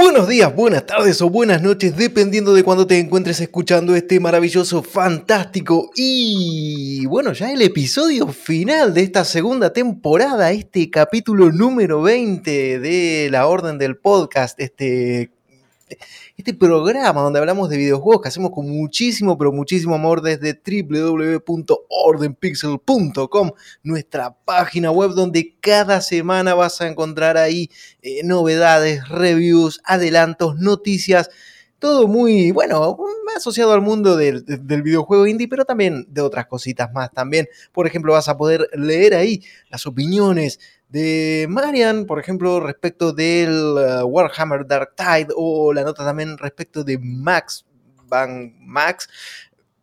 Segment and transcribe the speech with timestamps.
[0.00, 4.82] Buenos días, buenas tardes o buenas noches, dependiendo de cuando te encuentres escuchando este maravilloso,
[4.82, 12.80] fantástico y bueno, ya el episodio final de esta segunda temporada, este capítulo número 20
[12.80, 15.32] de la Orden del Podcast, este
[16.36, 23.50] este programa donde hablamos de videojuegos que hacemos con muchísimo, pero muchísimo amor desde www.ordenpixel.com,
[23.82, 27.70] nuestra página web donde cada semana vas a encontrar ahí
[28.02, 31.30] eh, novedades, reviews, adelantos, noticias
[31.80, 32.98] todo muy, bueno,
[33.34, 37.48] asociado al mundo del, del, videojuego indie, pero también de otras cositas más también.
[37.72, 43.52] Por ejemplo, vas a poder leer ahí las opiniones de Marian, por ejemplo, respecto del
[43.52, 47.64] uh, Warhammer Dark Tide, o la nota también respecto de Max
[48.10, 49.08] Van Max,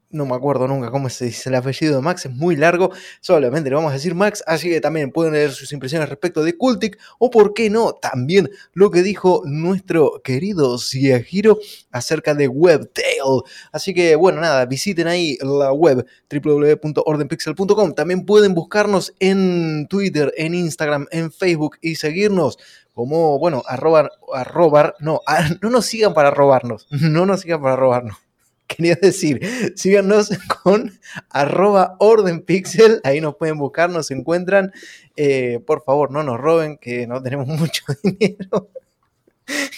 [0.09, 3.69] no me acuerdo nunca cómo se dice el apellido de Max, es muy largo, solamente
[3.69, 6.97] le vamos a decir Max, así que también pueden leer sus impresiones respecto de Cultic,
[7.19, 11.59] o por qué no, también lo que dijo nuestro querido Siagiro
[11.91, 13.43] acerca de Webtail.
[13.71, 20.55] Así que bueno, nada, visiten ahí la web www.ordenpixel.com, también pueden buscarnos en Twitter, en
[20.55, 22.57] Instagram, en Facebook y seguirnos
[22.93, 25.21] como, bueno, arrobar, arrobar, no,
[25.61, 28.26] no nos sigan para robarnos, no nos sigan para robarnos
[28.75, 30.29] quería decir, síganos
[30.63, 34.71] con arroba ordenpixel, ahí nos pueden buscar, nos encuentran.
[35.15, 38.69] Eh, por favor, no nos roben, que no tenemos mucho dinero.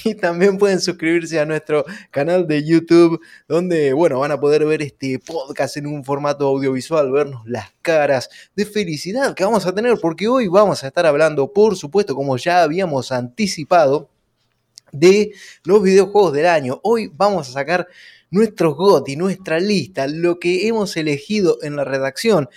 [0.03, 4.81] Y también pueden suscribirse a nuestro canal de YouTube, donde, bueno, van a poder ver
[4.81, 9.99] este podcast en un formato audiovisual, vernos las caras de felicidad que vamos a tener,
[10.01, 14.09] porque hoy vamos a estar hablando, por supuesto, como ya habíamos anticipado,
[14.91, 16.79] de los videojuegos del año.
[16.83, 17.87] Hoy vamos a sacar
[18.31, 22.49] nuestro GOTI, nuestra lista, lo que hemos elegido en la redacción.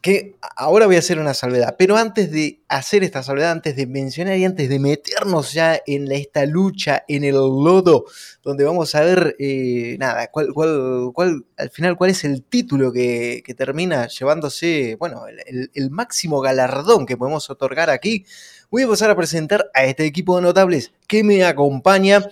[0.00, 3.86] Que ahora voy a hacer una salvedad, pero antes de hacer esta salvedad, antes de
[3.86, 8.04] mencionar y antes de meternos ya en esta lucha, en el lodo,
[8.42, 12.92] donde vamos a ver, eh, nada, cuál, cuál, cuál, al final cuál es el título
[12.92, 18.26] que, que termina llevándose, bueno, el, el máximo galardón que podemos otorgar aquí,
[18.70, 22.28] voy a pasar a presentar a este equipo de notables que me acompaña.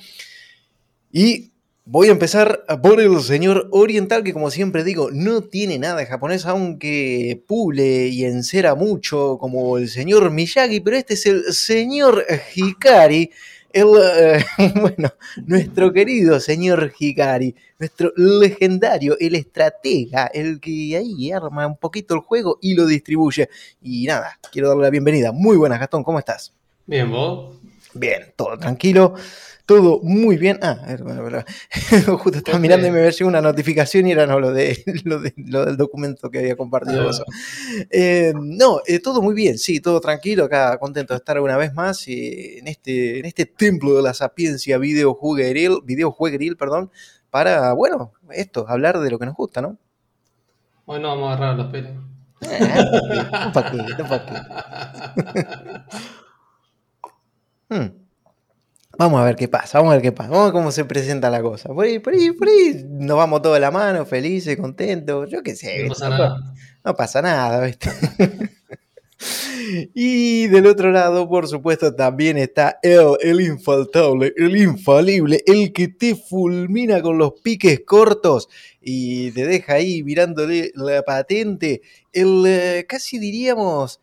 [1.10, 1.51] Y
[1.84, 6.06] Voy a empezar por el señor oriental, que como siempre digo, no tiene nada de
[6.06, 12.24] japonés, aunque pule y encera mucho, como el señor Miyagi, pero este es el señor
[12.54, 13.32] Hikari,
[13.72, 14.44] el, eh,
[14.80, 15.12] bueno,
[15.44, 22.20] nuestro querido señor Hikari, nuestro legendario, el estratega, el que ahí arma un poquito el
[22.20, 23.48] juego y lo distribuye.
[23.82, 25.32] Y nada, quiero darle la bienvenida.
[25.32, 26.52] Muy buenas, Gastón, ¿cómo estás?
[26.86, 27.56] Bien, vos.
[27.92, 29.16] Bien, todo tranquilo
[29.72, 30.58] todo muy bien.
[30.60, 31.44] Ah, bueno, bueno.
[32.18, 35.32] justo estaba mirando y me llegó una notificación y era no, lo, de, lo, de,
[35.36, 37.08] lo del documento que había compartido.
[37.08, 37.24] Ah.
[37.90, 41.72] Eh, no, eh, todo muy bien, sí, todo tranquilo, acá contento de estar una vez
[41.72, 46.90] más eh, en, este, en este templo de la sapiencia videojuegueril, videojuegueril, perdón,
[47.30, 49.78] para, bueno, esto, hablar de lo que nos gusta, ¿no?
[50.84, 51.92] Bueno, vamos a agarrar los pelos.
[52.42, 53.48] Eh, no
[53.98, 54.34] no para qué.
[57.74, 58.01] hmm.
[59.02, 60.84] Vamos a ver qué pasa, vamos a ver qué pasa, vamos a ver cómo se
[60.84, 61.70] presenta la cosa.
[61.70, 65.42] Por ahí, por ahí, por ahí nos vamos todos de la mano, felices, contentos, yo
[65.42, 65.82] qué sé.
[65.82, 66.54] No pasa nada.
[66.84, 67.90] No pasa nada, ¿viste?
[69.92, 75.88] y del otro lado, por supuesto, también está él, el infaltable, el infalible, el que
[75.88, 78.48] te fulmina con los piques cortos
[78.80, 84.00] y te deja ahí mirándole la patente, el eh, casi diríamos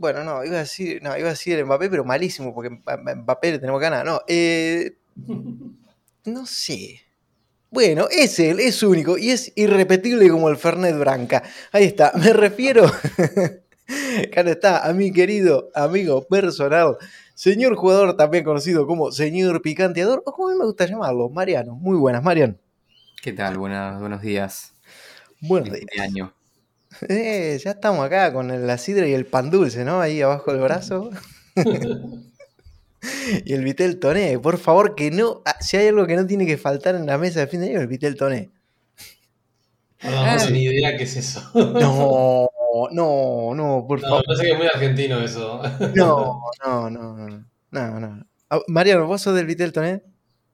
[0.00, 3.58] bueno, no, iba a decir, no, iba a decir Mbappé, pero malísimo, porque Mbappé le
[3.58, 4.02] tenemos ganas.
[4.02, 4.96] No, eh,
[6.24, 7.02] no sé.
[7.70, 11.42] Bueno, es él, es único y es irrepetible como el Fernet Branca.
[11.70, 12.86] Ahí está, me refiero.
[14.24, 16.96] Acá está, a mi querido amigo personal,
[17.34, 21.74] señor jugador, también conocido como señor picanteador, o como a mí me gusta llamarlo, Mariano.
[21.74, 22.54] Muy buenas, Mariano.
[23.20, 23.58] ¿Qué tal?
[23.58, 24.72] Buenas, buenos días.
[25.42, 25.86] Buenos días.
[26.00, 26.32] año.
[27.08, 30.00] Eh, ya estamos acá con la sidra y el pan dulce, ¿no?
[30.00, 31.10] Ahí abajo del brazo.
[33.44, 34.38] y el vitel toné.
[34.38, 35.42] Por favor, que no.
[35.44, 37.70] Ah, si hay algo que no tiene que faltar en la mesa de fin de
[37.70, 38.50] año, el vitel toné.
[40.02, 41.42] No, no ni idea qué es eso.
[41.54, 42.48] no,
[42.92, 44.18] no, no, por favor.
[44.18, 45.62] No, parece que es muy argentino eso.
[45.94, 47.44] no, no, no.
[47.70, 48.26] No, no.
[48.48, 50.02] Ah, Mariano, ¿vos sos del vitel toné?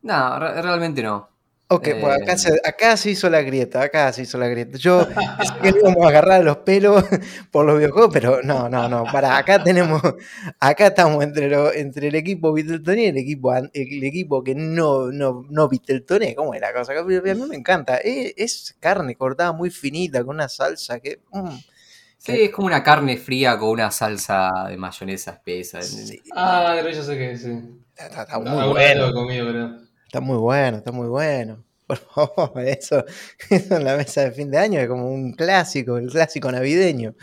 [0.02, 1.35] No, realmente no.
[1.68, 4.78] Ok, pues acá se, acá se, hizo la grieta, acá se hizo la grieta.
[4.78, 5.04] Yo
[5.38, 7.02] pensé que íbamos a agarrar los pelos
[7.50, 9.02] por los videojuegos, pero no, no, no.
[9.10, 10.00] Para acá tenemos,
[10.60, 15.10] acá estamos entre, lo, entre el equipo Viteltoné y el equipo, el equipo que no,
[15.10, 16.36] no, no Viteltoné.
[16.36, 16.92] ¿Cómo es la cosa?
[16.96, 17.18] A mí
[17.48, 17.96] me encanta.
[17.96, 21.20] Es, es, carne cortada muy finita con una salsa que.
[21.32, 21.56] Mm,
[22.18, 25.80] Sí, es como una carne fría con una salsa de mayonesa espesa.
[25.82, 27.52] Sí, Ah, pero yo sé que sí.
[27.96, 29.08] está, muy vez lo bueno.
[29.08, 29.85] he comido.
[30.06, 31.62] Está muy bueno, está muy bueno.
[31.86, 33.04] Por favor, eso,
[33.48, 37.14] eso en la mesa de fin de año es como un clásico, el clásico navideño.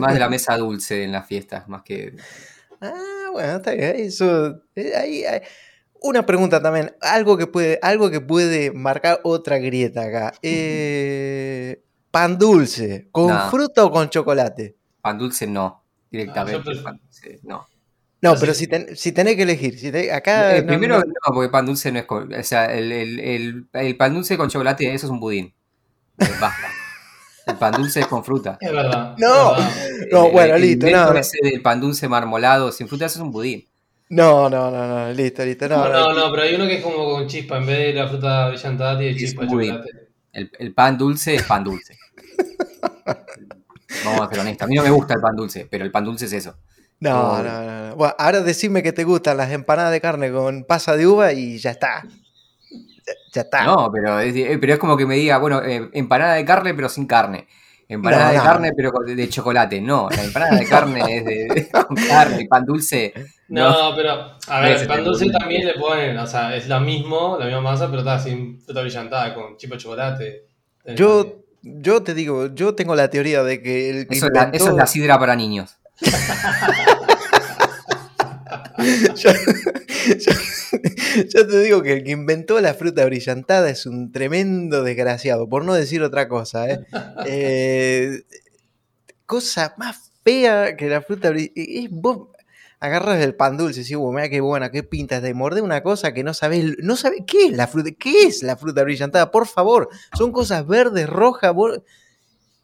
[0.00, 2.16] Más de la mesa dulce en las fiestas, más que.
[2.80, 3.96] Ah, bueno, está bien.
[3.96, 5.40] Eso, eh, ahí, ahí.
[6.00, 10.32] Una pregunta también, algo que puede, algo que puede marcar otra grieta acá.
[10.42, 13.50] Eh, pan dulce, ¿con No.
[13.50, 14.76] fruta o con chocolate?
[15.02, 16.60] Pan dulce no, directamente.
[16.60, 17.66] Ah, yo pref- pan dulce, no.
[18.22, 21.04] No, pero si, ten- si tenés que elegir, si te- acá Eh, no- primero, no-
[21.06, 22.06] no, porque pan dulce no es.
[22.06, 25.52] con- o sea, el, el- el- el pan dulce con chocolate, eso es un budín.
[26.18, 26.66] Eh, basta.
[27.46, 28.58] El pan dulce es con fruta.
[28.60, 29.14] Es verdad.
[29.18, 29.52] No.
[29.56, 30.06] es verdad.
[30.10, 31.18] No, El- bueno, el listo, no, no.
[31.18, 33.64] ese del pan dulce marmolado sin fruta, eso es un budín.
[34.08, 35.68] no, no, no, no, listo, listo.
[35.68, 37.58] No, No, no, pero hay uno que es como con chispa.
[37.58, 39.90] En vez de la fruta brillantada, tiene Es chispa de chocolate.
[40.32, 41.96] El, el pan dulce es pan dulce.
[44.04, 44.64] Vamos a ser honestos.
[44.64, 46.56] A mí no me gusta el pan dulce, pero el pan dulce es eso.
[47.00, 47.96] No, no, no, no.
[47.96, 51.58] Bueno, ahora decime que te gustan las empanadas de carne con pasa de uva y
[51.58, 52.02] ya está.
[52.70, 53.64] Ya, ya está.
[53.64, 56.74] No, pero es, eh, pero es como que me diga, bueno, eh, empanada de carne
[56.74, 57.46] pero sin carne.
[57.88, 58.42] Empanada No, de no.
[58.44, 59.80] carne pero de, chocolate.
[59.80, 63.12] No, la empanada de carne es de, con carne y pan dulce.
[63.48, 67.36] No, pero, a ver, el pan dulce también le ponen, o sea, es lo mismo,
[67.38, 70.46] la misma masa, pero está sin fruta brillantada, con chispa de chocolate.
[70.96, 74.40] Yo, yo te digo, yo tengo la teoría de que el que Eso es, la,
[74.46, 75.76] inventó- eso es la sidra para niños.
[79.16, 79.32] yo,
[81.46, 85.74] te digo que el que inventó la fruta brillantada es un tremendo desgraciado, por no
[85.74, 86.68] decir otra cosa.
[86.68, 86.80] ¿eh?
[87.26, 88.22] Eh,
[89.24, 91.84] cosa más fea que la fruta brillante.
[91.84, 92.28] Es vos
[92.78, 95.82] agarras el pan dulce y decís, "Uh, mira qué buena, qué pintas de morder una
[95.82, 97.90] cosa que no sabés, no sabés, ¿qué es la fruta?
[97.98, 99.30] ¿Qué es la fruta brillantada?
[99.30, 101.54] Por favor, son cosas verdes, rojas,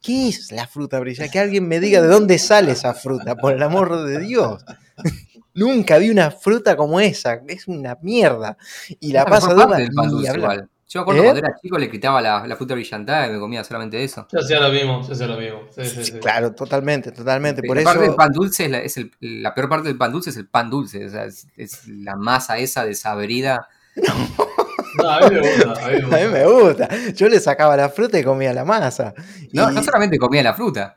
[0.03, 1.31] ¿Qué es la fruta brillante?
[1.31, 4.65] Que alguien me diga de dónde sale esa fruta, por el amor de Dios.
[5.55, 8.57] Nunca vi una fruta como esa, es una mierda.
[9.01, 10.69] Y la mejor pasa de igual.
[10.89, 11.25] Yo me acuerdo ¿Eh?
[11.25, 14.27] cuando era chico le gritaba la, la fruta brillantada y me comía solamente eso.
[14.31, 15.61] Yo hacía lo mismo, yo hacía lo mismo.
[15.75, 16.13] Sí, sí, sí.
[16.21, 17.63] Claro, totalmente, totalmente.
[17.63, 19.97] Por la parte del eso, pan dulce es la, es el- la peor parte del
[19.97, 21.07] pan dulce es el pan dulce.
[21.07, 23.69] O sea, es, es la masa esa desabrida.
[23.97, 24.03] No,
[24.99, 26.19] a mí me gusta, a mí me a gusta.
[26.19, 26.89] mí me gusta.
[27.15, 29.15] Yo le sacaba la fruta y comía la masa.
[29.53, 30.95] No, Y- no solamente comía la fruta.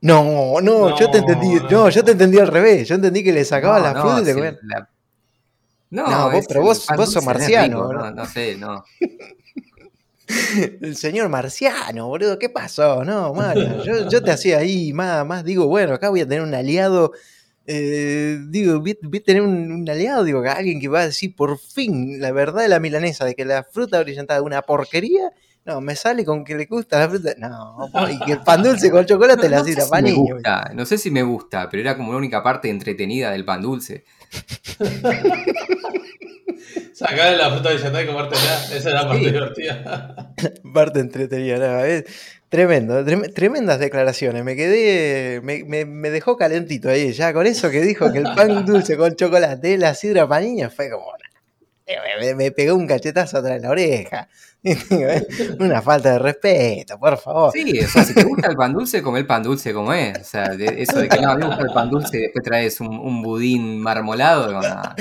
[0.00, 1.70] no, no, yo te No, entendí, no.
[1.70, 2.86] no, yo te entendí al revés.
[2.88, 4.58] Yo entendí que le sacaba No, la no, fruta y te comía.
[4.62, 4.88] la-
[5.90, 8.04] No, No, vos- pero vos- vos sos no marciano, rico, ¿no?
[8.04, 8.84] no, no sé, no.
[10.82, 13.02] El señor marciano, boludo, ¿qué pasó?
[13.02, 16.42] No, mano, yo, yo te hacía ahí más, más, digo, bueno, acá voy a tener
[16.42, 17.12] un aliado,
[17.70, 21.36] eh, digo, voy, voy a tener un, un aliado, digo, alguien que va a decir
[21.36, 25.30] por fin la verdad de la milanesa, de que la fruta brillantada es una porquería,
[25.66, 28.90] no, me sale con que le gusta la fruta, no, y que el pan dulce
[28.90, 31.82] con chocolate No, la no sé si me gusta, no sé si me gusta, pero
[31.82, 34.04] era como la única parte entretenida del pan dulce.
[36.92, 39.30] Sacarle la fruta brillantada y comértela, esa es la parte Sí.
[39.30, 40.34] divertida.
[40.74, 42.02] Parte entretenida, no,
[42.48, 44.44] tremendo, trem- tremendas declaraciones.
[44.44, 47.12] Me quedé, me, me- me dejó calentito ahí.
[47.12, 50.40] Ya con eso que dijo que el pan dulce con chocolate es la sidra para
[50.44, 51.06] niños, fue como.
[52.36, 54.28] Me, pegó un cachetazo atrás de la oreja.
[55.58, 57.50] Una falta de respeto, por favor.
[57.52, 60.18] Sí, o sea, si te gusta el pan dulce, come el pan dulce como es.
[60.18, 62.78] O sea, de- eso de que no, me gusta el pan dulce y después traes
[62.80, 64.94] un, un budín marmolado, no, no, Ah,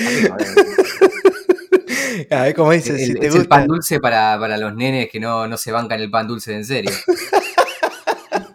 [2.71, 3.49] dice, el, si te es el gusta.
[3.49, 6.65] pan dulce para, para los nenes que no, no se bancan el pan dulce en
[6.65, 6.91] serio.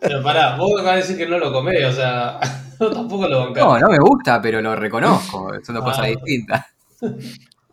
[0.01, 2.41] Pero pará, vos acabas de decir que no lo comés, o sea,
[2.81, 3.65] yo tampoco lo bancás.
[3.65, 5.53] No, no me gusta, pero lo reconozco.
[5.65, 6.09] Son dos cosas Ah.
[6.09, 6.67] distintas.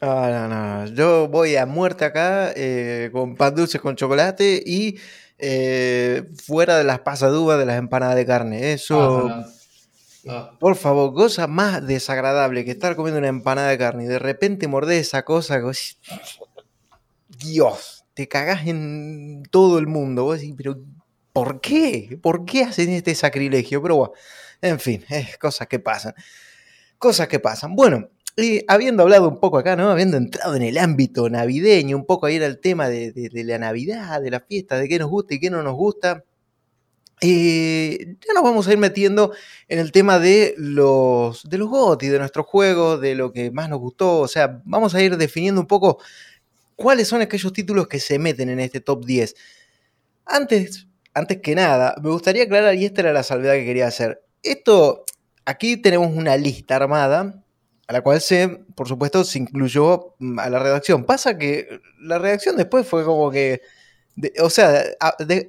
[0.01, 0.85] No, no, no.
[0.93, 4.97] Yo voy a muerte acá eh, con pan dulce con chocolate y
[5.37, 8.73] eh, fuera de las uva de las empanadas de carne.
[8.73, 9.27] Eso.
[9.29, 9.45] Ah,
[10.25, 10.57] no.
[10.59, 14.67] Por favor, cosa más desagradable que estar comiendo una empanada de carne y de repente
[14.67, 15.59] mordés esa cosa.
[17.27, 20.23] Dios, te cagás en todo el mundo.
[20.25, 20.77] Vos decís, pero
[21.33, 22.19] ¿por qué?
[22.21, 23.81] ¿Por qué hacen este sacrilegio?
[23.81, 24.13] Pero
[24.61, 26.13] en fin, es cosas que pasan.
[26.97, 27.75] Cosas que pasan.
[27.75, 29.89] Bueno, y habiendo hablado un poco acá, ¿no?
[29.91, 33.43] Habiendo entrado en el ámbito navideño, un poco ahí era el tema de, de- de
[33.43, 36.23] la Navidad, de la fiesta, de qué nos gusta y qué no nos gusta.
[37.21, 39.33] Eh, ya nos vamos a ir metiendo
[39.67, 43.69] en el tema de los, de los GOTY, de nuestros juegos, de lo que más
[43.69, 44.19] nos gustó.
[44.19, 45.99] O sea, vamos a ir definiendo un poco
[46.75, 49.35] cuáles son aquellos títulos que se meten en este top 10.
[50.25, 54.23] Antes, antes que nada, me gustaría aclarar, y esta era la salvedad que quería hacer.
[54.41, 55.03] Esto,
[55.45, 57.43] aquí tenemos una lista armada,
[57.87, 61.03] a la cual se, por supuesto, se incluyó mm, a la redacción.
[61.03, 63.61] Pasa que la redacción después fue como que
[64.41, 64.83] o sea,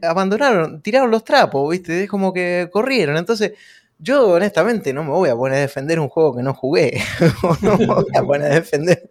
[0.03, 2.05] abandonaron, tiraron los trapos, ¿viste?
[2.05, 3.17] Es como que corrieron.
[3.17, 3.53] Entonces,
[3.99, 7.01] yo honestamente no me voy a poner a defender un juego que no jugué.
[7.63, 9.11] No me voy a poner a defender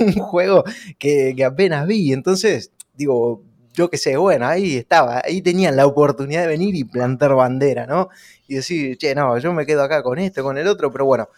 [0.00, 0.64] un juego
[0.98, 2.12] que, apenas vi.
[2.12, 3.42] Entonces, digo,
[3.74, 7.86] yo qué sé, bueno, ahí estaba, ahí tenían la oportunidad de venir y plantar bandera,
[7.86, 8.08] ¿no?
[8.48, 11.28] Y decir, che, no, yo me quedo acá con esto, con el otro, pero bueno.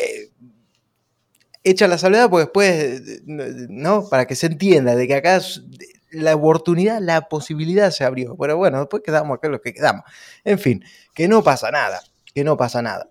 [0.00, 0.30] eh,
[1.64, 4.08] Hecha la salvedad, pues después, ¿no?
[4.08, 5.40] Para que se entienda de que acá
[6.10, 8.36] la oportunidad, la posibilidad se abrió.
[8.36, 10.04] Pero bueno, después quedamos acá los que quedamos.
[10.44, 10.84] En fin,
[11.14, 12.00] que no pasa nada,
[12.34, 13.10] que no pasa nada.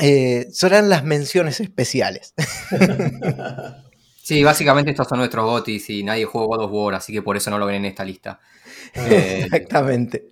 [0.00, 2.34] Eh, serán las menciones especiales.
[4.28, 7.38] Sí, básicamente estos son nuestros gotis y nadie juega God of War, así que por
[7.38, 8.38] eso no lo ven en esta lista.
[8.92, 10.28] Eh, Exactamente,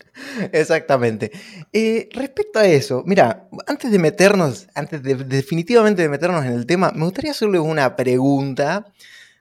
[0.52, 1.32] exactamente.
[1.72, 6.66] Eh, respecto a eso, mira, antes de meternos, antes de definitivamente de meternos en el
[6.66, 8.84] tema, me gustaría hacerles una pregunta.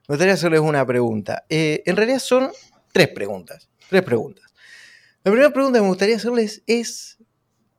[0.08, 1.46] Me gustaría hacerles una pregunta.
[1.50, 2.52] Eh, en realidad son
[2.92, 4.46] tres preguntas, tres preguntas.
[5.24, 7.18] La primera pregunta que me gustaría hacerles es,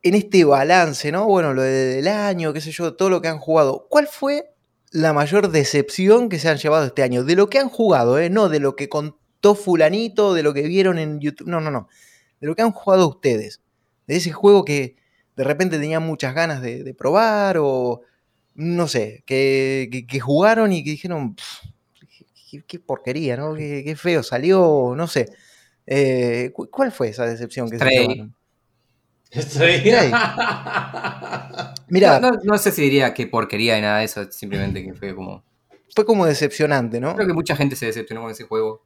[0.03, 1.25] en este balance, ¿no?
[1.27, 4.53] Bueno, lo de- del año, qué sé yo, todo lo que han jugado, ¿cuál fue
[4.91, 7.23] la mayor decepción que se han llevado este año?
[7.23, 8.29] De lo que han jugado, ¿eh?
[8.29, 11.89] No de lo que contó fulanito, de lo que vieron en YouTube, no, no, no.
[12.41, 13.61] De lo que han jugado ustedes.
[14.07, 14.97] De ese juego que
[15.37, 18.01] de repente tenían muchas ganas de, probar o,
[18.55, 21.69] no sé, que, que- jugaron y que dijeron, "Pff,
[22.49, 23.53] qué, qué porquería, ¿no?
[23.55, 25.27] Qué, qué feo salió, no sé.
[25.85, 27.97] Eh, cu- ¿Cuál fue esa decepción que se Stray.
[28.07, 28.35] llevaron?
[29.31, 29.77] Estoy.
[29.79, 30.11] Stray.
[31.89, 34.93] Mira, no, no- no sé si diría que porquería de nada de eso, simplemente que
[34.93, 35.43] fue como.
[35.95, 37.15] fue como decepcionante, ¿no?
[37.15, 38.85] Creo que mucha gente se decepcionó con ese juego.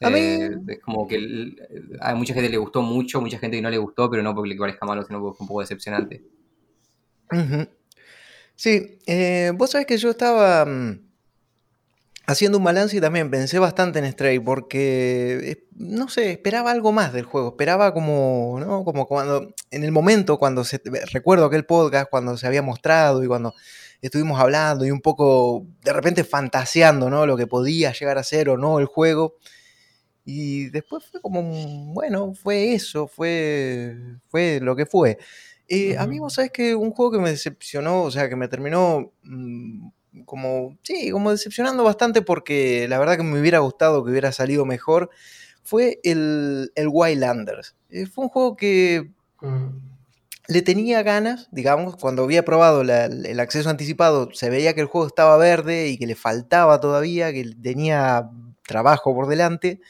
[0.00, 1.54] A mí- Eh, es como que
[2.00, 4.50] a mucha gente le gustó mucho, mucha gente que no le gustó, pero no porque
[4.50, 6.22] le parezca malo, sino porque fue un poco decepcionante.
[8.56, 11.03] Sí, eh, vos sabés que yo estaba mm,
[12.26, 16.92] haciendo un balance y también pensé bastante en Stray porque, eh, no sé, esperaba algo
[16.92, 18.84] más del juego, esperaba como, ¿no?
[18.84, 20.80] Como cuando, en el momento cuando se,
[21.12, 23.54] recuerdo aquel podcast, cuando se había mostrado y cuando
[24.00, 27.26] estuvimos hablando y un poco, de repente fantaseando, ¿no?
[27.26, 29.34] Lo que podía llegar a ser o no el juego.
[30.26, 31.42] Y después fue como,
[31.92, 33.96] bueno, fue eso, fue,
[34.28, 35.18] fue lo que fue.
[35.68, 38.48] Eh, A mí, vos sabés que un juego que me decepcionó, o sea, que me
[38.48, 39.88] terminó mm,
[40.24, 44.64] como, sí, como decepcionando bastante porque la verdad que me hubiera gustado que hubiera salido
[44.64, 45.10] mejor,
[45.62, 47.74] fue el, el Wildlanders.
[47.90, 49.66] Eh, fue un juego que Mm.
[50.48, 54.86] le tenía ganas, digamos, cuando había probado la- el acceso anticipado, se veía que el
[54.86, 58.30] juego estaba verde y que le faltaba todavía, que tenía
[58.66, 59.80] trabajo por delante.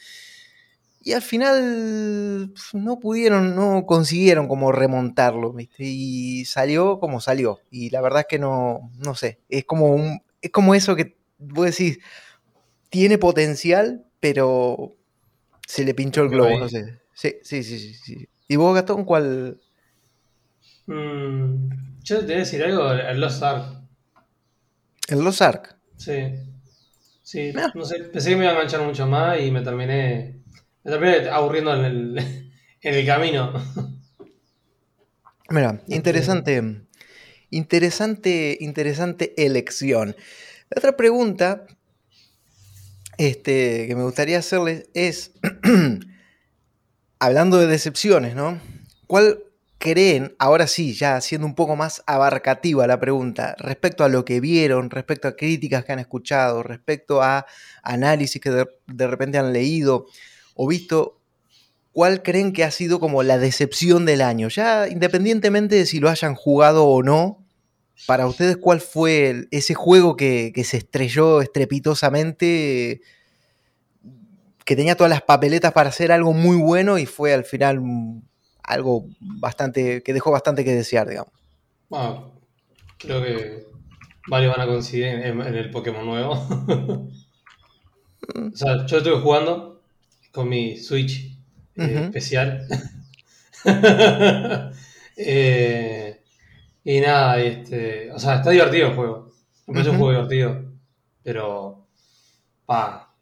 [1.05, 5.83] Y al final no pudieron, no consiguieron como remontarlo, ¿viste?
[5.85, 7.59] Y salió como salió.
[7.69, 11.15] Y la verdad es que no, no sé, es como un, es como eso que
[11.37, 11.99] vos decís,
[12.89, 14.95] tiene potencial, pero
[15.67, 16.99] se le pinchó el globo, no sé.
[17.13, 18.27] Sí, sí, sí, sí, sí.
[18.47, 19.61] ¿Y vos, Gastón, cuál?
[20.87, 21.69] Mm,
[22.03, 23.81] yo te voy a decir algo, el Lost Ark.
[25.07, 25.75] El Los Ark.
[25.97, 26.13] Sí.
[27.21, 27.71] Sí, Ah.
[27.75, 30.39] no sé, pensé que me iba a enganchar mucho más y me terminé,
[30.85, 32.17] me terminé aburriendo en el,
[32.81, 33.53] en el camino.
[35.49, 36.85] Mira, interesante,
[37.49, 40.15] interesante, interesante elección.
[40.69, 41.65] La otra pregunta
[43.17, 45.31] este, que me gustaría hacerles es,
[47.19, 48.59] hablando de decepciones, ¿no?
[49.07, 49.39] ¿Cuál
[49.77, 54.39] creen, ahora sí, ya siendo un poco más abarcativa la pregunta, respecto a lo que
[54.39, 57.45] vieron, respecto a críticas que han escuchado, respecto a
[57.83, 60.07] análisis que de, de repente han leído
[60.55, 61.19] o visto,
[61.91, 64.47] ¿cuál creen que ha sido como la decepción del año?
[64.47, 67.45] Ya independientemente de si lo hayan jugado o no,
[68.07, 73.01] para ustedes, ¿cuál fue ese juego que, se estrelló estrepitosamente,
[74.65, 77.81] que tenía todas las papeletas para hacer algo muy bueno y fue al final
[78.63, 81.31] algo bastante, que dejó bastante que desear, digamos?
[81.87, 82.33] Bueno,
[82.97, 83.65] creo que
[84.27, 86.33] varios van a coincidir en, en el Pokémon nuevo.
[88.35, 89.74] o sea, yo estuve jugando
[90.35, 91.31] con mi Switch
[91.77, 92.67] eh, especial.
[95.17, 96.21] Eh,
[96.83, 99.31] y nada, este, o sea, está divertido el juego.
[99.67, 100.73] Me parece un juego divertido.
[101.23, 101.87] Pero,
[102.65, 103.15] pa,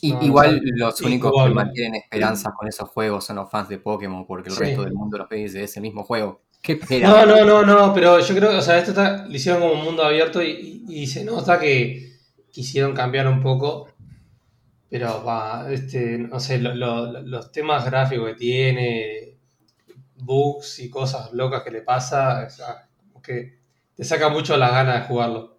[0.00, 1.54] Y, No, igual no, los únicos que injugable.
[1.54, 4.60] mantienen esperanzas con esos juegos son los fans de Pokémon, porque el Sí.
[4.62, 6.42] resto del mundo los ve y dice, es el mismo juego.
[6.62, 7.08] ¿Qué espera?
[7.08, 9.84] No, no, no, no, pero yo creo, o sea, esto está, lo hicieron como un
[9.84, 12.12] mundo abierto y, y- y se nota que
[12.52, 13.88] quisieron cambiar un poco,
[14.92, 19.38] pero va, este, no sé, lo- lo- los temas gráficos que tiene,
[20.16, 22.46] bugs y cosas locas que le pasa,
[23.02, 23.58] como que
[23.96, 25.58] te saca mucho las ganas de jugarlo.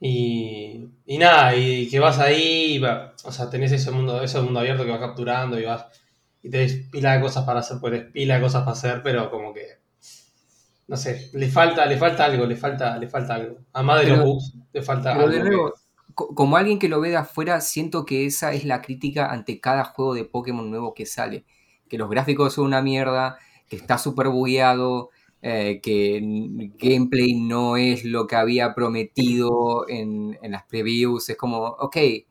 [0.00, 4.40] Y, y nada, y que vas ahí, y va- o sea, tenés ese mundo, ese
[4.40, 5.86] mundo abierto que vas capturando y vas
[6.42, 9.30] y tenés pila de cosas para hacer, pues tenés pila de cosas para hacer, pero
[9.30, 9.78] como que
[10.88, 13.58] no sé, le falta, le falta algo, le falta, le falta algo.
[13.74, 15.36] Además de Pero- los bugs, le falta Pero algo.
[15.36, 15.74] de nuevo,
[16.14, 19.84] como alguien que lo ve de afuera, siento que esa es la crítica ante cada
[19.84, 21.44] juego de Pokémon nuevo que sale.
[21.88, 23.38] Que los gráficos son una mierda,
[23.68, 25.10] que está súper bugueado,
[25.42, 31.28] eh, que el gameplay no es lo que había prometido en, en las previews.
[31.30, 32.24] Es como, ok, e-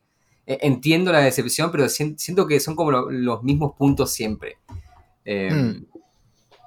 [0.46, 4.58] entiendo la decepción, pero sien- siento que son como lo- los mismos puntos siempre.
[5.26, 5.86] Eh, Mm.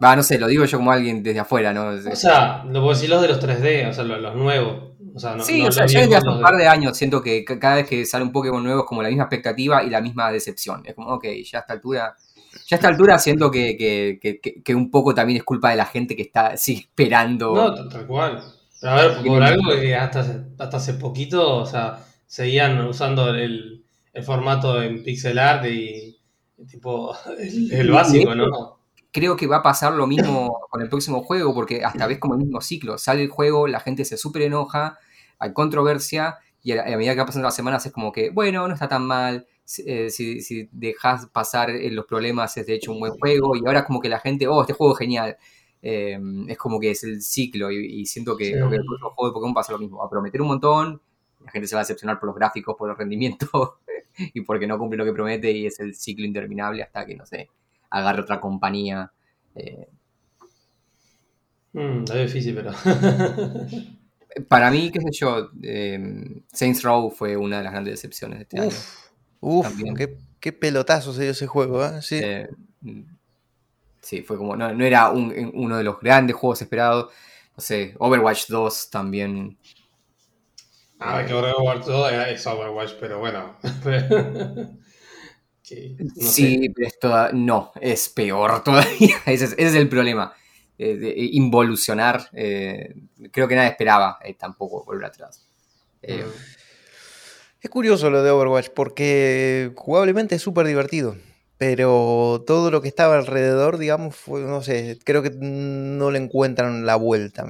[0.02, 1.87] Va, no sé, lo digo yo como alguien desde afuera, ¿no?
[1.90, 4.92] O sea, no puedo decir los de los 3D, o sea, los, los nuevos.
[5.14, 7.23] O sea, no, sí, no o sea, ya desde hace un par de años siento
[7.23, 9.90] que ca- cada vez que sale un Pokémon nuevo es como la misma expectativa y
[9.90, 10.83] la misma decepción.
[10.87, 12.16] Es como, ok, ya a esta altura,
[12.66, 14.19] ya a esta altura siento que, que-
[14.62, 17.54] que- un poco también es culpa de la gente que está sigue esperando.
[17.54, 18.42] No, tal- cual.
[18.81, 20.21] Pero a ver, por algo que hasta,
[20.59, 26.19] hasta hace poquito, o sea, seguían usando el, el formato en pixel art y,
[26.59, 28.78] y tipo el, el básico, ¿no?
[29.12, 32.35] Creo que va a pasar lo mismo con el próximo juego, porque hasta ves como
[32.35, 32.99] el mismo ciclo.
[32.99, 34.99] Sale el juego, la gente se súper enoja,
[35.38, 38.75] hay controversia, y a, medida que van pasando las semanas es como que, bueno, no
[38.75, 42.92] está tan mal, si, eh, si, si dejas pasar eh, los problemas es de hecho
[42.92, 45.37] un buen juego, y ahora es como que la gente, oh, este juego es genial.
[45.85, 48.52] Eh, es como que es el ciclo, y, y siento que Sí.
[48.52, 49.99] el próximo juego de Pokémon pasa lo mismo.
[49.99, 51.02] Va a prometer un montón,
[51.45, 53.81] la gente se va a decepcionar por los gráficos, por el rendimiento,
[54.16, 57.26] y porque no cumple lo que promete, y es el ciclo interminable hasta que, no
[57.26, 57.50] sé,
[57.93, 59.13] agarre otra compañía.
[59.55, 59.89] eh,
[61.75, 62.73] Mm, es difícil, pero.
[64.49, 68.43] Para mí, qué sé yo, eh, Saints Row fue una de las grandes decepciones de
[68.45, 68.69] este año.
[68.69, 69.09] Uf,
[69.41, 69.95] uf, También.
[69.97, 72.01] qué, qué pelotazo se dio ese juego, ¿eh?
[72.03, 72.21] Sí.
[72.23, 72.49] Eh,
[74.01, 77.11] sí, fue como, no, no era un- uno de los grandes juegos esperados.
[77.57, 79.59] No sé, Overwatch 2 también.
[80.99, 83.57] A ver, que Overwatch 2 es Overwatch, pero bueno.
[85.73, 86.73] Sí, no sí, sé.
[86.75, 89.17] pero esto no, es peor todavía.
[89.26, 90.33] Ese es, ese es el problema.
[90.79, 92.29] eh, de involucionar.
[92.33, 92.95] eh,
[93.31, 95.47] creo que nadie esperaba eh, tampoco volver atrás.
[96.03, 96.25] Eh,
[97.61, 101.16] Es curioso lo de Overwatch porque jugablemente es súper divertido.
[101.59, 106.85] Pero todo lo que estaba alrededor, digamos, fue, no sé, creo que no le encuentran
[106.87, 107.47] la vuelta.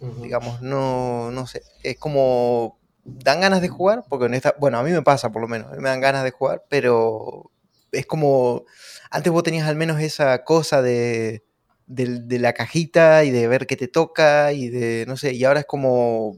[0.00, 1.62] Digamos, no, no sé.
[1.82, 2.78] Es como.
[3.04, 4.54] Dan ganas de jugar, porque en esta.
[4.58, 5.70] Bueno, a mí me pasa por lo menos.
[5.78, 7.50] Me dan ganas de jugar, pero
[7.94, 8.64] es como.
[9.10, 11.44] Antes vos tenías al menos esa cosa de.
[11.86, 15.04] de la cajita y de ver qué te toca y de.
[15.06, 15.32] no sé.
[15.34, 16.36] Y ahora es como.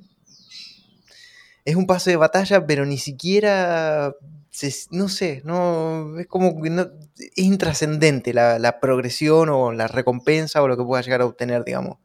[1.64, 4.14] Es un pase de batalla, pero ni siquiera.
[4.50, 6.18] se- no sé, no.
[6.18, 6.88] Es como que no.
[7.18, 11.64] Es intrascendente la, la progresión o la recompensa o lo que puedas llegar a obtener,
[11.64, 11.98] digamos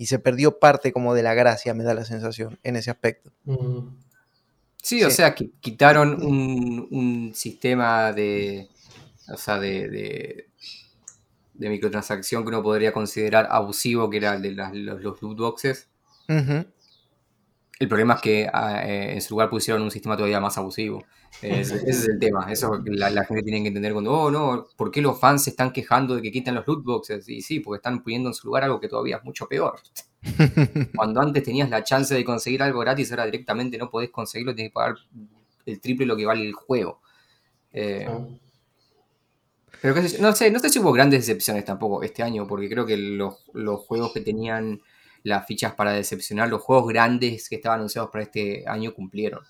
[0.00, 3.32] y se perdió parte como de la gracia, me da la sensación, en ese aspecto.
[3.46, 3.96] Mm.
[4.80, 8.68] Sí, o sea, qui- quitaron un, un sistema de.
[9.32, 10.48] O sea, de, de,
[11.54, 15.38] de microtransacción que uno podría considerar abusivo, que era el de las- los, los loot
[15.38, 15.88] boxes.
[17.80, 21.04] El problema es que ah, eh, en su lugar pusieron un sistema todavía más abusivo.
[21.42, 22.50] Es- ese es el tema.
[22.50, 25.50] Eso la, la gente tiene que entender cuando, oh no, ¿por qué los fans se
[25.50, 27.28] están quejando de que quitan los loot boxes?
[27.28, 29.78] Y sí, porque están poniendo en su lugar algo que todavía es mucho peor.
[30.96, 34.70] Cuando antes tenías la chance de conseguir algo gratis, ahora directamente no podés conseguirlo, tienes
[34.70, 34.96] que pagar
[35.66, 37.00] el triple de lo que vale el juego.
[37.72, 38.08] Eh.
[39.82, 42.96] Pero no sé, no sé si hubo grandes decepciones tampoco este año, porque creo que
[42.96, 44.80] los, los juegos que tenían
[45.22, 49.40] las fichas para decepcionar, los juegos grandes que estaban anunciados para este año cumplieron.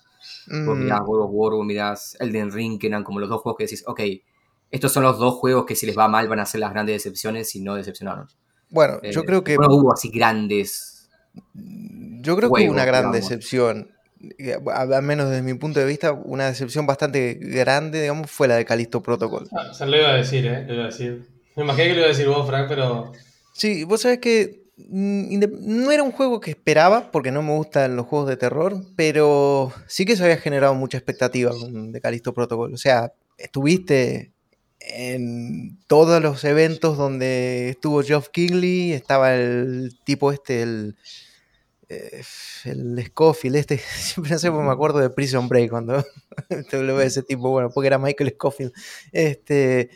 [0.65, 3.41] Vos Mm, mirás God of War, vos mirás Elden Ring, que eran como los dos
[3.41, 4.01] juegos que decís, ok,
[4.71, 6.95] estos son los dos juegos que si les va mal van a ser las grandes
[6.95, 8.27] decepciones y no decepcionaron.
[8.69, 11.09] Bueno, Eh, yo creo que No hubo así grandes.
[11.53, 13.29] yo creo que hubo una gran digamos.
[13.29, 13.91] decepción.
[14.37, 18.47] Eh, a- Al menos desde mi punto de vista, una decepción bastante grande, digamos, fue
[18.47, 19.47] la de Callisto Protocol.
[19.51, 20.65] Ah, se lo iba a decir, ¿eh?
[20.67, 21.25] Lo iba a decir.
[21.55, 23.11] Me imaginé que lo iba a decir vos, Frank, pero.
[23.53, 27.95] Sí, vos sabés que mm, no era un juego que esperaba, porque no me gustan
[27.95, 32.33] los juegos de terror, pero sí que se había generado mucha expectativa con de Callisto
[32.33, 32.73] Protocol.
[32.73, 34.31] O sea, estuviste
[34.79, 40.95] en todos los eventos donde estuvo Geoff Keighley, estaba el tipo este, el,
[41.89, 42.21] eh,
[42.65, 46.05] el Scofield, este, siempre no sé, porque me acuerdo de Prison Break cuando
[46.69, 48.71] te lo veo ese tipo, bueno, porque era Michael Scofield.
[49.11, 49.89] Este,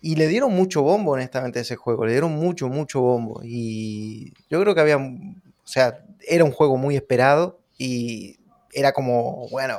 [0.00, 2.04] y le dieron mucho bombo, honestamente, a ese juego.
[2.04, 3.40] Le dieron mucho, mucho bombo.
[3.42, 4.98] Y yo creo que había.
[4.98, 7.60] O sea, era un juego muy esperado.
[7.78, 8.38] Y
[8.72, 9.78] era como, bueno.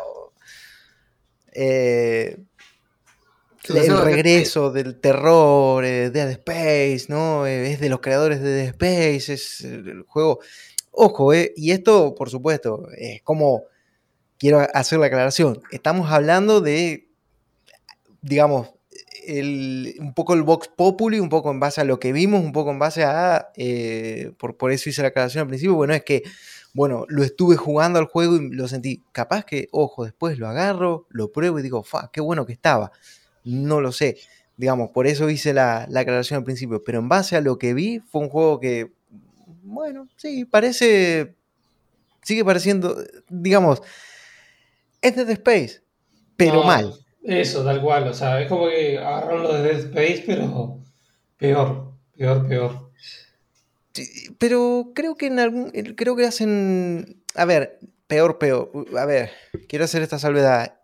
[1.51, 2.37] eh,
[3.63, 7.47] Sí, el eso- regreso del terror, eh, Dead Space, ¿no?
[7.47, 9.33] Eh, es de los creadores de Dead Space.
[9.33, 10.39] Es el juego.
[10.97, 13.63] Ojo, eh, y esto, por supuesto, es como
[14.37, 15.61] quiero hacer la aclaración.
[15.71, 17.09] Estamos hablando de,
[18.21, 18.69] digamos,
[19.27, 22.71] un poco el Vox Populi, un poco en base a lo que vimos, un poco
[22.71, 26.23] en base a, eh, por, por eso hice la aclaración al principio, bueno, es que,
[26.73, 31.07] bueno, lo estuve jugando al juego y lo sentí, capaz que, ojo, después lo agarro,
[31.09, 32.91] lo pruebo y digo, fa, qué bueno que estaba,
[33.43, 34.17] no lo sé,
[34.57, 37.73] digamos, por eso hice la, la aclaración al principio, pero en base a lo que
[37.73, 38.93] vi, fue un juego que,
[39.65, 41.35] bueno, sí, parece,
[42.21, 42.95] sigue pareciendo,
[43.29, 43.81] digamos,
[45.01, 45.81] es Dead Space,
[46.37, 46.93] pero mal.
[47.23, 48.07] Eso, tal cual.
[48.07, 50.79] O sea, es como que agarraron lo de Dead Space, pero
[51.37, 52.91] peor, peor, peor.
[54.37, 55.71] pero creo que en algún.
[55.95, 57.23] Creo que hacen.
[57.33, 58.71] A ver, peor, peor.
[58.97, 59.31] A ver,
[59.67, 60.79] quiero hacer esta salvedad.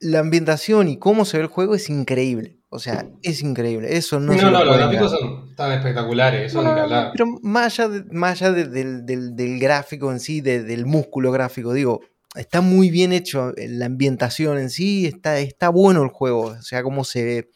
[0.00, 2.57] La ambientación y cómo se ve el juego es increíble.
[2.70, 3.96] O sea, es increíble.
[3.96, 8.42] Eso no No, no, los gráficos son tan espectaculares, eso no, Pero más allá, más
[8.42, 12.00] allá del, del, gráfico en sí, del músculo gráfico, digo,
[12.34, 16.62] está muy bien hecho eh, la ambientación en sí, está, está bueno el juego, o
[16.62, 17.50] sea, cómo se ve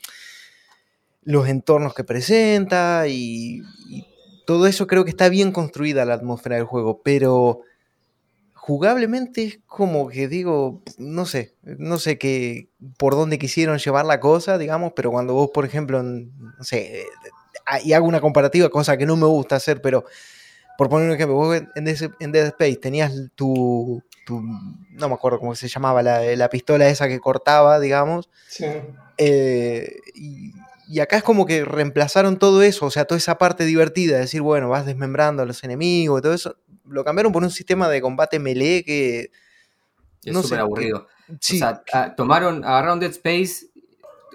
[1.23, 3.63] los entornos que presenta y,
[4.45, 7.61] todo eso creo que está bien construida la atmósfera del juego, pero
[8.63, 14.21] jugablemente es como que digo, no sé, no sé qué, por dónde quisieron llevar la
[14.21, 17.05] cosa, digamos, pero cuando vos, por ejemplo, no sé,
[17.83, 20.05] y hago una comparativa, cosa que no me gusta hacer, pero
[20.79, 21.85] por poner un ejemplo, vos en
[22.33, 27.81] Dead Space tenías tu, no me acuerdo cómo se llamaba, la, pistola esa que cortaba,
[27.81, 28.31] digamos.
[28.47, 28.67] Sí.
[29.19, 34.15] Eh, y, acá es como que reemplazaron todo eso, o sea, toda esa parte divertida,
[34.15, 37.51] de decir, bueno, vas desmembrando a los enemigos y todo eso, lo cambiaron por un
[37.51, 39.31] sistema de combate melee que...
[40.25, 41.09] Es súper aburrido.
[41.29, 41.83] o sea,
[42.17, 43.67] tomaron, agarraron Dead Space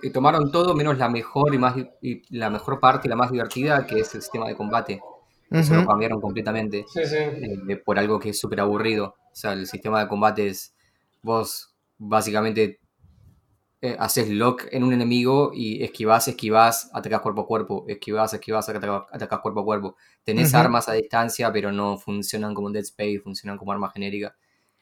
[0.04, 3.32] y tomaron todo menos la mejor y más y la mejor parte y la más
[3.32, 5.02] divertida, que es el sistema de combate.
[5.50, 7.16] Eso lo cambiaron completamente sí, sí.
[7.16, 9.16] Eh, por algo que es súper aburrido.
[9.32, 10.74] O sea, el sistema de combate es,
[11.22, 12.80] vos básicamente
[13.80, 18.68] eh, haces lock en un enemigo y esquivas, esquivas, atacas cuerpo a cuerpo, esquivas, esquivas,
[18.68, 19.96] atacas, cuerpo a cuerpo.
[20.24, 24.36] Tenés armas a distancia, pero no funcionan como Dead Space, funcionan como arma genérica.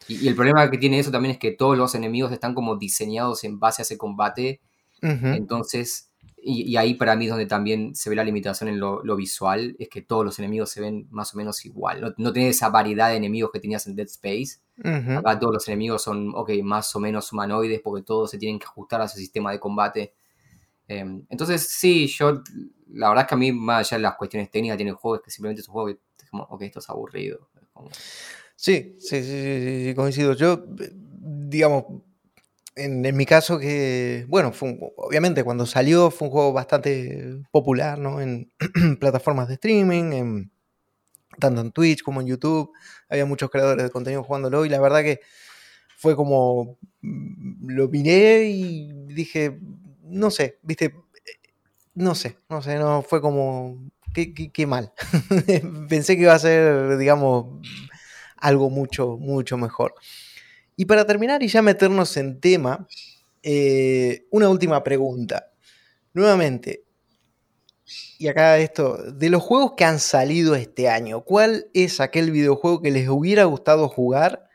[0.07, 3.43] Y, el problema que tiene eso también es que todos los enemigos están como diseñados
[3.43, 4.61] en base a ese combate.
[5.01, 6.09] Entonces,
[6.47, 9.89] y, ahí para mí es donde también se ve la limitación en lo, visual, es
[9.89, 12.01] que todos los enemigos se ven más o menos igual.
[12.01, 14.59] No, no tenés esa variedad de enemigos que tenías en Dead Space.
[14.83, 18.65] Acá todos los enemigos son, ok, más o menos humanoides porque todos se tienen que
[18.65, 20.13] ajustar a ese sistema de combate.
[20.87, 22.43] Em, entonces, sí, yo,
[22.91, 25.15] la verdad es que a mí, más allá de las cuestiones técnicas, tiene el juego,
[25.15, 27.49] es que simplemente es un juego que es como, ok, esto es aburrido.
[28.55, 30.33] Sí, sí, sí, sí, coincido.
[30.33, 31.85] Yo, digamos,
[32.75, 34.51] en, mi caso que, bueno,
[34.97, 38.21] obviamente cuando salió fue un juego bastante popular, ¿no?
[38.21, 38.51] En
[38.99, 40.51] plataformas de streaming, en,
[41.39, 42.71] tanto en Twitch como en YouTube,
[43.09, 45.21] había muchos creadores de contenido jugándolo y la verdad que
[45.97, 49.57] fue como, mm, lo miré y dije,
[50.03, 50.93] no sé, viste,
[51.93, 54.93] no sé, no sé, no, fue como, qué, qué mal.
[55.89, 57.61] Pensé que iba a ser, digamos,
[58.37, 59.95] algo mucho, mucho mejor.
[60.75, 62.87] Y para terminar y ya meternos en tema,
[63.43, 65.51] eh, una última pregunta.
[66.13, 66.85] Nuevamente,
[68.17, 72.81] y acá esto, de los juegos que han salido este año, ¿cuál es aquel videojuego
[72.81, 74.49] que les hubiera gustado jugar,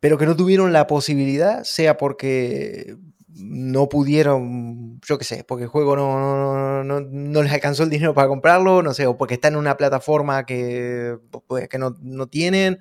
[0.00, 2.96] pero que no tuvieron la posibilidad, sea porque
[3.28, 8.28] no pudieron, yo qué sé, porque el juego no, no, les alcanzó el dinero para
[8.28, 12.80] comprarlo, no sé, o porque está en una plataforma que, pues, que no, no tienen?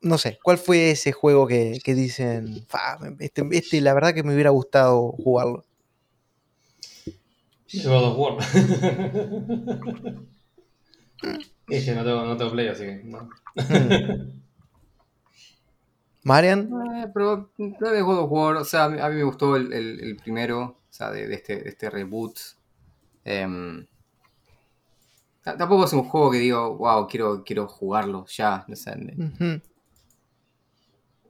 [0.00, 2.66] No sé, ¿cuál fue ese juego que, dicen,
[3.18, 5.64] este, este, la verdad que me hubiera gustado jugarlo?
[7.84, 8.38] God of War.
[11.68, 13.28] Dije, no tengo, no tengo play, así que no.
[16.22, 16.70] ¿Marian?
[16.96, 20.60] Eh, pero no de God of War, o sea, a mí, me gustó el, primero,
[20.60, 22.38] o sea, de, este, este reboot.
[23.24, 23.86] Em,
[25.42, 28.64] tampoco es un juego que digo, wow, quiero, quiero jugarlo ya.
[28.68, 28.96] No sé,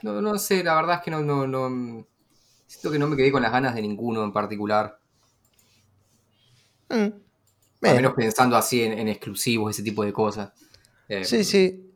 [0.03, 2.07] no, no sé, la verdad es que no, no, no.
[2.67, 4.99] Siento que no me quedé con las ganas de ninguno en particular.
[6.89, 7.09] Mm.
[7.83, 10.53] Al menos pensando así en, exclusivos, ese tipo de cosas.
[11.09, 11.95] Eh, sí, sí.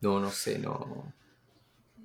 [0.00, 1.12] No, no sé, no.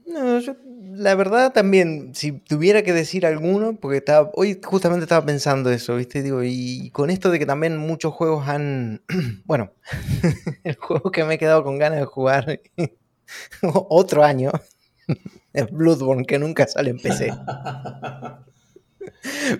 [0.05, 0.55] No, yo
[0.97, 5.95] la verdad también, si tuviera que decir alguno, porque estaba, hoy justamente estaba pensando eso,
[5.95, 6.23] ¿viste?
[6.23, 9.03] Digo, y con esto de que también muchos juegos han,
[9.45, 9.73] bueno,
[10.63, 12.61] el juego que me he quedado con ganas de jugar
[13.89, 14.51] otro año
[15.53, 17.31] es Bloodborne, que nunca sale en PC.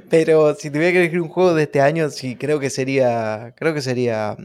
[0.10, 3.54] Pero si tuviera que elegir un juego de este año, sí, creo que sería.
[3.58, 4.36] Creo que sería.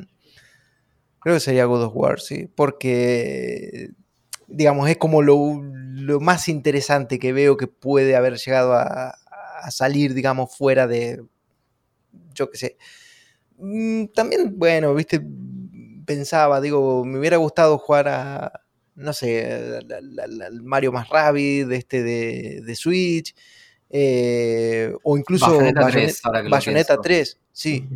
[1.20, 2.48] Creo que sería God of War, sí.
[2.54, 3.90] Porque.
[4.46, 9.16] digamos, es como lo, lo, más interesante que veo que puede haber llegado a,
[9.62, 11.22] a salir, digamos, fuera de,
[12.34, 12.76] yo qué sé.
[13.58, 15.22] Mm, también, bueno, viste,
[16.04, 18.61] pensaba, digo, me hubiera gustado jugar a,
[19.02, 23.34] no sé, al Mario más Rabid, este de, de Switch,
[23.90, 27.88] eh, o incluso Bayonetta 3, Bayonetta 3, sí,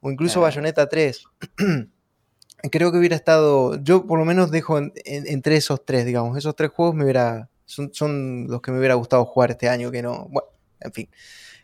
[0.00, 1.24] o incluso Bayonetta 3.
[2.70, 6.36] Creo que hubiera estado, yo por lo menos dejo en, en, entre esos tres, digamos,
[6.36, 9.92] esos tres juegos me hubiera, son, son, los que me hubiera gustado jugar este año,
[9.92, 10.48] que no, bueno,
[10.80, 11.08] en fin,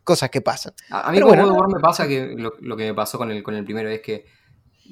[0.05, 0.73] cosas que pasan.
[0.91, 3.43] A, a mí como bueno, me pasa que lo, lo, que me pasó con el,
[3.43, 4.25] con el primero es que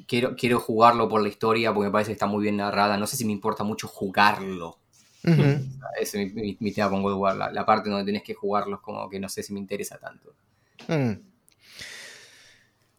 [0.06, 2.96] quiero, quiero jugarlo por la historia porque me parece que está muy bien narrada.
[2.96, 4.78] No sé si me importa mucho jugarlo.
[5.24, 5.68] Uh -huh.
[6.00, 7.36] Ese es mi, mi, mi, tema con God of War.
[7.36, 9.98] La, la, parte donde tenés que jugarlo es como que no sé si me interesa
[9.98, 10.34] tanto.
[10.88, 11.32] Mm.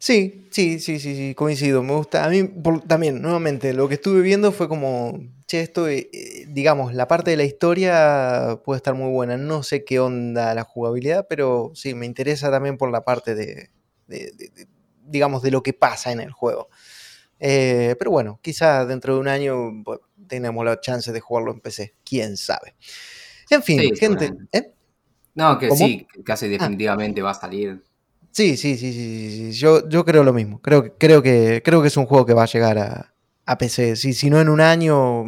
[0.03, 1.81] Sí, sí, sí, sí, sí, coincido.
[1.81, 2.25] Me gusta.
[2.25, 6.09] A mí por, también, nuevamente, lo que estuve viendo fue como, che, esto, eh,
[6.49, 9.37] digamos, la parte de la historia puede estar muy buena.
[9.37, 13.69] No sé qué onda la jugabilidad, pero sí, me interesa también por la parte de,
[14.07, 14.67] de, de, de
[15.05, 16.69] digamos, de lo que pasa en el juego.
[17.39, 21.59] Eh, pero bueno, quizás dentro de un año bueno, tenemos la chance de jugarlo en
[21.59, 21.95] PC.
[22.03, 22.75] Quién sabe.
[23.49, 24.33] En fin, sí, gente.
[24.51, 24.73] ¿eh?
[25.35, 25.85] No, que ¿Cómo?
[25.85, 27.25] sí, casi definitivamente ah.
[27.25, 27.83] va a salir.
[28.31, 29.51] Sí, sí, sí, sí, sí.
[29.51, 30.59] Yo, yo creo lo mismo.
[30.61, 33.13] Creo, creo, que, creo que es un juego que va a llegar a,
[33.45, 33.95] a PC.
[33.95, 35.23] Si, si no en un año,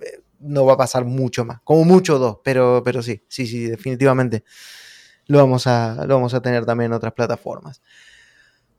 [0.00, 1.60] eh, no va a pasar mucho más.
[1.62, 4.44] Como mucho dos, pero, pero sí, sí, sí, definitivamente
[5.26, 7.82] lo vamos a, lo vamos a tener también en otras plataformas.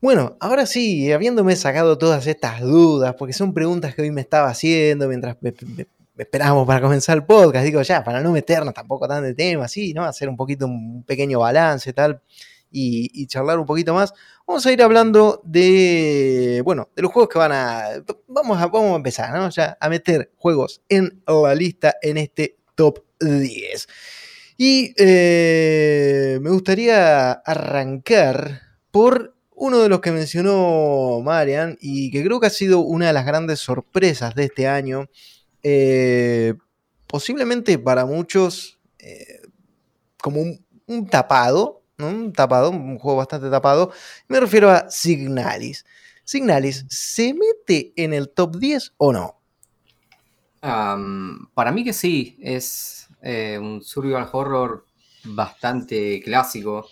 [0.06, 4.50] Bueno, ahora sí, habiéndome sacado todas estas dudas, porque son preguntas que hoy me estaba
[4.50, 5.52] haciendo mientras me,
[6.16, 9.96] esperábamos para comenzar el podcast, digo ya, para no meternos tampoco tan de tema, sí,
[9.96, 10.04] ¿no?
[10.04, 12.22] Hacer un poquito un pequeño balance tal,
[12.70, 14.14] y, y, charlar un poquito más,
[14.46, 17.86] vamos a ir hablando de, bueno, de los juegos que van a,
[18.28, 19.50] vamos a, vamos a empezar, ¿no?
[19.50, 23.88] Ya a meter juegos en la lista en este top 10.
[24.58, 32.40] Y eh, me gustaría arrancar por uno de los que mencionó Marian y que creo
[32.40, 35.10] que ha sido una de las grandes sorpresas de este año,
[35.64, 36.54] eh,
[37.08, 39.42] posiblemente para muchos eh,
[40.22, 40.42] como
[40.88, 43.92] un, tapado, un tapado, un juego bastante tapado,
[44.28, 45.86] me refiero a Signalis.
[46.24, 49.40] Signalis, ¿se mete en el top 10 o no?
[51.54, 54.86] Para mí que sí, es eh, un survival horror
[55.24, 56.88] bastante clásico,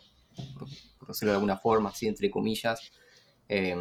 [1.04, 2.92] por decirlo de alguna forma, así entre comillas,
[3.50, 3.72] eh,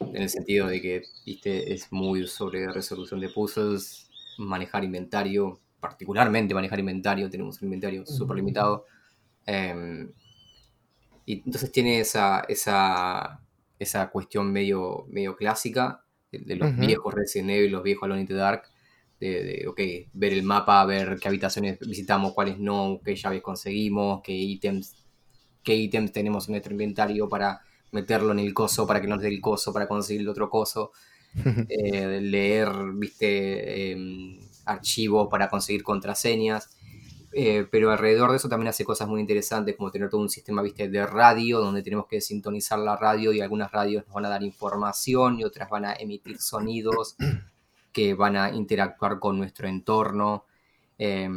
[0.00, 1.72] en el sentido de que ¿viste?
[1.72, 8.36] es muy sobre resolución de puzzles, manejar inventario, particularmente manejar inventario, tenemos un inventario súper
[8.36, 8.84] limitado.
[9.46, 10.08] Eh,
[11.26, 13.40] y entonces tiene esa, esa,
[13.78, 16.86] esa cuestión medio, medio clásica de, de los uh -huh.
[16.86, 18.62] viejos Resident Evil, los viejos Alone in the Dark,
[19.20, 24.22] de, de, okay, ver el mapa, ver qué habitaciones visitamos, cuáles no, qué llaves conseguimos,
[24.22, 24.94] qué ítems,
[25.68, 27.60] qué ítems tenemos en nuestro inventario para
[27.92, 30.92] meterlo en el coso, para que nos dé el coso, para conseguir el otro coso,
[31.68, 36.70] eh, leer, viste, eh, archivos para conseguir contraseñas.
[37.32, 40.62] Eh, pero alrededor de eso también hace cosas muy interesantes, como tener todo un sistema
[40.62, 40.88] ¿viste?
[40.88, 44.42] de radio, donde tenemos que sintonizar la radio y algunas radios nos van a dar
[44.42, 47.14] información y otras van a emitir sonidos
[47.92, 50.46] que van a interactuar con nuestro entorno.
[50.96, 51.28] Eh,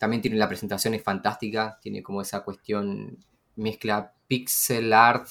[0.00, 3.18] también tiene la presentación es fantástica, tiene como esa cuestión,
[3.60, 5.28] mezcla pixel art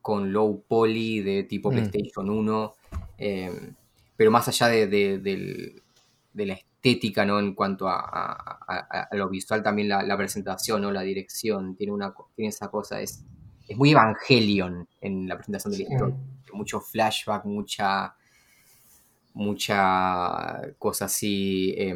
[0.00, 1.72] con low poly de tipo mm.
[1.72, 2.74] PlayStation 1,
[3.18, 3.72] eh,
[4.16, 5.82] pero más allá de, de, de,
[6.32, 7.38] de la estética, ¿no?
[7.38, 10.90] En cuanto a, a, a lo visual, también la, la, presentación, ¿no?
[10.90, 13.24] La dirección, tiene, una, tiene esa cosa, es,
[13.68, 16.16] es muy Evangelion en la presentación de la historia.
[16.44, 16.52] Sí.
[16.52, 18.14] Mucho flashback, mucha
[19.34, 21.94] mucha cosa así, eh,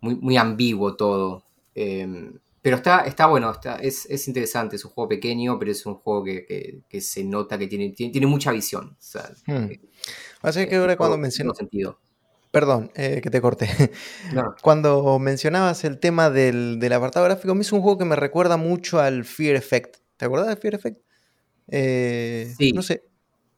[0.00, 1.44] muy, muy ambiguo todo.
[1.74, 2.32] Eh,
[2.68, 5.94] pero está, está bueno, está, es, es, interesante, es un juego pequeño, pero es un
[5.94, 8.90] juego que, que, que se nota que tiene, tiene, tiene mucha visión.
[8.90, 9.70] O sea, hmm.
[10.42, 11.54] Así que ahora cuando menciono...
[11.54, 11.98] sentido.
[12.50, 13.68] Perdón, eh, que te corté.
[14.34, 14.54] No.
[14.60, 18.16] Cuando mencionabas el tema del, del, apartado gráfico, a mí es un juego que me
[18.16, 19.96] recuerda mucho al Fear Effect.
[20.18, 21.00] ¿Te acuerdas del Fear Effect?
[21.68, 22.72] Eh, sí.
[22.72, 23.02] No sé,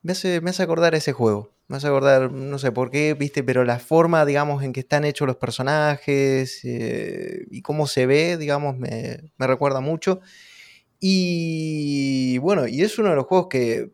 [0.02, 1.50] me hace, me hace acordar ese juego.
[1.70, 5.04] Me hace acordar, no sé por qué, viste, pero la forma, digamos, en que están
[5.04, 10.20] hechos los personajes eh, y cómo se ve, digamos, me, me, recuerda mucho.
[10.98, 13.92] Y bueno, y es uno de los juegos que,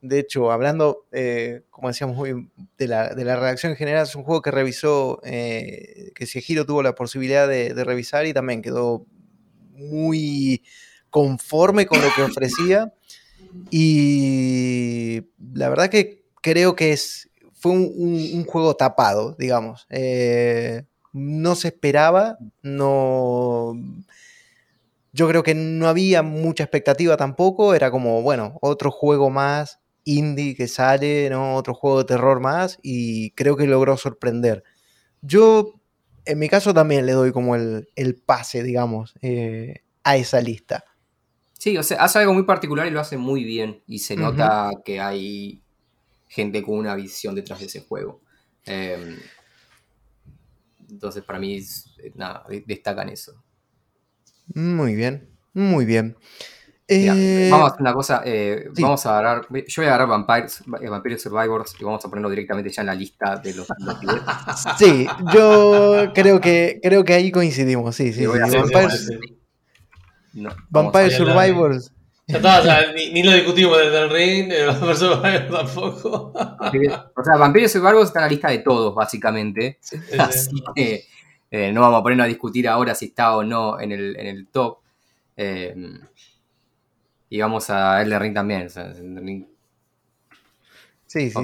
[0.00, 4.14] de hecho, hablando, eh, como decíamos hoy, de la, de la redacción en general, es
[4.14, 8.62] un juego que revisó, eh, que Giro tuvo la posibilidad de, de revisar y también
[8.62, 9.04] quedó
[9.72, 10.62] muy
[11.10, 12.94] conforme con lo que ofrecía.
[13.68, 19.86] Y la verdad que creo que es fue un, juego tapado, digamos.
[19.90, 23.74] Eh, no se esperaba, no...
[25.12, 30.54] Yo creo que no había mucha expectativa tampoco, era como, bueno, otro juego más indie
[30.54, 31.56] que sale, ¿no?
[31.56, 34.62] Otro juego de terror más y creo que logró sorprender.
[35.20, 35.74] Yo,
[36.24, 40.84] en mi caso, también le doy como el, pase, digamos, eh, a esa lista.
[41.58, 44.70] Sí, o sea, hace algo muy particular y lo hace muy bien y se nota
[44.82, 45.62] que hay
[46.30, 48.22] gente con una visión detrás de ese juego.
[48.64, 49.18] Em,
[50.88, 51.60] entonces, para mí,
[52.14, 53.42] nada, destacan eso.
[54.54, 56.16] Muy bien, muy bien.
[56.86, 60.60] Eh, vamos a hacer una cosa, eh, vamos a agarrar, yo voy a agarrar Vampires,
[60.80, 63.68] eh, Vampire Survivors y vamos a ponerlo directamente ya en la lista de los,
[64.78, 68.26] Sí, yo creo que creo que ahí coincidimos, sí, sí.
[70.68, 71.92] Vampire, Survivors.
[72.30, 76.32] Ya está, o sea, ni, lo discutimos del, del ring, Vampire Survivors tampoco.
[76.34, 79.78] o sea, Vampire Survivors está en la lista de todos, básicamente.
[80.18, 81.04] Así que
[81.72, 84.46] no vamos a ponernos a discutir ahora si está o no en el, en el
[84.48, 84.78] top.
[87.30, 88.68] Y vamos a Elden Ring también.
[91.06, 91.38] Sí, sí.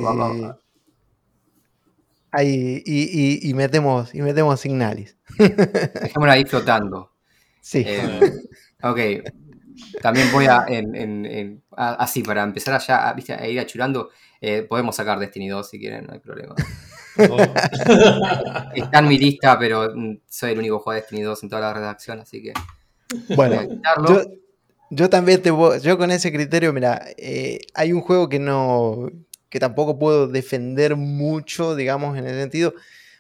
[2.33, 5.17] Ahí, y, y, metemos, y metemos Signalis.
[5.39, 7.13] Dejémosla ahí flotando.
[7.61, 7.83] Sí.
[7.87, 8.33] Eh,
[8.83, 8.99] ok.
[10.01, 14.11] También voy a, en, así, para empezar allá, a, ir achurando,
[14.41, 16.55] eh, podemos sacar Destiny 2 si quieren, no hay problema.
[17.19, 17.37] Oh.
[18.75, 21.63] Está en mi lista, pero mm, soy el único jugador de Destiny 2 en toda
[21.63, 22.53] la redacción, así que...
[23.35, 23.63] Bueno,
[24.09, 24.23] yo,
[24.91, 29.11] yo también te voy, yo con ese criterio, mira, eh, hay un juego que no,
[29.49, 32.75] que tampoco puedo defender mucho, digamos, en ese sentido,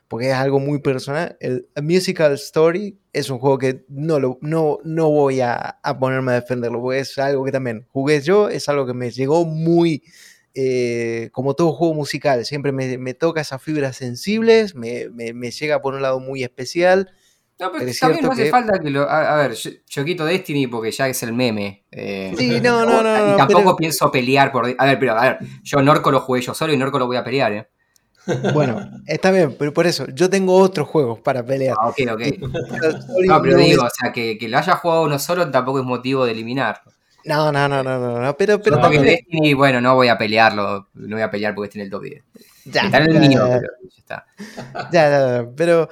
[0.09, 1.37] porque es algo muy personal.
[1.40, 6.37] El Musical Story es un juego que no, lo, no, no voy a, ponerme a
[6.37, 10.03] defenderlo, porque es algo que también jugué yo, es algo que me llegó muy,
[10.55, 15.95] eh, como todo juego musical, siempre me, toca esas fibras sensibles, me, me, llega por
[15.95, 17.11] un lado muy especial.
[17.59, 19.09] No, pero también no hace falta que lo.
[19.09, 21.87] A, ver, yo, quito Destiny porque ya es el meme.
[21.90, 23.33] Eh, sí, no, no, no.
[23.33, 24.66] Y tampoco pienso pelear por.
[24.77, 27.16] A ver, pero a ver, yo Norco lo jugué yo solo y Norco lo voy
[27.16, 27.71] a pelear, ¿eh?
[28.52, 31.76] Bueno, está bien, pero por eso, yo tengo otros juegos para pelear.
[31.80, 32.20] Ah, ok, ok.
[33.26, 36.24] no, pero digo, o sea, que, que, lo haya jugado uno solo tampoco es motivo
[36.24, 36.92] de eliminarlo.
[37.24, 39.02] No, no, no, no, no, no pero, pero también...
[39.02, 42.02] Destiny, bueno, no voy a pelearlo, no voy a pelear porque está en el top
[42.02, 42.24] 10.
[42.66, 44.26] Ya, está en el mío, pero ya está.
[44.92, 45.88] Ya, ya, pero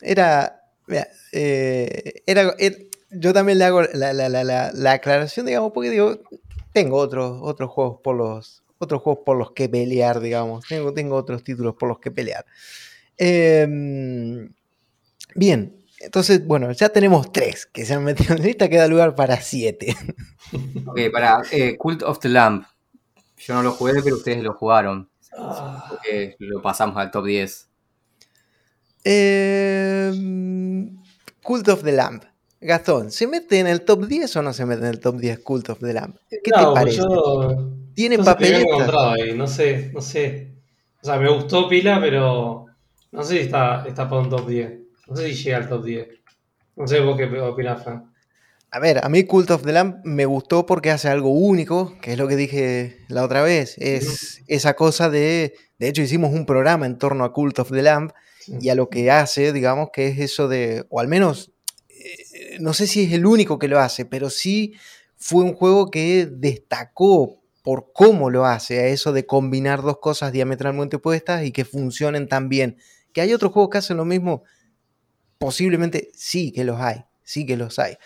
[0.00, 0.60] era
[1.32, 6.20] eh, era, er, yo también le hago la, aclaración, digamos, porque digo,
[6.72, 10.66] tengo otros, otros juegos por los otros juegos por los que pelear, digamos.
[10.66, 12.44] Tengo, tengo otros títulos por los que pelear.
[13.16, 14.52] Em,
[15.34, 19.14] bien, entonces, bueno, ya tenemos tres que se han metido en la lista, queda lugar
[19.14, 19.96] para siete.
[20.86, 22.64] Ok, para eh, Cult of the Lamb.
[23.38, 25.08] Yo no lo jugué, pero ustedes lo jugaron.
[25.36, 25.86] Ah.
[25.88, 27.68] Porque lo pasamos al top 10.
[29.04, 30.12] Eh,
[31.42, 32.24] Cult of the Lamp.
[32.60, 35.40] Gastón, ¿se mete en el top 10 o no se mete en el top 10
[35.40, 36.16] Cult of the Lamp?
[36.30, 37.02] ¿Qué te parece?
[37.94, 38.24] ¿Tiene no
[39.10, 40.52] ahí, no sé, no sé.
[41.02, 42.66] O sea, me gustó pila, pero
[43.12, 44.72] no sé si está, está para un top 10.
[45.08, 46.08] No sé si llega al top 10.
[46.76, 48.12] No sé vos qué opinás, Fran.
[48.70, 52.12] A ver, a mí Cult of the Lamp me gustó porque hace algo único, que
[52.12, 53.76] es lo que dije la otra vez.
[53.78, 55.54] Es esa cosa de.
[55.78, 58.10] De hecho, hicimos un programa en torno a Cult of the Lamp
[58.48, 61.52] y a lo que hace, digamos, que es eso de, o al menos,
[61.88, 64.74] eh, no sé si es el único que lo hace, pero sí
[65.16, 70.32] fue un juego que destacó por cómo lo hace, a eso de combinar dos cosas
[70.32, 72.76] diametralmente opuestas y que funcionen tan bien.
[73.14, 74.44] Que hay otros juegos que hacen lo mismo,
[75.38, 77.96] posiblemente sí que los hay, sí que los hay,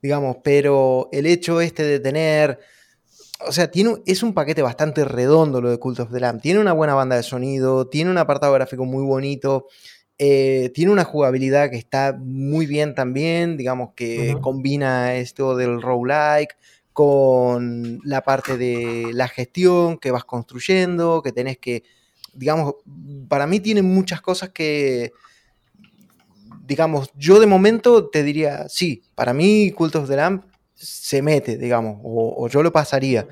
[0.00, 2.60] digamos, pero el hecho este de tener
[3.44, 6.40] o sea, tiene, es un paquete bastante redondo lo de Cult of the Lamb.
[6.40, 9.66] Tiene una buena banda de sonido, tiene un apartado gráfico muy bonito,
[10.16, 16.56] eh, tiene una jugabilidad que está muy bien también, digamos que combina esto del roguelike
[16.98, 21.84] con la parte de la gestión que vas construyendo, que tenés que,
[22.34, 22.74] digamos,
[23.28, 25.12] para mí tiene muchas cosas que,
[26.66, 30.42] digamos, yo de momento te diría, sí, para mí Cult of the Lamb
[30.80, 33.26] se mete, digamos, o, yo lo pasaría.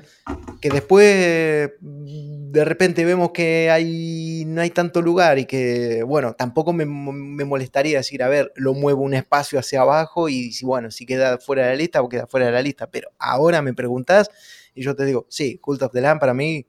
[0.61, 6.73] Que después de repente vemos que hay, no hay tanto lugar y que, bueno, tampoco
[6.73, 11.05] me, molestaría decir, a ver, lo muevo un espacio hacia abajo y si, bueno, si
[11.05, 12.91] queda fuera de la lista o queda fuera de la lista.
[12.91, 14.29] Pero ahora me preguntas
[14.75, 16.65] y yo te digo, sí, Cult of the Lamb para mí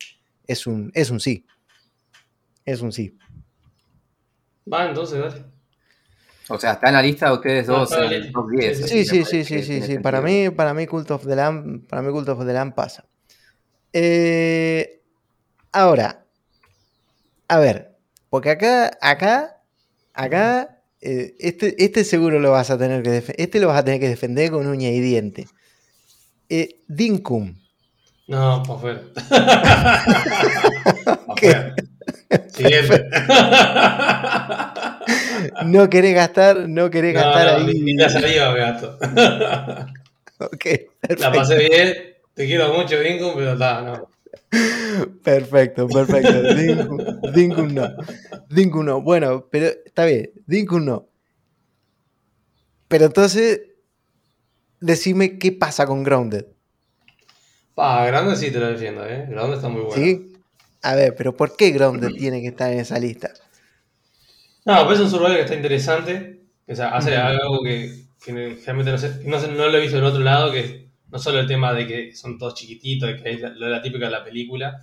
[0.46, 1.44] es un, es un sí.
[2.64, 3.18] Es un sí.
[4.72, 5.57] Va, entonces, dale.
[6.48, 8.88] O sea, está en la lista de ustedes dos en el top 10.
[8.88, 9.98] Sí, sí, sí, sí, sí, sí.
[9.98, 13.04] Para mí, para mí Cult of the Lamb, para mí Cult of the Lamb pasa.
[13.92, 15.02] Eh,
[15.72, 16.24] ahora,
[17.48, 17.96] a ver,
[18.30, 19.62] Porque acá, acá,
[20.14, 23.40] acá, eh, este, este seguro lo vas a tener que defender.
[23.40, 25.46] Este lo vas a tener que defender con uña y diente.
[26.48, 27.54] Eh, Dinkum.
[28.26, 29.02] No, por fuera.
[32.52, 33.04] Siguiente.
[35.66, 37.94] no querés gastar, no querés No, gastar no, ahí.
[38.36, 38.98] la me gasto.
[40.40, 40.64] Ok,
[41.02, 41.94] La perfecto, pasé bien.
[42.34, 44.08] Te quiero mucho, Dinkum, pero está, no.
[45.24, 46.42] perfecto, perfecto.
[47.34, 47.88] Dinkum, no.
[48.48, 49.02] Dinkum no.
[49.02, 50.30] Bueno, pero está bien.
[50.46, 51.08] Dinkum no.
[52.86, 53.62] Pero entonces,
[54.80, 56.46] decime qué pasa con Grounded.
[57.74, 59.26] Pa, grande sí te lo defiendo, ¿eh?
[59.28, 59.96] Grande está muy bueno.
[59.96, 60.32] ¿Sí?
[60.82, 63.32] A ver, pero ¿por qué Grounded tiene que estar en esa lista?
[64.68, 66.40] No, pues es un survival que está interesante.
[66.68, 68.32] O sea, hace algo que, que
[68.64, 71.18] realmente no, sé, que no, sé- no lo he visto en otro lado, que no
[71.18, 74.04] solo el tema de que son todos chiquititos, que es la, lo de la típica
[74.06, 74.80] de la película,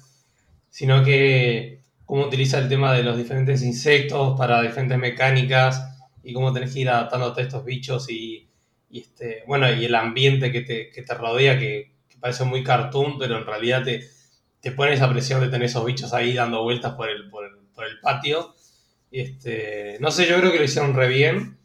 [0.70, 5.84] sino que cómo utiliza el tema de los diferentes insectos para diferentes mecánicas
[6.24, 8.50] y cómo tenés que ir adaptándote a estos bichos y,
[8.90, 12.64] y este, bueno, y el ambiente que te, que te rodea, que, que parece muy
[12.64, 14.04] cartoon, pero en realidad te,
[14.62, 17.52] te pone esa presión de tener esos bichos ahí dando vueltas por el, por el,
[17.76, 18.55] por el patio.
[19.12, 21.58] Este, no sé, yo creo que lo hicieron re bien.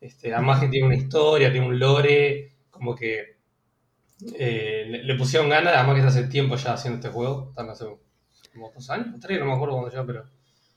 [0.00, 3.36] Este, además que tiene una historia, tiene un lore, como que
[4.38, 7.70] eh, le, le pusieron ganas, además que está hace tiempo ya haciendo este juego, están
[7.70, 7.84] hace
[8.52, 10.24] como dos años, tres, no me acuerdo cuándo ya, pero...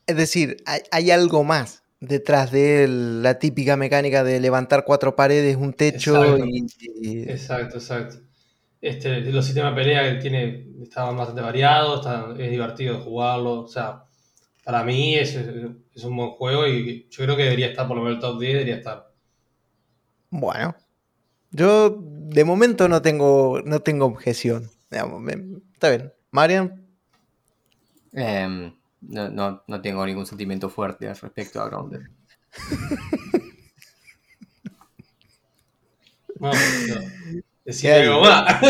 [0.08, 5.56] Es decir, hay, hay algo más detrás de la típica mecánica de levantar cuatro paredes,
[5.58, 6.46] un techo Exacto.
[6.48, 6.66] y,
[7.02, 8.18] y- Exacto, exacto.
[8.82, 13.68] Este, los sistemas de pelea que tiene estaban bastante variados, está- es divertido jugarlo, o
[13.68, 14.05] sea,
[14.66, 18.04] para mí es, es un buen juego y yo creo que debería estar por lo
[18.04, 19.14] menos el top 10, debería estar.
[20.30, 20.76] Bueno,
[21.52, 24.70] yo de momento no tengo, no tengo objeción.
[24.92, 26.14] Está bien.
[26.32, 26.86] Marian,
[28.14, 32.02] Em, no, no, no tengo ningún sentimiento fuerte respecto a Grounded.
[36.38, 36.52] No,
[37.64, 38.02] decir ¿Qué hay?
[38.08, 38.62] algo más.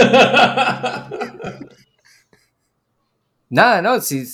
[3.50, 4.26] Nada, no, si,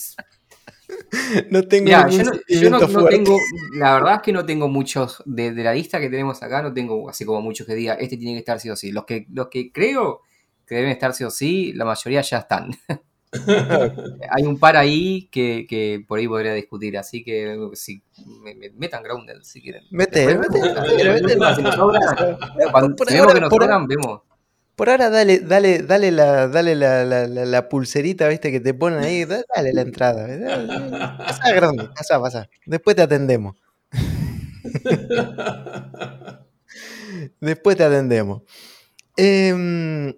[1.50, 3.18] no tengo ningún yo, no, yo no- sentimiento no fuerte.
[3.18, 3.38] tengo,
[3.76, 6.74] la verdad es que no tengo muchos, de, de la lista que tenemos acá, no
[6.74, 8.92] tengo así como muchos que diga, este tiene que estar sí o sí.
[8.92, 10.22] Los que, los que creo
[10.66, 12.72] que deben estar sí o sí, la mayoría ya están.
[14.30, 18.04] Hay un par ahí que, que por ahí podría discutir, así que si
[18.42, 19.84] me, me- metan Grounded si quieren.
[19.92, 21.38] Mete, mete, mete,
[23.50, 24.22] Por ahora- vemos.
[24.76, 29.26] Por ahora dale, dale, dale la, dale la, la, pulserita, viste, que te ponen ahí,
[29.26, 30.28] da- dale la entrada.
[30.28, 30.68] dale.
[31.18, 32.50] Pasa grande, pasa, pasa.
[32.66, 33.56] Después te atendemos.
[37.40, 38.42] Después te atendemos.
[39.18, 40.14] Em,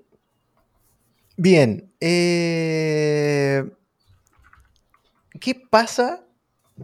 [1.37, 1.91] bien.
[1.99, 3.63] eh,
[5.39, 6.25] ¿Qué pasa?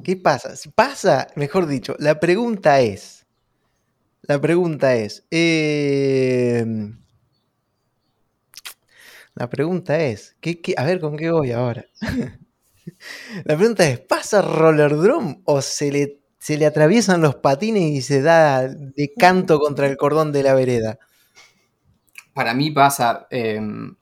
[0.04, 0.54] ¿Qué pasa?
[0.76, 3.26] Pasa, mejor dicho, la pregunta es.
[4.24, 5.26] La pregunta es.
[5.32, 7.00] em,
[9.40, 10.36] la pregunta es.
[10.42, 11.86] ¿qué, qué- a ver con qué voy ahora.
[13.46, 18.02] la pregunta es: ¿pasa Roller Drum o se le, se le atraviesan los patines y
[18.02, 21.00] se da de canto contra el cordón de la vereda?
[22.34, 23.28] Para mí pasa.
[23.30, 23.96] em,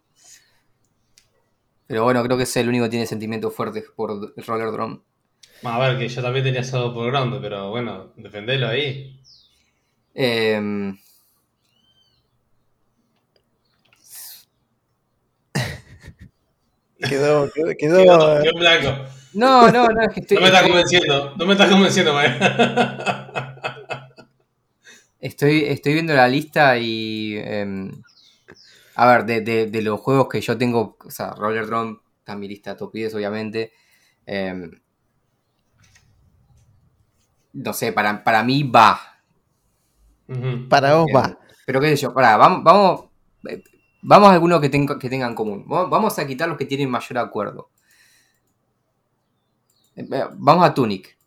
[1.86, 5.02] pero bueno, creo que es el único que tiene sentimientos fuertes por Roller Drum.
[5.64, 9.22] A ver, que yo también tenía eso por grande, pero bueno, defendelo ahí.
[10.14, 10.98] Em,
[17.00, 19.04] Quedó, quedó, quedó- Quedó, quedó en blanco.
[19.34, 22.14] no, no, no, es que estoy, No me estás estoy- convenciendo, no me estás convenciendo,
[22.14, 22.38] man.
[25.20, 27.38] Estoy, estoy viendo la lista y.
[27.38, 27.92] em,
[28.96, 32.34] a ver, de, de- de los juegos que yo tengo, o sea, Roller Drum está
[32.34, 33.74] en mi lista top 10, obviamente.
[34.26, 34.70] em,
[37.54, 39.00] no sé, para, para mí va.
[40.70, 41.38] Para vos va.
[41.66, 43.06] Pero qué sé yo, pará, vamos, vamos,
[43.50, 43.64] eh,
[44.08, 45.66] vamos a algunos que, tengo- que tengan común.
[45.68, 47.70] Vamos a quitar los que tienen mayor acuerdo.
[49.96, 50.06] Eh,
[50.38, 51.18] Vamos a Tunic.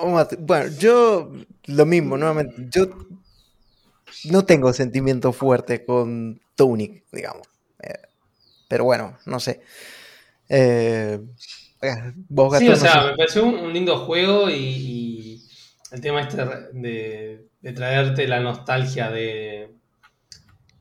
[0.00, 1.32] Vamos a- Bueno, yo
[1.66, 2.54] lo mismo, nuevamente.
[2.70, 2.86] Yo
[4.30, 7.46] no tengo sentimiento fuerte con Tunic, digamos.
[7.82, 7.92] Eh,
[8.68, 9.60] pero bueno, no sé.
[10.48, 11.20] Eh,
[11.82, 13.10] eh, vos, Sí, o no sea, sé.
[13.10, 15.48] me pareció un, un lindo juego y, y
[15.90, 19.74] el tema este de, de traerte la nostalgia de,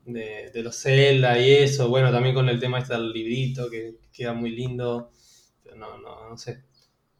[0.05, 3.95] de, de los Zelda y eso, bueno, también con el tema este del librito que
[4.11, 5.11] queda muy lindo,
[5.63, 6.63] pero no, no, no sé.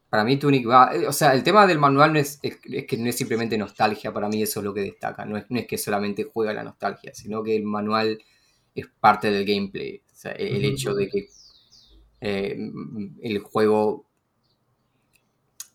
[0.10, 0.96] Para mí Tunic va.
[0.96, 3.58] eh, O sea, el tema del manual no es, es, es que no es simplemente
[3.58, 5.26] nostalgia, para mí eso es lo que destaca.
[5.26, 8.20] No es, no es que solamente juega la nostalgia, sino que el manual
[8.76, 10.04] es parte del gameplay.
[10.12, 11.28] O sea, el, hecho de que
[12.22, 12.58] eh,
[13.22, 14.06] el juego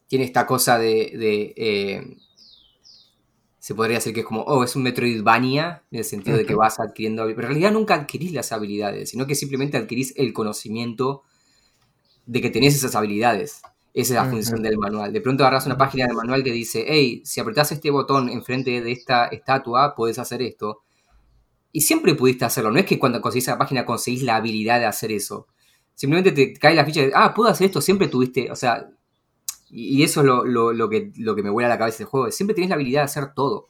[0.07, 1.53] tiene esta cosa de...
[1.57, 2.17] Eh,
[3.69, 6.55] se podría decir que es como, oh, es un Metroidvania, en el sentido de que
[6.55, 7.27] vas adquiriendo...
[7.27, 11.23] Pero en realidad nunca adquirís las habilidades, sino que simplemente adquirís el conocimiento
[12.25, 13.61] de que tenés esas habilidades.
[13.93, 15.13] Esa es la función del manual.
[15.13, 18.81] De pronto agarras una página del manual que dice, hey, si apretás este botón enfrente
[18.81, 20.81] de esta estatua, puedes hacer esto.
[21.71, 22.71] Y siempre pudiste hacerlo.
[22.71, 25.47] No es que cuando conseguís la página conseguís la habilidad de hacer eso.
[25.95, 28.89] Simplemente te cae la ficha de, ah, puedo hacer esto, siempre tuviste, o sea,
[29.71, 32.31] y, eso es lo, que, lo que me vuela a la cabeza del juego.
[32.31, 33.67] Siempre tenés la habilidad de hacer todo.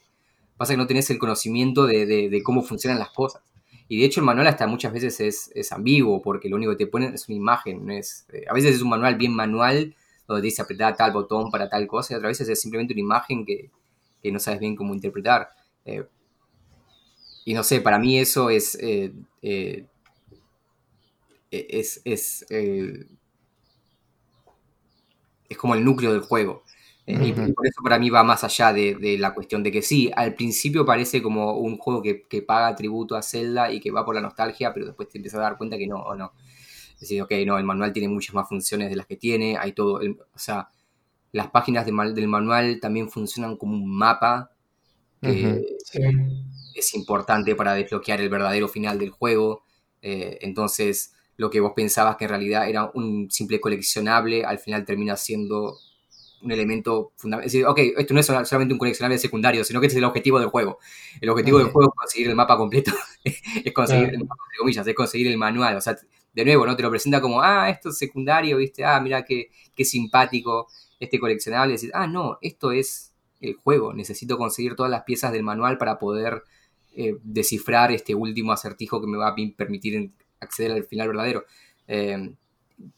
[0.57, 3.42] Pasa que no tenés el conocimiento de, cómo funcionan las cosas.
[3.88, 6.86] Y de hecho el manual hasta muchas veces es, ambiguo, porque lo único que te
[6.86, 7.90] ponen es una imagen.
[7.90, 9.94] Es, eh, a veces es un manual bien manual,
[10.26, 13.44] donde dice apretar tal botón para tal cosa, y otras veces es simplemente una imagen
[13.44, 13.70] que,
[14.30, 15.51] no sabes bien cómo interpretar.
[15.84, 16.05] Eh,
[17.44, 18.78] y no sé, para mí eso es...
[18.80, 19.12] Eh,
[21.51, 22.44] es, es
[25.49, 26.64] es como el núcleo del juego.
[27.07, 30.11] Eh, y por eso para mí va más allá de, la cuestión de que sí,
[30.14, 34.14] al principio parece como un juego que, paga tributo a Zelda y que va por
[34.14, 36.32] la nostalgia, pero después te empiezas a dar cuenta que no, o no.
[36.94, 39.72] Es decir, ok, no, el manual tiene muchas más funciones de las que tiene, hay
[39.72, 40.68] todo, o sea,
[41.32, 44.51] las páginas del manual también funcionan como un mapa
[45.22, 45.64] que
[46.74, 49.62] es importante para desbloquear el verdadero final del juego.
[50.03, 54.84] Eh, entonces, lo que vos pensabas que en realidad era un simple coleccionable, al final
[54.84, 55.78] termina siendo
[56.43, 57.47] un elemento fundamental.
[57.47, 60.05] Es decir, ok, esto no es solamente un coleccionable secundario, sino que este es el
[60.05, 60.78] objetivo del juego.
[61.20, 62.93] El objetivo del juego es conseguir el mapa completo,
[63.24, 65.76] es conseguir, el mapa, comillas, es conseguir el manual.
[65.76, 65.97] O sea,
[66.34, 66.74] de nuevo, ¿no?
[66.74, 68.84] Te lo presenta como, ah, esto es secundario, ¿viste?
[68.84, 70.66] Ah, mira qué, qué simpático
[70.99, 71.74] este coleccionable.
[71.74, 73.95] decir, ah, no, esto es el juego.
[73.95, 76.43] Necesito conseguir todas las piezas del manual para poder
[76.97, 80.11] eh, descifrar este último acertijo que me va a permitir
[80.41, 81.45] acceder al final verdadero.
[81.86, 82.32] Eh,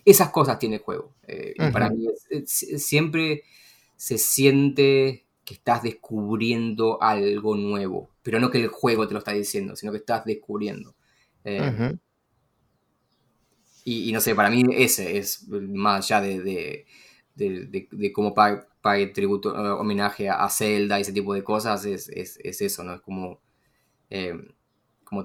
[0.05, 1.15] esas cosas tiene el juego.
[1.27, 2.07] Eh, y para mí
[2.45, 3.45] siempre
[3.97, 9.33] se siente que estás descubriendo algo nuevo, pero no que el juego te lo está
[9.33, 10.95] diciendo, sino que estás descubriendo.
[11.45, 11.97] Eh,
[13.85, 16.87] y, no sé, para mí ese es más allá de,
[17.35, 22.09] de, cómo pague, tributo, homenaje a, Zelda y ese tipo de cosas, es,
[22.45, 22.95] eso, ¿no?
[22.95, 23.41] Es como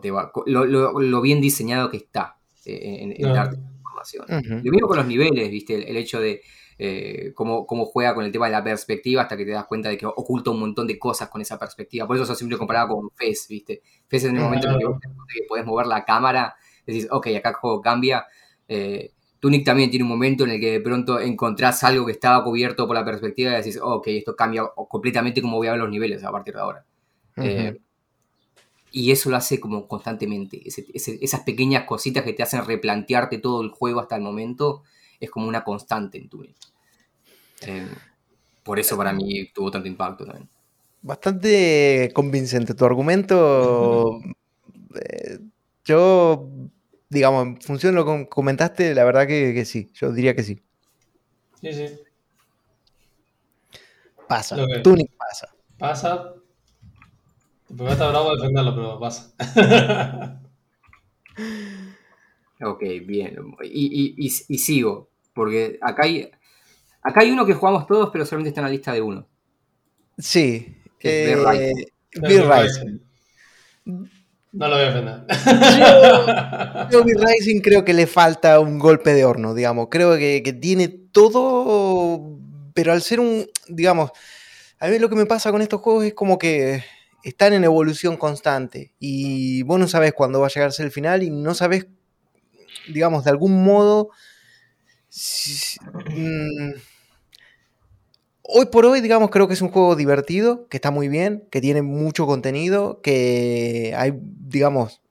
[0.02, 4.26] te va, lo, bien diseñado que está eh, en, en darte información.
[4.64, 5.90] Lo mismo con los niveles, ¿viste?
[5.90, 6.42] El, hecho de
[6.78, 9.98] eh, cómo, juega con el tema de la perspectiva hasta que te das cuenta de
[9.98, 12.06] que oculta un montón de cosas con esa perspectiva.
[12.08, 13.82] Por eso eso siempre comparado con FES, ¿viste?
[14.08, 16.56] FES en el momento en que, puedes mover la cámara,
[16.86, 18.26] decís, ok, acá el juego cambia.
[18.68, 22.44] Eh, Tunic también tiene un momento en el que de pronto encontrás algo que estaba
[22.44, 25.90] cubierto por la perspectiva y decís, ok, esto cambia completamente como voy a ver los
[25.90, 26.86] niveles a partir de ahora.
[28.98, 30.62] Y eso lo hace como constantemente.
[30.64, 34.84] esas pequeñas cositas que te hacen replantearte todo el juego hasta el momento
[35.20, 36.54] es como una constante en tu vida.
[37.68, 37.90] Eh,
[38.64, 40.48] por eso para mí tuvo tanto impacto también.
[41.02, 44.20] Bastante convincente tu argumento.
[44.98, 45.40] Eh,
[45.84, 46.48] yo,
[47.10, 49.92] digamos, en función de lo que comentaste, la verdad que, sí.
[49.94, 50.64] Yo diría que sí.
[51.60, 52.00] Sí, sí.
[54.30, 54.56] Pasa.
[54.82, 55.54] Tunic pasa.
[55.78, 56.35] Pasa,
[57.68, 59.34] porque está bravo defenderlo, pero pasa.
[62.62, 63.36] ok, bien.
[63.64, 66.30] Y, sigo, porque acá hay,
[67.02, 69.28] acá hay uno que jugamos todos, pero solamente está en la lista de uno.
[70.18, 70.78] Sí.
[71.02, 71.36] Eh,
[72.14, 73.00] Bill Rising.
[74.52, 75.26] No lo voy a defender.
[76.92, 79.88] Yo, Bill Rising creo que le falta un golpe de horno, digamos.
[79.92, 82.40] Creo que, que tiene todo,
[82.74, 84.12] pero al ser un, digamos,
[84.80, 86.84] a mí lo que me pasa con estos juegos es como que
[87.26, 91.32] están en evolución constante y vos no sabes cuándo va a llegarse el final y
[91.32, 91.88] no sabes,
[92.88, 94.12] digamos, de algún modo...
[96.12, 96.74] Mm,
[98.44, 101.62] hoy por hoy, digamos, creo que es un juego divertido, que está muy bien, que
[101.62, 105.02] tiene mucho contenido, que hay, digamos,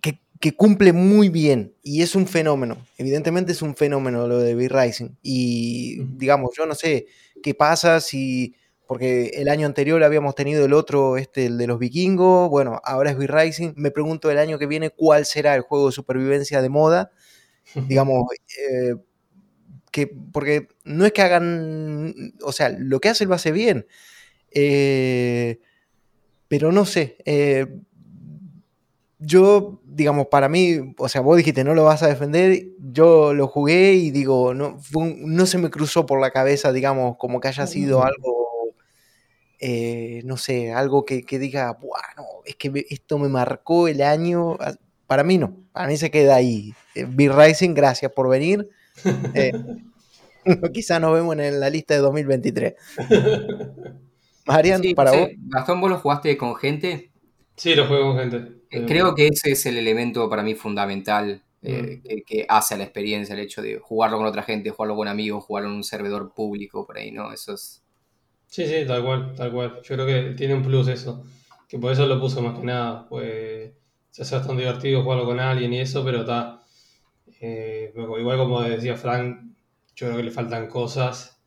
[0.00, 2.78] que, cumple muy bien y es un fenómeno.
[2.96, 5.18] Evidentemente es un fenómeno lo de V-Rising.
[5.22, 7.04] Y, digamos, yo no sé
[7.42, 8.54] qué pasa si
[8.90, 13.12] porque el año anterior habíamos tenido el otro, este, el de los vikingos, bueno, ahora
[13.12, 16.70] es V-Rising, me pregunto el año que viene cuál será el juego de supervivencia de
[16.70, 17.12] moda,
[17.86, 18.24] digamos,
[18.58, 18.96] eh,
[19.92, 23.86] que, porque no es que hagan, o sea, lo que hace lo hace bien,
[24.50, 25.60] eh,
[26.48, 27.68] pero no sé, eh,
[29.20, 33.46] yo, digamos, para mí, o sea, vos dijiste no lo vas a defender, yo lo
[33.46, 37.68] jugué y digo, no, no se me cruzó por la cabeza, digamos, como que haya
[37.68, 38.39] sido algo
[39.60, 44.56] eh, no sé, algo que, diga, bueno, es que esto me marcó el año.
[45.06, 46.74] Para mí no, para mí se queda ahí.
[46.94, 48.68] Eh, B Rising, gracias por venir.
[49.34, 49.52] Eh,
[50.72, 52.74] Quizá nos vemos en la lista de 2023.
[54.46, 55.28] Marian, para vos.
[55.36, 57.10] Gastón, ¿vos lo jugaste con gente?
[57.56, 58.60] Sí, lo juego con gente.
[58.70, 62.22] Eh, creo que ese es el elemento para mí fundamental eh, mm.
[62.26, 65.44] que, hace a la experiencia, el hecho de jugarlo con otra gente, jugarlo con amigos,
[65.44, 67.32] jugarlo en un servidor público, por ahí, ¿no?
[67.32, 67.82] Eso es...
[68.50, 69.80] Sí, sí, tal cual, tal cual.
[69.82, 71.24] Yo creo que tiene un plus eso,
[71.68, 73.72] que por eso lo puse más que nada, pues
[74.10, 76.62] se hace bastante divertido jugarlo con alguien y eso, pero está...
[77.40, 79.40] Eh, igual como decía Frank,
[79.96, 81.40] yo creo que le faltan cosas.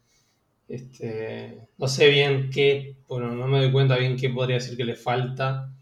[0.68, 4.86] Este, no sé bien qué, bueno, no me doy cuenta bien qué podría decir que
[4.86, 5.74] le falta,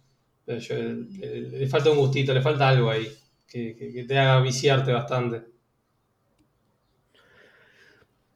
[0.46, 3.08] pero yo, le falta un gustito, le falta algo ahí
[3.48, 5.44] que, te haga viciarte bastante.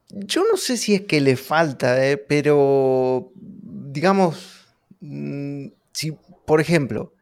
[0.10, 4.66] Yo no sé si es que le falta, eh, pero digamos,
[5.02, 6.12] mm, si,
[6.46, 7.14] por ejemplo,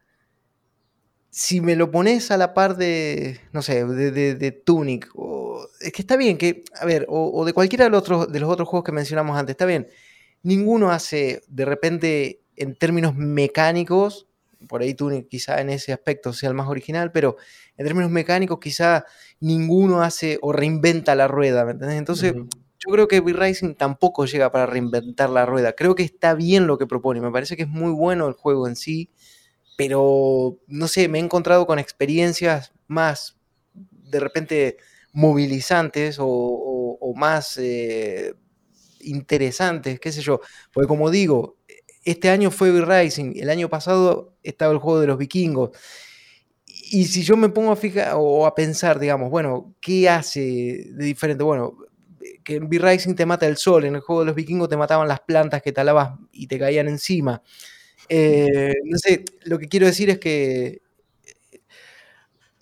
[1.30, 6.02] si me lo pones a la par de, no sé, de, Tunic, o, es que
[6.02, 8.84] está bien, que, a ver, o, de cualquiera de los, otros, de los otros juegos
[8.84, 9.88] que mencionamos antes, está bien,
[10.42, 14.28] ninguno hace de repente en términos mecánicos
[14.66, 17.36] por ahí tú quizá en ese aspecto sea el más original, pero
[17.76, 19.04] en términos mecánicos quizá
[19.40, 21.98] ninguno hace o reinventa la rueda, ¿me entiendes?
[21.98, 22.34] Entonces,
[22.84, 25.74] yo creo que V-Rising tampoco llega para reinventar la rueda.
[25.74, 28.68] Creo que está bien lo que propone, me parece que es muy bueno el juego
[28.68, 29.10] en sí,
[29.76, 33.38] pero no sé, me he encontrado con experiencias más
[33.72, 34.76] de repente
[35.12, 38.34] movilizantes o, más eh,
[39.00, 40.40] interesantes, qué sé yo,
[40.72, 41.58] porque como digo,
[42.04, 45.70] este año fue V-Rising, el año pasado estaba el juego de los vikingos.
[46.90, 50.40] Y si yo me pongo a fijar o a pensar, digamos, bueno, ¿qué hace
[50.90, 51.44] de diferente?
[51.44, 51.76] Bueno,
[52.44, 55.08] que en V-Rising te mata el sol, en el juego de los vikingos te mataban
[55.08, 57.42] las plantas que talabas y te caían encima.
[58.08, 60.82] Eh, no sé, lo que quiero decir es que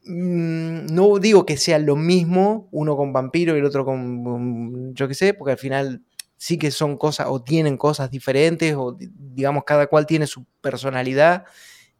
[0.05, 5.09] mm, no digo que sea lo mismo, uno con vampiro y el otro con, yo
[5.09, 6.03] qué sé, porque al final
[6.37, 11.45] sí que son cosas o tienen cosas diferentes o digamos cada cual tiene su personalidad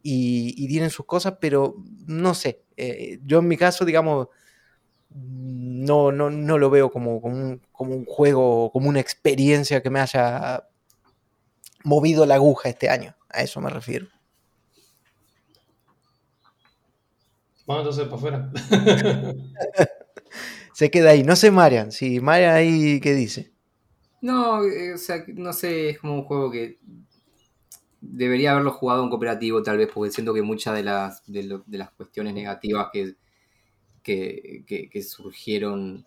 [0.01, 1.75] y, tienen sus cosas, pero
[2.07, 4.27] no sé, eh, yo en mi caso digamos
[5.15, 9.89] no, no, no lo veo como, como, un, como un juego, como una experiencia que
[9.89, 10.67] me haya
[11.83, 14.07] movido la aguja este año, a eso me refiero.
[17.65, 19.35] Vamos entonces para afuera.
[20.73, 23.53] Se queda ahí, no sé Marian, si Marian ahí, ¿qué dice?
[24.21, 26.79] No, eh, o sea, no sé, es como un juego que
[28.01, 31.91] debería haberlo jugado en cooperativo tal vez, porque siento que muchas de las, de, las
[31.91, 33.15] cuestiones negativas que,
[34.03, 36.05] que, surgieron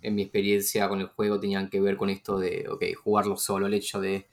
[0.00, 3.66] en mi experiencia con el juego tenían que ver con esto de, ok, jugarlo solo,
[3.66, 4.26] el hecho de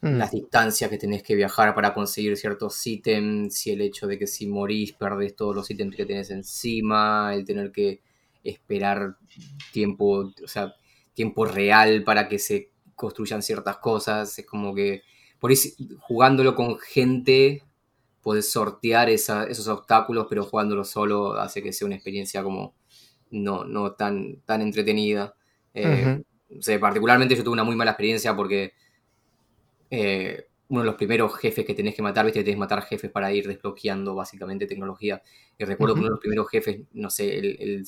[0.00, 0.16] mm.
[0.16, 4.26] las distancias que tenés que viajar para conseguir ciertos ítems, y el hecho de que
[4.26, 8.00] si morís perdés todos los ítems que tenés encima, el tener que
[8.44, 9.16] esperar
[9.72, 10.74] tiempo, o sea,
[11.14, 14.38] tiempo real para que se construyan ciertas cosas.
[14.38, 15.02] Es como que
[15.38, 15.68] por eso
[16.00, 17.62] jugándolo con gente
[18.22, 22.74] puedes sortear esos obstáculos, pero jugándolo solo hace que sea una experiencia como
[23.30, 25.34] no, no tan, tan entretenida.
[25.74, 26.22] Eh,
[26.80, 28.72] particularmente yo tuve una muy mala experiencia porque
[29.90, 33.10] eh, uno de los primeros jefes que tenés que matar, viste, tenés que matar jefes
[33.10, 35.20] para ir desbloqueando básicamente tecnología.
[35.58, 37.84] Y recuerdo que uno de los primeros jefes, no sé, el,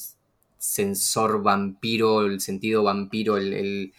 [0.58, 3.92] sensor vampiro, el sentido vampiro, el,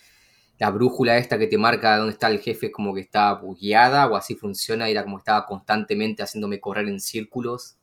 [0.60, 4.16] la brújula esta que te marca dónde está el jefe como que está bugueada o
[4.16, 7.76] así funciona, era como estaba constantemente haciéndome correr en círculos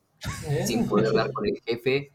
[0.47, 0.65] eh.
[0.65, 2.11] sin poder dar con el jefe.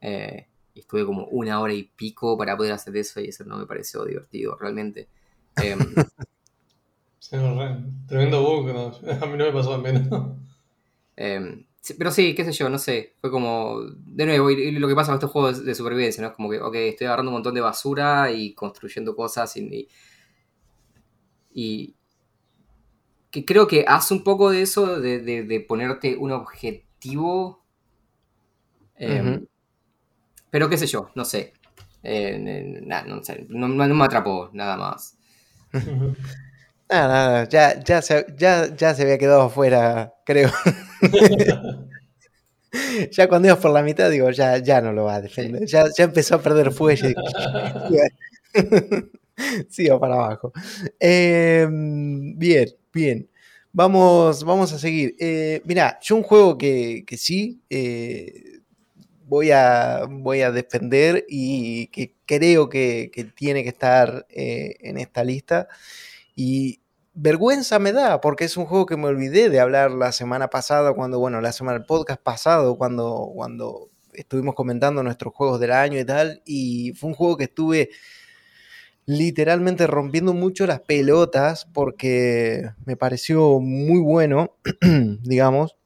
[0.00, 3.66] Eh, estuve como una hora y pico para poder hacer eso y eso no me
[3.66, 5.08] pareció divertido realmente.
[5.56, 5.78] Em,
[8.06, 8.70] tremendo bug,
[9.22, 10.36] a mí no me pasó al menos.
[11.98, 13.14] Pero sí, qué sé yo, no sé.
[13.20, 13.80] Fue como.
[13.82, 16.28] De nuevo, y, lo que pasa con estos juegos de supervivencia, ¿no?
[16.28, 19.88] Es como que, ok, estoy agarrando un montón de basura y construyendo cosas y.
[21.52, 21.94] y,
[23.30, 27.64] que creo que hace un poco de eso, de, ponerte un objetivo.
[28.96, 29.44] Em,
[30.50, 31.52] pero qué sé yo, no sé.
[32.02, 35.18] Eh, no, sé no, me atrapó, nada más.
[36.94, 40.50] Nada, nada, ya, ya, se, ya, ya se había quedado afuera, creo.
[43.12, 45.66] ya cuando ibas por la mitad, digo, ya, ya no lo va a defender.
[45.66, 47.14] Ya, ya empezó a perder fuelle.
[49.70, 50.52] Sigo para abajo.
[51.00, 53.28] Em, bien, bien.
[53.72, 55.16] Vamos, vamos a seguir.
[55.18, 58.60] Eh, mira, yo un juego que, que sí eh,
[59.26, 64.98] voy, a, voy a defender y que creo que, que tiene que estar eh, en
[64.98, 65.68] esta lista.
[66.36, 66.80] Y
[67.14, 70.92] vergüenza me da, porque es un juego que me olvidé de hablar la semana pasada,
[70.92, 75.98] cuando, bueno, la semana, el podcast pasado, cuando, cuando estuvimos comentando nuestros juegos del año
[75.98, 77.90] y tal, y fue un juego que estuve
[79.06, 84.56] literalmente rompiendo mucho las pelotas porque me pareció muy bueno,
[85.22, 85.76] digamos.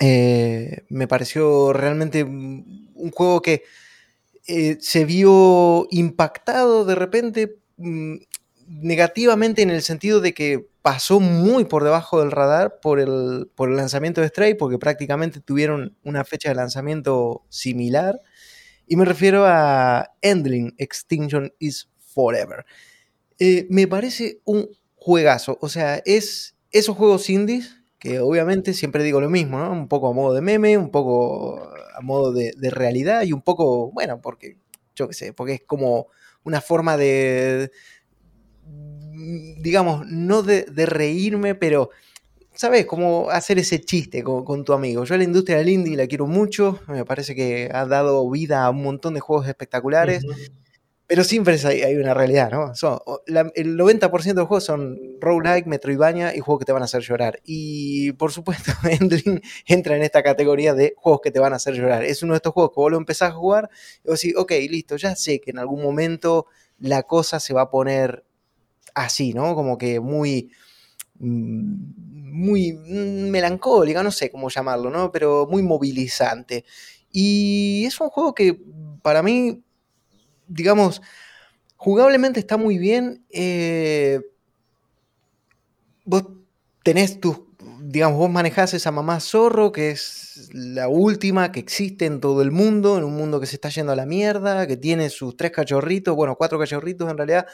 [0.00, 3.62] Eh, me pareció realmente un juego que
[4.46, 8.16] eh, se vio impactado de repente mm,
[8.68, 13.70] negativamente en el sentido de que pasó muy por debajo del radar por el, por
[13.70, 18.20] el lanzamiento de Stray, porque prácticamente tuvieron una fecha de lanzamiento similar.
[18.86, 22.66] Y me refiero a Endling Extinction is Forever.
[23.38, 25.58] Eh, me parece un juegazo.
[25.60, 29.72] O sea, es esos juegos indies que obviamente siempre digo lo mismo, ¿no?
[29.72, 33.40] Un poco a modo de meme, un poco a modo de, de realidad y un
[33.40, 34.58] poco, bueno, porque,
[34.94, 36.08] yo qué sé, porque es como
[36.42, 37.70] una forma de,
[39.58, 41.90] digamos, no de, de reírme, pero,
[42.54, 42.86] ¿sabes?
[42.86, 45.04] Como hacer ese chiste con, con, tu amigo.
[45.04, 48.64] Yo a la industria del indie la quiero mucho, me parece que ha dado vida
[48.64, 50.24] a un montón de juegos espectaculares.
[50.24, 50.52] Uh -huh.
[51.06, 52.74] Pero siempre hay, hay, una realidad, ¿no?
[52.74, 56.80] Son, la, el 90% de los juegos son roguelike, Metroidvania y juegos que te van
[56.80, 57.40] a hacer llorar.
[57.44, 61.74] Y por supuesto, Endling entra en esta categoría de juegos que te van a hacer
[61.74, 62.04] llorar.
[62.04, 63.68] Es uno de estos juegos que vos lo empezás a jugar
[64.02, 66.46] y vos decís, ok, listo, ya sé que en algún momento
[66.78, 68.24] la cosa se va a poner
[68.94, 69.54] así, ¿no?
[69.54, 70.50] Como que muy
[71.18, 75.12] muy melancólica, no sé cómo llamarlo, ¿no?
[75.12, 76.64] Pero muy movilizante.
[77.12, 78.60] Y es un juego que
[79.02, 79.64] para mí
[80.48, 81.02] digamos,
[81.76, 83.24] jugablemente está muy bien.
[83.30, 84.20] Eh,
[86.04, 86.24] vos
[86.82, 87.40] tenés tus,
[87.80, 92.50] digamos, vos manejás esa mamá zorro, que es la última que existe en todo el
[92.50, 95.52] mundo, en un mundo que se está yendo a la mierda, que tiene sus tres
[95.52, 97.46] cachorritos, bueno, cuatro cachorritos en realidad,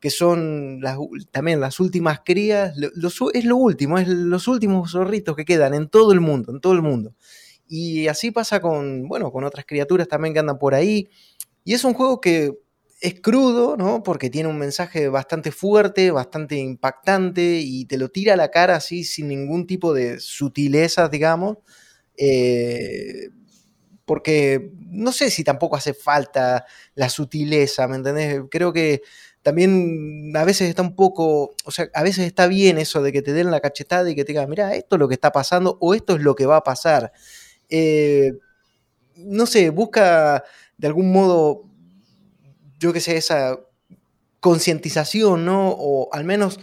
[0.00, 0.96] que son las,
[1.30, 5.74] también las últimas crías, lo, lo, es lo último, es los últimos zorritos que quedan
[5.74, 7.14] en todo el mundo, en todo el mundo.
[7.66, 11.08] Y así pasa con, bueno, con otras criaturas también que andan por ahí.
[11.64, 12.52] Y es un juego que
[13.00, 14.02] es crudo, ¿no?
[14.02, 18.76] Porque tiene un mensaje bastante fuerte, bastante impactante y te lo tira a la cara
[18.76, 21.58] así sin ningún tipo de sutilezas, digamos.
[22.16, 23.28] Eh,
[24.04, 28.42] porque no sé si tampoco hace falta la sutileza, ¿me entendés?
[28.50, 29.02] Creo que
[29.48, 33.22] también a veces está un poco, o sea, a veces está bien eso de que
[33.22, 35.78] te den la cachetada y que te digan, mira, esto es lo que está pasando
[35.80, 37.12] o esto es lo que va a pasar.
[37.70, 38.32] Eh,
[39.16, 40.44] no sé, busca
[40.76, 41.64] de algún modo,
[42.78, 43.58] yo que sé, esa
[44.40, 45.70] concientización, ¿no?
[45.70, 46.60] O al menos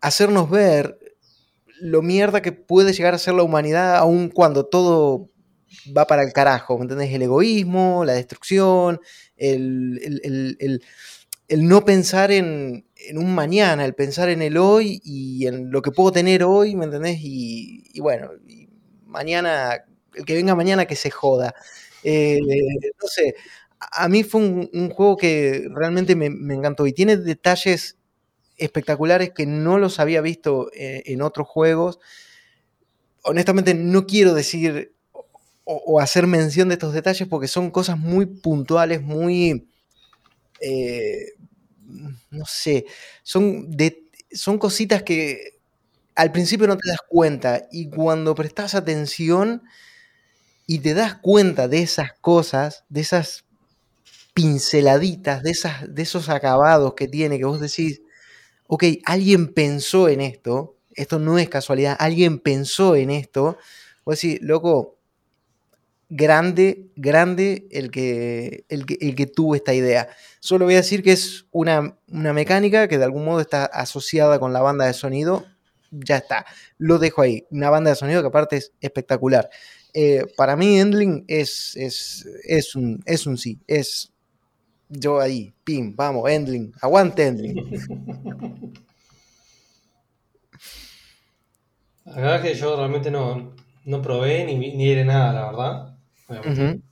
[0.00, 0.96] hacernos ver
[1.80, 5.28] lo mierda que puede llegar a ser la humanidad aun cuando todo
[5.96, 7.12] va para el carajo, ¿me entendés?
[7.12, 9.00] El egoísmo, la destrucción,
[9.36, 10.80] el
[11.56, 15.90] no pensar en, en, un mañana, el pensar en el hoy y en lo que
[15.90, 17.18] puedo tener hoy, ¿me entendés?
[17.20, 18.30] Y, bueno,
[19.06, 19.84] mañana,
[20.14, 21.54] el que venga mañana que se joda.
[22.04, 23.34] Eh, no sé,
[23.80, 27.96] a mí fue un, un juego que realmente me, encantó y tiene detalles
[28.56, 31.98] espectaculares que no los había visto en, en otros juegos.
[33.22, 38.26] Honestamente no quiero decir o, o, hacer mención de estos detalles porque son cosas muy
[38.26, 39.68] puntuales, muy...
[40.60, 41.34] Eh,
[42.30, 42.86] no sé,
[43.22, 45.58] son, de, son cositas que
[46.14, 49.62] al principio no te das cuenta y cuando prestas atención
[50.66, 53.44] y te das cuenta de esas cosas, de esas
[54.34, 58.02] pinceladitas, de, esas, de esos acabados que tiene, que vos decís,
[58.66, 63.58] ok, alguien pensó en esto, esto no es casualidad, alguien pensó en esto,
[64.04, 64.97] vos decís, loco,
[66.08, 70.08] grande, grande el que, el que, el que tuvo esta idea.
[70.40, 74.38] Solo voy a decir que es una, una mecánica que de algún modo está asociada
[74.38, 75.44] con la banda de sonido,
[75.90, 76.46] ya está,
[76.76, 79.48] lo dejo ahí, una banda de sonido que aparte es espectacular.
[79.94, 84.12] Eh, para mí Endling es, es, es, un, es un sí, es
[84.88, 87.56] yo ahí, pim, vamos, Endling, aguante Endling.
[92.04, 93.54] La verdad es que yo realmente no,
[93.84, 95.97] no probé ni, ni nada, la verdad.
[96.28, 96.82] Uh -huh.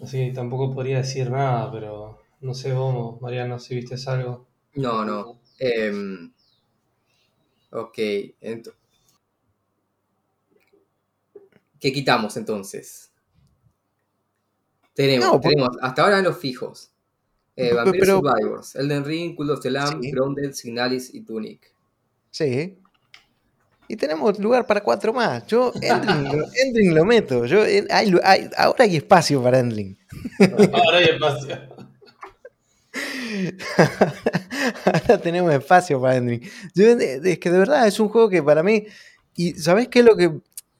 [0.00, 4.46] Así que tampoco podría decir nada, pero no sé vos, Mariano, si viste algo.
[4.74, 5.40] No, no.
[5.58, 5.92] Eh,
[7.70, 7.98] ok,
[8.40, 8.78] entonces
[11.80, 13.12] ¿Qué quitamos entonces?
[14.94, 16.90] Tenemos, no, tenemos hasta ahora los fijos.
[17.54, 20.10] Eh, Vampire pero, Survivors, Elden Ring, Cult of the Lamb, sí.
[20.10, 21.72] Grounded, Signalis y Tunic.
[22.30, 22.78] Sí.
[23.88, 25.46] Y tenemos lugar para cuatro más.
[25.46, 27.46] Yo Endling, lo, Endling lo meto.
[27.46, 29.98] Yo, hay, hay, ahora hay espacio para Endling.
[30.72, 31.58] Ahora hay espacio.
[34.84, 36.42] ahora tenemos espacio para Endling.
[36.74, 38.86] Yo, es que de verdad es un juego que para mí.
[39.34, 40.32] Y ¿sabés qué es lo que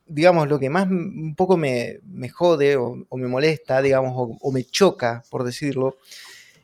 [0.09, 4.38] digamos, lo que más un poco me, me jode o, o, me molesta, digamos, o,
[4.40, 5.98] o, me choca, por decirlo,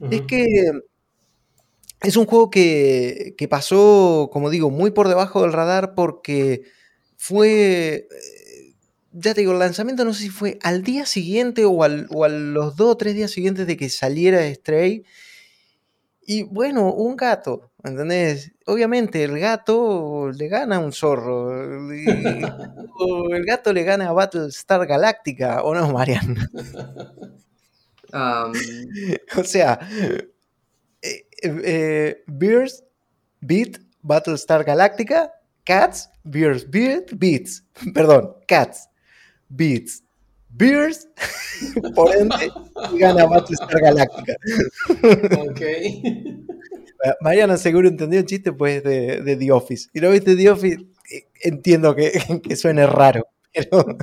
[0.01, 0.15] uh -huh.
[0.15, 0.73] es que
[2.05, 6.63] es un juego que, que pasó, como digo, muy por debajo del radar porque
[7.17, 8.09] fue
[9.17, 12.25] ya te digo, el lanzamiento no sé si fue al día siguiente o, al, o
[12.25, 15.05] a los dos o tres días siguientes de que saliera Stray.
[16.27, 18.53] Y bueno, un gato, ¿entendés?
[18.67, 21.49] Obviamente el gato le gana a un zorro.
[22.99, 26.37] o el gato le gana a Battlestar Galactica, ¿o no, Marian?
[29.37, 29.79] o sea,
[31.45, 32.83] eh, Beers
[33.41, 35.33] beat Battlestar Galactica,
[35.65, 37.65] Cats, Beers beat beats,
[37.95, 38.89] perdón, Cats
[39.49, 40.03] Beats.
[40.57, 41.09] Beers,
[41.97, 42.49] por ende,
[42.99, 44.35] gana Battlestar Galáctica.
[45.39, 45.61] Ok.
[47.21, 49.89] Mariana seguro entendió el chiste pues de, de, The Office.
[49.93, 50.79] Y lo viste The Office,
[51.11, 53.99] eh, entiendo que, que suene raro, pero,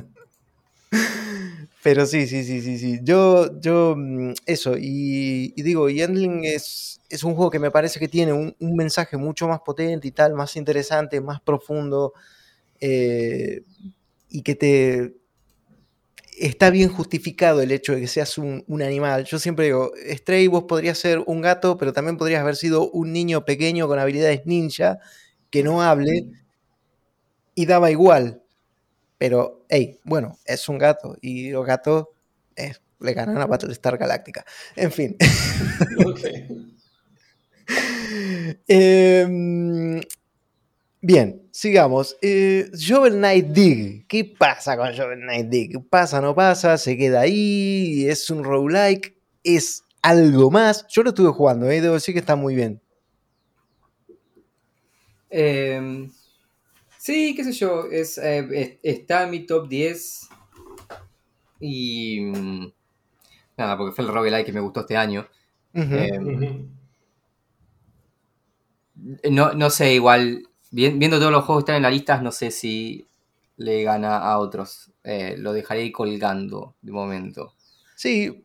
[1.82, 3.00] pero sí, sí, sí, sí, sí.
[3.02, 7.98] Yo, yo, mm, eso, y, digo, y Endling es, es un juego que me parece
[7.98, 12.12] que tiene un, un mensaje mucho más potente y tal, más interesante, más profundo,
[12.80, 13.62] eh,
[14.30, 15.14] y que te,
[16.38, 19.24] está bien justificado el hecho de que seas un, animal.
[19.24, 23.12] Yo siempre digo, Stray, vos podrías ser un gato, pero también podrías haber sido un
[23.12, 24.98] niño pequeño con habilidades ninja,
[25.50, 26.30] que no hable,
[27.54, 28.42] y daba igual.
[29.18, 32.08] Pero, hey, bueno, es un gato, y los gatos
[33.00, 34.44] le ganan a Battlestar Galáctica.
[34.76, 35.16] En fin.
[38.68, 40.02] Em,
[41.00, 42.16] bien, Sigamos.
[42.22, 44.06] Eh, Jovel Knight Dig.
[44.08, 45.88] ¿Qué pasa con Jovel Knight Dig?
[45.88, 46.78] ¿Pasa, no pasa?
[46.78, 48.06] ¿Se queda ahí?
[48.08, 49.14] ¿Es un roguelike?
[49.44, 50.86] ¿Es algo más?
[50.88, 51.82] Yo lo estuve jugando, ¿eh?
[51.82, 52.80] debo decir que está muy bien.
[55.28, 56.10] Em,
[57.02, 57.86] sí, qué sé yo.
[57.90, 60.28] Es, eh, está en mi top 10.
[61.60, 62.20] Y.
[62.20, 62.72] Mm,
[63.56, 65.26] nada, porque fue el roguelike que me gustó este año.
[65.74, 66.68] Em,
[69.30, 72.50] no, no sé, igual viendo todos los juegos que están en la lista, no sé
[72.50, 73.06] si
[73.56, 74.92] le gana a otros.
[75.02, 77.54] Eh, lo dejaré colgando de momento.
[77.96, 78.44] Sí,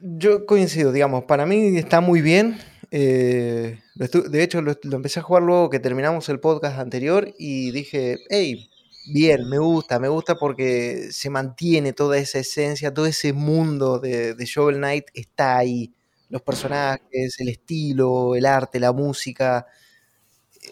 [0.00, 2.58] yo coincido, digamos, para mí está muy bien.
[2.94, 8.18] Eh, de hecho, lo, empecé a jugar luego que terminamos el podcast anterior y dije,
[8.28, 8.68] hey,
[9.06, 14.34] bien, me gusta, me gusta porque se mantiene toda esa esencia, todo ese mundo de,
[14.34, 15.94] de Shovel Knight está ahí.
[16.28, 19.66] Los personajes, el estilo, el arte, la música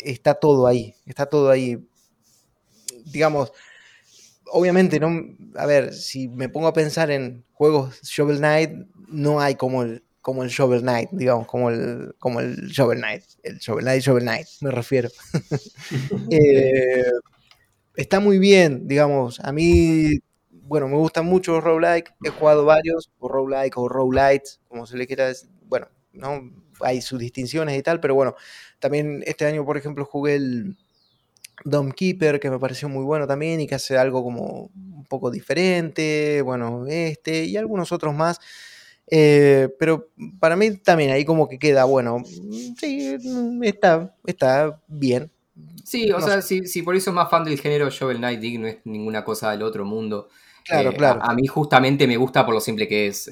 [0.04, 1.88] está todo ahí, está todo ahí.
[3.06, 3.50] Digamos,
[4.52, 5.08] obviamente, no,
[5.56, 8.72] a ver, si me pongo a pensar en juegos Shovel Knight,
[9.08, 13.24] no hay como el, como el Shovel Knight, digamos, como el, como el Shovel Knight,
[13.42, 15.08] el Shovel Knight, Shovel Knight, me refiero.
[16.30, 17.04] Eh,
[17.96, 23.10] está muy bien, digamos, a mí, bueno, me gustan mucho los roguelike, he jugado varios,
[23.18, 26.50] o roguelike o roguelites, como se le quiera decir, bueno, ¿no?
[26.82, 28.34] hay sus distinciones y tal, pero bueno,
[28.78, 30.76] también este año, por ejemplo, jugué el
[31.64, 35.30] Dome Keeper, que me pareció muy bueno también y que hace algo como un poco
[35.30, 38.40] diferente, bueno, este y algunos otros más.
[39.10, 40.08] Eh, pero
[40.38, 42.22] para mí también ahí como que queda, bueno,
[42.78, 43.16] sí,
[43.62, 45.30] está, está bien.
[45.84, 48.68] Sí, o sea, si, por eso es más fan del género Shovel Knight Dig no
[48.68, 50.28] es ninguna cosa del otro mundo.
[50.64, 51.20] Claro, eh, claro.
[51.22, 53.28] A, mí justamente me gusta por lo simple que es.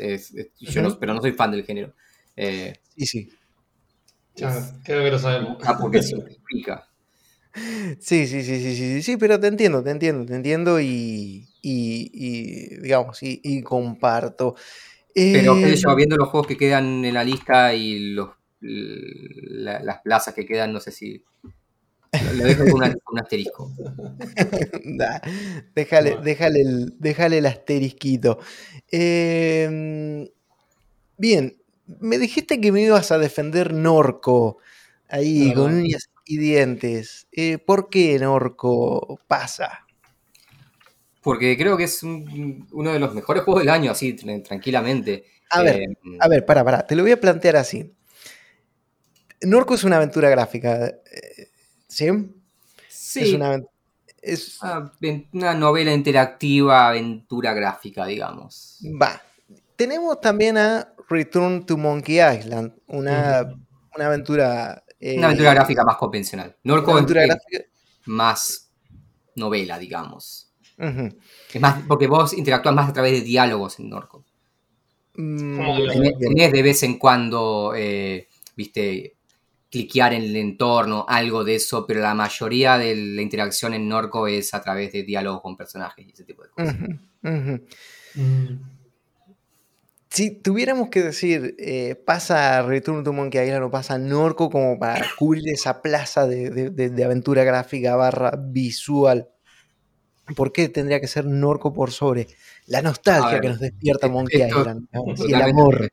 [0.59, 1.95] yo pero no soy fan del género.
[2.37, 3.33] Eh, sí, sí
[4.85, 5.59] creo que lo sabemos.
[5.65, 6.85] Ah, porque simplifica.
[7.99, 12.77] Sí, sí, sí, sí, sí, sí, pero te entiendo, te entiendo, te entiendo y, y,
[12.81, 14.55] digamos, y, comparto.
[15.33, 20.35] Pero eh, yo, viendo los juegos que quedan en la lista y los, las plazas
[20.35, 21.25] que quedan, no sé si
[22.37, 23.73] lo dejo con, un asterisco.
[25.75, 28.39] déjale, déjale, el, déjale el asterisquito.
[28.91, 30.31] Eh,
[31.17, 31.59] bien,
[32.01, 34.59] me dijiste que me ibas a defender Norco,
[35.09, 37.27] ahí con uñas y dientes.
[37.33, 39.87] Eh, ¿Por qué Norco pasa?
[41.29, 45.27] Porque creo que es uno de los mejores juegos del año, así, tranquilamente.
[45.51, 47.95] A ver, eh, a ver, para, para, te lo voy a plantear así.
[49.43, 51.51] Norco es una aventura gráfica, eh,
[51.87, 52.07] ¿sí?
[52.89, 53.21] Sí.
[53.21, 53.63] Es una,
[54.23, 54.59] es
[55.35, 58.79] una novela interactiva, aventura gráfica, digamos.
[58.99, 59.21] Va.
[59.77, 63.41] Tenemos también a Return to Monkey Island, una,
[63.99, 64.83] aventura...
[65.15, 66.57] una aventura eh, gráfica más convencional.
[66.63, 67.65] Norco aventura gráfica...
[68.07, 68.71] más
[69.35, 70.48] novela, digamos.
[70.79, 74.25] Es más, porque vos interactúas más a través de diálogos en Norco.
[75.15, 75.59] Mm,
[76.21, 79.17] tenés, de vez en cuando, eh, viste,
[79.71, 84.29] cliquear en el entorno, algo de eso, pero la mayoría de la interacción en Norco
[84.29, 86.77] es a través de diálogos con personajes y ese tipo de cosas.
[87.23, 88.79] Mm.
[90.11, 95.05] Si tuviéramos que decir, eh, pasa Return to Monkey Island o pasa Norco como para
[95.19, 99.29] cubrir esa plaza de, aventura gráfica barra visual,
[100.35, 102.29] ¿por qué tendría que ser Norco por sobre
[102.67, 104.89] la nostalgia que nos despierta Monkey Island
[105.27, 105.91] y el amor?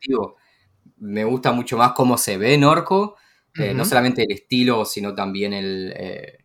[0.98, 3.16] Me gusta mucho más cómo se ve Norco,
[3.54, 6.38] eh, no solamente el estilo, sino también el, eh,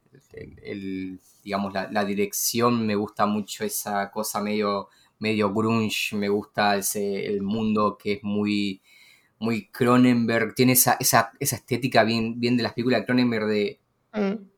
[1.43, 4.89] digamos, la, dirección, me gusta mucho esa cosa medio
[5.19, 8.81] medio grunge, me gusta ese, el mundo que es muy,
[9.37, 13.79] muy Cronenberg, tiene esa, esa, estética bien, bien de las películas de Cronenberg de,
[14.13, 14.50] mm.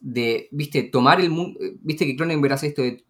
[0.00, 3.04] De, viste, tomar el mundo, viste que Cronenberg hace esto de,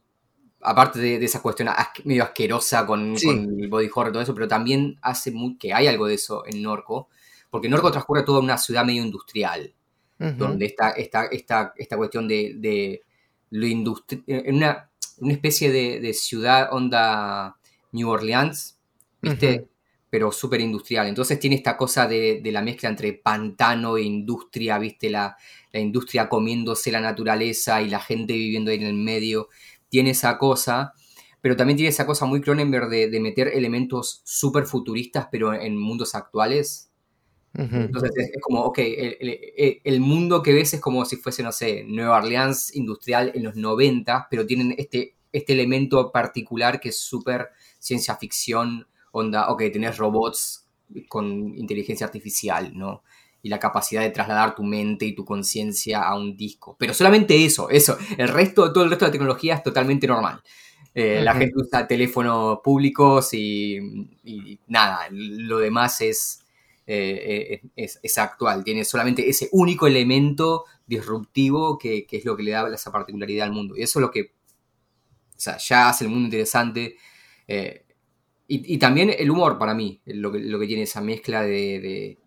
[0.60, 1.68] aparte de, esa cuestión
[2.04, 6.06] medio asquerosa con, el body horror y todo eso, pero también hace que hay algo
[6.06, 7.08] de eso en Norco,
[7.50, 9.72] porque Norco transcurre toda una ciudad medio industrial,
[10.18, 13.02] donde está esta, esta, esta cuestión de, de
[13.50, 17.56] lo industrial, en una una especie de, ciudad onda
[17.92, 18.78] New Orleans,
[19.20, 19.66] ¿viste?
[20.10, 21.08] Pero súper industrial.
[21.08, 25.10] Entonces tiene esta cosa de, la mezcla entre pantano e industria, ¿viste?
[25.10, 25.36] La,
[25.72, 29.48] industria comiéndose la naturaleza y la gente viviendo ahí en el medio.
[29.90, 30.94] Tiene esa cosa,
[31.42, 35.76] pero también tiene esa cosa muy Cronenberg de, de meter elementos súper futuristas, pero en
[35.76, 36.86] mundos actuales.
[37.58, 42.18] Entonces es, como, ok, el, mundo que ves es como si fuese, no sé, Nueva
[42.18, 47.48] Orleans industrial en los 90, pero tienen este, este elemento particular que es súper
[47.78, 48.86] ciencia ficción,
[49.18, 50.66] onda, ok, tenés robots
[51.08, 51.26] con
[51.58, 53.02] inteligencia artificial, ¿no?
[53.42, 56.76] Y la capacidad de trasladar tu mente y tu conciencia a un disco.
[56.78, 57.96] Pero solamente eso, eso.
[58.18, 60.42] El resto, todo el resto de la tecnología es totalmente normal.
[60.94, 63.78] Eh, la gente usa teléfonos públicos y
[64.66, 66.46] nada, lo demás es
[66.88, 72.52] eh, eh, es, actual, tiene solamente ese único elemento disruptivo que, es lo que le
[72.52, 73.76] da esa particularidad al mundo.
[73.76, 74.32] Y eso es lo que
[75.36, 76.96] ya hace el mundo interesante.
[77.48, 77.85] Eh,
[78.48, 82.18] y, también el humor para mí, lo que, lo que tiene esa mezcla de...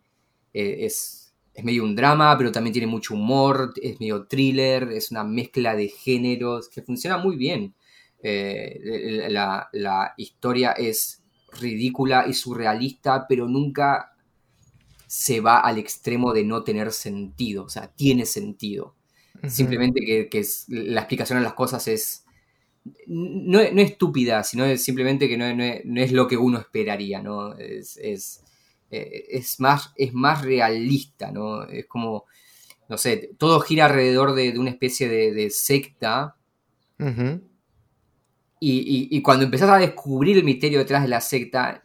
[0.53, 5.24] es, es medio un drama, pero también tiene mucho humor, es medio thriller, es una
[5.24, 7.74] mezcla de géneros que funciona muy bien.
[8.22, 11.24] la, la, historia es
[11.59, 14.13] ridícula y surrealista, pero nunca
[15.09, 18.95] se va al extremo de no tener sentido, o sea, tiene sentido.
[19.47, 22.26] Simplemente que, la explicación a las cosas es
[23.08, 25.46] no, no estúpida, sino es simplemente que no,
[26.02, 27.56] es lo que uno esperaría, ¿no?
[27.56, 28.44] Es, es,
[28.92, 31.64] eh, más, es más realista, ¿no?
[31.64, 32.26] Es como,
[32.88, 36.36] no sé, todo gira alrededor de, una especie de, secta.
[38.60, 41.84] y, y, cuando empezás a descubrir el misterio detrás de la secta,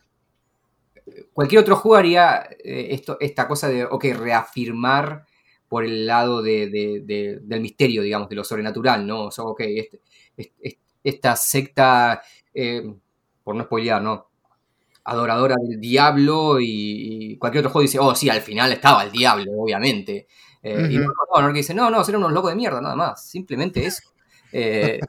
[1.32, 5.26] cualquier otro juego haría eh, esto, esta cosa de, ok, reafirmar
[5.68, 6.68] por el lado de,
[7.42, 9.24] del misterio, digamos, de lo sobrenatural, ¿no?
[9.24, 10.00] O sea, ok, este,
[11.04, 12.82] esta secta, eh,
[13.44, 14.30] por no spoilear, ¿no?
[15.04, 19.52] Adoradora del diablo y, cualquier otro juego dice, oh, sí, al final estaba el diablo,
[19.52, 20.26] obviamente.
[20.62, 23.28] Eh, y no, no, que dice, no, no, eran unos locos de mierda, nada más,
[23.28, 24.02] simplemente eso.
[24.50, 25.00] pero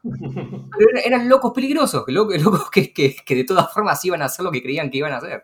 [1.05, 4.51] eran locos peligrosos, locos, locos que, que, que, de todas formas iban a hacer lo
[4.51, 5.43] que creían que iban a hacer.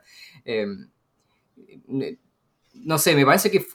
[2.73, 3.65] No sé, me parece que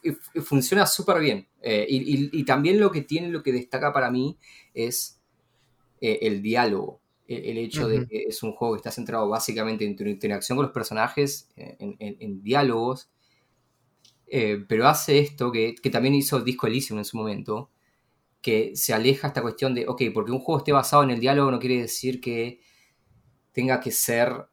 [0.42, 1.48] funciona súper bien.
[1.68, 4.38] Eh, y, también lo que tiene, lo que destaca para mí
[4.72, 5.15] es
[6.00, 7.00] eh, el diálogo.
[7.28, 10.66] El, hecho de que es un juego que está centrado básicamente en tu interacción con
[10.66, 13.10] los personajes, eh, en, diálogos.
[14.68, 17.70] pero hace esto que, también hizo Disco Elysium en su momento,
[18.40, 21.50] que se aleja esta cuestión de, ok, porque un juego esté basado en el diálogo
[21.50, 22.60] no quiere decir que
[23.50, 24.46] tenga que ser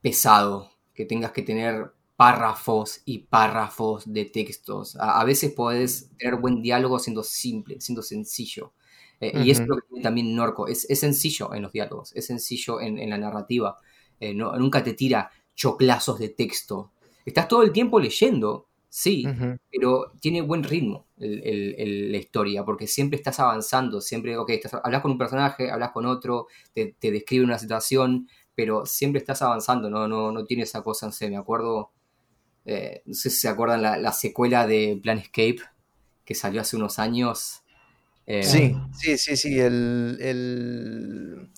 [0.00, 4.96] pesado, que tengas que tener párrafos y párrafos de textos.
[4.98, 8.72] A, veces puedes tener buen diálogo siendo simple, siendo sencillo.
[9.20, 10.68] Eh, y eso es lo que tiene también Norco.
[10.68, 13.78] Es, sencillo en los diálogos, es sencillo en, la narrativa.
[14.20, 16.92] Eh, nunca te tira choclazos de texto.
[17.24, 19.26] Estás todo el tiempo leyendo, sí,
[19.70, 25.10] pero tiene buen ritmo la historia, porque siempre estás avanzando, siempre, ok, estás, hablas con
[25.12, 30.08] un personaje, hablas con otro, te, te describe una situación, pero siempre estás avanzando, no,
[30.08, 31.92] no, no tiene esa cosa, no sé, me acuerdo,
[32.64, 35.58] eh, no sé si se acuerdan la, secuela de Planescape
[36.24, 37.62] que salió hace unos años.
[38.26, 41.48] Eh, sí, sí, sí, sí, el...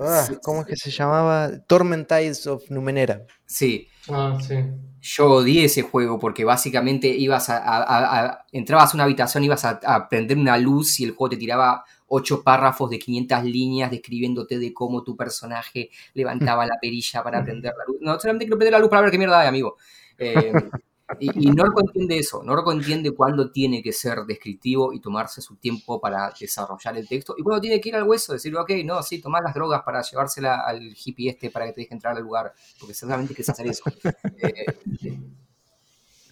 [0.00, 1.50] Ah, ¿Cómo es que se llamaba?
[1.66, 3.22] Tormentides of Numenera.
[3.46, 3.88] Sí.
[4.08, 4.54] Ah, sí.
[5.00, 10.08] Yo odié ese juego porque básicamente ibas a, entrabas a una habitación, ibas a, a,
[10.08, 14.72] prender una luz y el juego te tiraba ocho párrafos de 500 líneas describiéndote de
[14.72, 17.98] cómo tu personaje levantaba la perilla para prender la luz.
[18.00, 19.76] No, solamente quiero prender la luz para ver qué mierda hay, amigo.
[20.16, 20.52] Eh,
[21.18, 25.98] Y, Norco entiende eso, Norco entiende cuándo tiene que ser descriptivo y tomarse su tiempo
[26.00, 29.18] para desarrollar el texto y cuando tiene que ir al hueso, decir, ok, no, sí,
[29.18, 32.52] tomar las drogas para llevársela al hippie este para que te deje entrar al lugar,
[32.78, 33.84] porque seguramente quieres hacer eso.
[34.40, 34.64] Eh,
[35.02, 35.18] eh,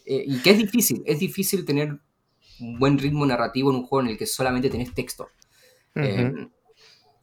[0.07, 1.99] eh, y que es difícil, es difícil tener
[2.61, 5.29] un buen ritmo narrativo en un juego en el que solamente tenés texto.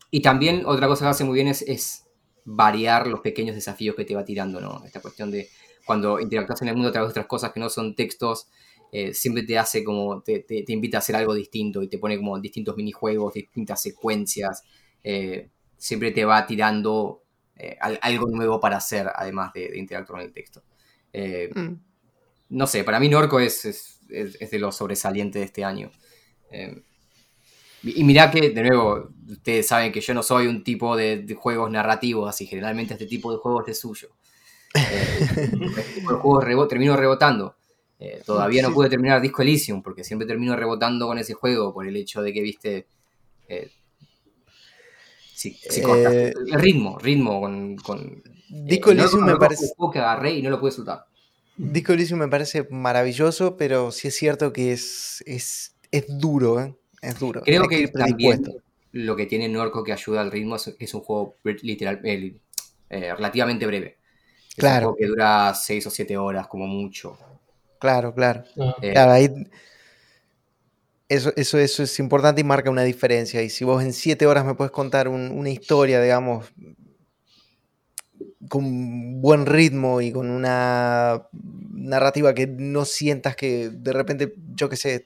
[0.10, 2.04] y también otra cosa que hace muy bien es, es
[2.46, 4.84] variar los pequeños desafíos que te va tirando, ¿no?
[4.86, 5.50] Esta cuestión de
[5.86, 8.48] cuando interactúas en el mundo a través de otras cosas que no son textos,
[8.96, 12.40] eh, siempre te hace como, te, invita a hacer algo distinto y te pone como
[12.40, 14.64] distintos minijuegos, distintas secuencias,
[15.04, 17.24] eh, siempre te va tirando
[17.56, 20.64] eh, algo nuevo para hacer, además de, interactuar con el texto.
[21.12, 21.74] Mm.
[22.50, 25.90] No sé, para mí Norco es, es, de los sobresalientes de este año.
[27.82, 31.34] y mirá que, de nuevo, ustedes saben que yo no soy un tipo de, de
[31.34, 34.10] juegos narrativos, así generalmente este tipo de juegos es suyo.
[34.74, 37.56] Eh, juego termino rebotando.
[38.00, 41.88] Eh, todavía no pude terminar Disco Elysium porque siempre termino rebotando con ese juego por
[41.88, 42.88] el hecho de que, viste,
[43.48, 43.70] eh,
[45.44, 47.42] el ritmo, ritmo
[47.82, 48.24] con...
[48.50, 49.68] Disco Elysium me parece...
[49.92, 51.06] que agarré y no lo pude soltar.
[51.56, 57.20] Disco Elysium me parece maravilloso, pero sí es cierto que es, es, es duro, es
[57.20, 57.42] duro.
[57.44, 58.44] Creo que, también
[58.92, 62.02] lo que tiene Norco que ayuda al ritmo es, es un juego literal,
[62.90, 63.98] relativamente breve.
[64.58, 64.96] Claro.
[64.98, 67.18] que dura 6 o 7 horas como mucho.
[67.80, 68.44] Claro, claro.
[68.60, 68.76] Ah.
[68.82, 69.30] Eh, claro ahí,
[71.10, 73.42] eso, eso, eso es importante y marca una diferencia.
[73.42, 76.46] Y si vos en 7 horas me puedes contar una historia, digamos,
[78.50, 81.28] con buen ritmo y con una
[81.74, 85.06] narrativa que no sientas que de repente, yo qué sé,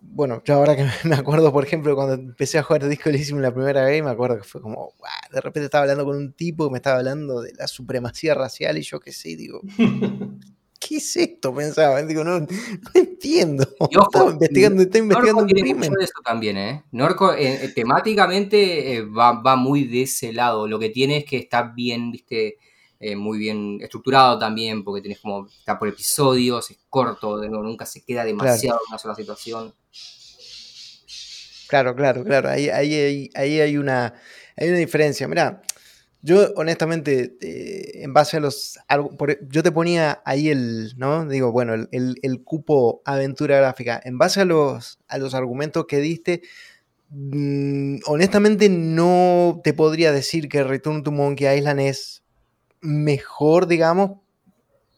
[0.00, 3.52] bueno, yo ahora que me acuerdo, por ejemplo, cuando empecé a jugar Disco Elysium la
[3.52, 4.92] primera vez, me acuerdo que fue como,
[5.32, 8.78] de repente estaba hablando con un tipo que me estaba hablando de la supremacía racial
[8.78, 9.60] y yo qué sé, digo,
[10.80, 11.54] ¿qué es esto?
[11.54, 12.46] Pensaba, digo, no,
[12.94, 13.66] entiendo.
[13.90, 15.76] estaba investigando, estoy investigando Norco un crimen.
[15.78, 16.84] Mucho de eso también, ¿eh?
[16.92, 21.36] Norco eh, temáticamente eh, va, va muy de ese lado, lo que tiene es que
[21.36, 22.58] está bien, viste,
[23.06, 28.02] eh, muy bien estructurado también, porque tenés como, está por episodios, es corto, nunca se
[28.02, 29.74] queda demasiado en una sola situación.
[31.68, 34.14] Claro, claro, claro, ahí, ahí, ahí hay, una,
[34.56, 35.28] hay una diferencia.
[35.28, 35.60] Mira,
[36.22, 38.78] yo honestamente, eh, en base a los...
[39.50, 41.26] Yo te ponía ahí el, ¿no?
[41.26, 44.00] Digo, bueno, el, cupo aventura gráfica.
[44.02, 46.40] En base a los, a los argumentos que diste,
[47.10, 52.23] mm, honestamente no te podría decir que Return to Monkey Island es
[52.84, 54.20] mejor, digamos,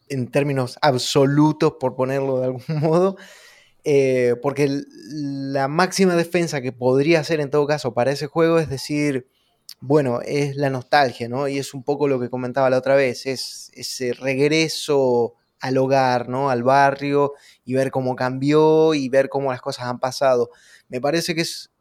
[0.09, 3.17] en términos absolutos, por ponerlo de algún modo,
[3.83, 4.69] eh, porque
[5.09, 9.27] la máxima defensa que podría hacer en todo caso para ese juego es decir,
[9.79, 11.47] bueno, es la nostalgia, ¿no?
[11.47, 16.29] Y es un poco lo que comentaba la otra vez, es ese regreso al hogar,
[16.29, 16.49] ¿no?
[16.49, 17.33] Al barrio
[17.63, 20.49] y ver cómo cambió y ver cómo las cosas han pasado.
[20.89, 21.71] Me parece que es,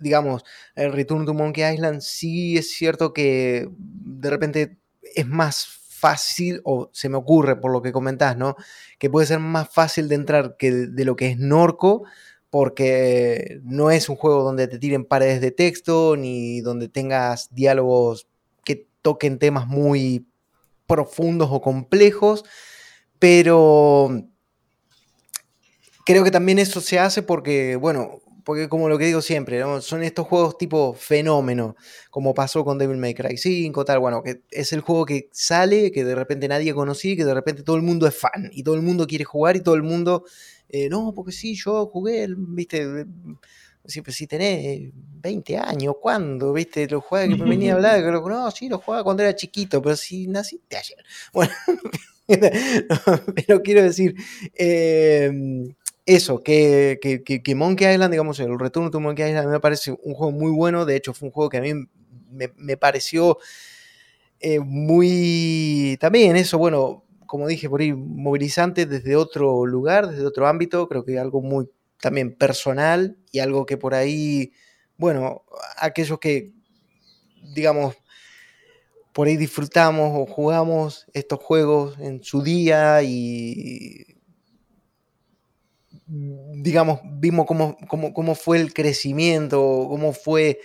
[0.00, 0.44] digamos,
[0.74, 4.81] el Return to Monkey Island sí es cierto que de repente
[5.14, 8.56] es más fácil, o se me ocurre por lo que comentás, ¿no?
[8.98, 12.04] Que puede ser más fácil de entrar que de lo que es Norco,
[12.50, 18.26] porque no es un juego donde te tiren paredes de texto, ni donde tengas diálogos
[18.64, 20.26] que toquen temas muy
[20.86, 22.44] profundos o complejos,
[23.18, 24.10] pero
[26.04, 30.02] creo que también eso se hace porque, bueno, porque como lo que digo siempre, son
[30.02, 31.76] estos juegos tipo fenómeno,
[32.10, 35.90] como pasó con Devil May Cry 5, tal, bueno, que es el juego que sale,
[35.92, 38.74] que de repente nadie conocía, que de repente todo el mundo es fan y todo
[38.74, 40.24] el mundo quiere jugar y todo el mundo,
[40.68, 43.06] eh, no, porque sí, yo jugué, viste,
[43.86, 46.52] siempre si tenés 20 años, ¿cuándo?
[46.52, 46.86] ¿Viste?
[46.88, 49.82] Lo juega que me venía a hablar, que no, sí, lo jugaba cuando era chiquito,
[49.82, 50.98] pero si naciste ayer.
[51.32, 51.52] Bueno,
[53.34, 54.14] pero quiero decir,
[54.54, 55.30] eh,
[56.06, 60.32] eso, que, que, Monkey Island, digamos, el retorno de Monkey Island me parece un juego
[60.32, 60.84] muy bueno.
[60.84, 61.74] De hecho, fue un juego que a mí
[62.30, 63.38] me, pareció
[64.40, 65.96] eh, muy.
[66.00, 70.88] También eso, bueno, como dije por ahí, movilizante desde otro lugar, desde otro ámbito.
[70.88, 71.68] Creo que algo muy
[72.00, 74.52] también personal y algo que por ahí,
[74.96, 75.44] bueno,
[75.78, 76.52] aquellos que,
[77.54, 77.94] digamos,
[79.12, 84.21] por ahí disfrutamos o jugamos estos juegos en su día y
[86.06, 90.60] digamos, vimos cómo, cómo, fue el crecimiento, cómo fue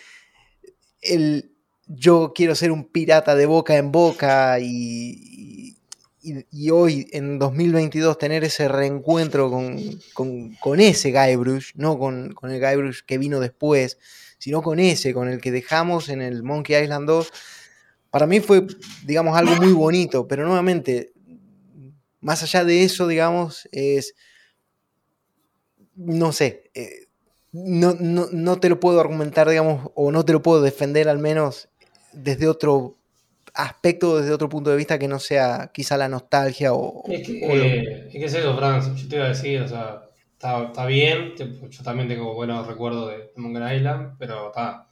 [1.02, 1.54] el
[1.88, 5.78] yo quiero ser un pirata de boca en boca y,
[6.22, 9.80] y, hoy en 2022 tener ese reencuentro con,
[10.60, 13.98] con, ese Guybrush, no con, con, el Guybrush que vino después,
[14.38, 17.32] sino con ese, con el que dejamos en el Monkey Island 2,
[18.10, 18.68] para mí fue,
[19.06, 21.14] digamos, algo muy bonito, pero nuevamente
[22.20, 24.16] más allá de eso, digamos, es,
[25.98, 27.08] no sé, eh,
[27.52, 31.70] no, no, te lo puedo argumentar, digamos, o no te lo puedo defender al menos
[32.14, 32.96] desde otro
[33.54, 37.04] aspecto, desde otro punto de vista que no sea quizá la nostalgia o...
[37.10, 40.04] Es que, eh, es, eso, Franz, yo te iba a decir, o sea,
[40.34, 44.88] está, bien, yo también tengo buenos recuerdos de Monkey Island, pero está,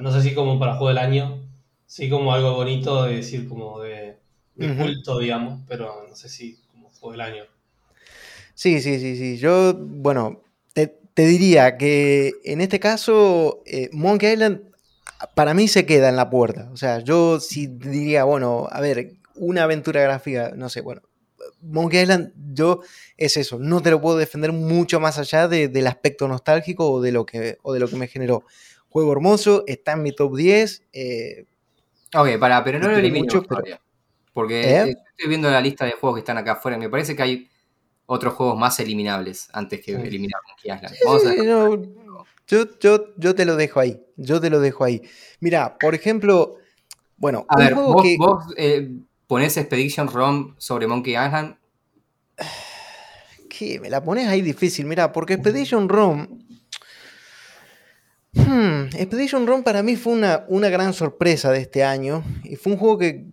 [0.00, 1.42] no sé si como para juego del año,
[1.86, 4.18] sí como algo bonito de decir como de,
[4.56, 7.53] culto, digamos, pero no sé si como juego del año.
[8.54, 9.36] Sí, sí, sí, sí.
[9.36, 14.62] Yo, bueno, te, diría que en este caso, eh, Monkey Island
[15.34, 16.68] para mí se queda en la puerta.
[16.72, 21.02] O sea, yo sí diría, bueno, a ver, una aventura gráfica, no sé, bueno,
[21.60, 22.80] Monkey Island, yo
[23.16, 27.12] es eso, no te lo puedo defender mucho más allá del aspecto nostálgico o de,
[27.12, 28.44] lo que, o de lo que me generó.
[28.88, 30.82] Juego hermoso, está en mi top 10.
[30.92, 31.46] Eh,
[32.14, 33.42] ok, para, pero no lo elimino mucho,
[34.32, 34.96] Porque ¿Eh?
[35.10, 36.78] estoy viendo la lista de juegos que están acá afuera.
[36.78, 37.50] Me parece que hay
[38.06, 41.86] otros juegos más eliminables antes que eliminar Monkey Island.
[42.46, 44.02] yo, yo, yo te lo dejo ahí.
[44.16, 45.02] Yo te lo dejo ahí.
[45.40, 46.56] Mira, por ejemplo,
[47.16, 48.90] bueno, a ver, vos, vos eh,
[49.26, 51.56] ponés Expedition ROM sobre Monkey Island.
[53.48, 53.78] ¿Qué?
[53.80, 56.44] Me la pones ahí difícil, mira, porque Expedition ROM
[58.34, 62.72] Hmm, Expedition Run para mí fue una, una, gran sorpresa de este año y fue
[62.72, 63.26] un juego que,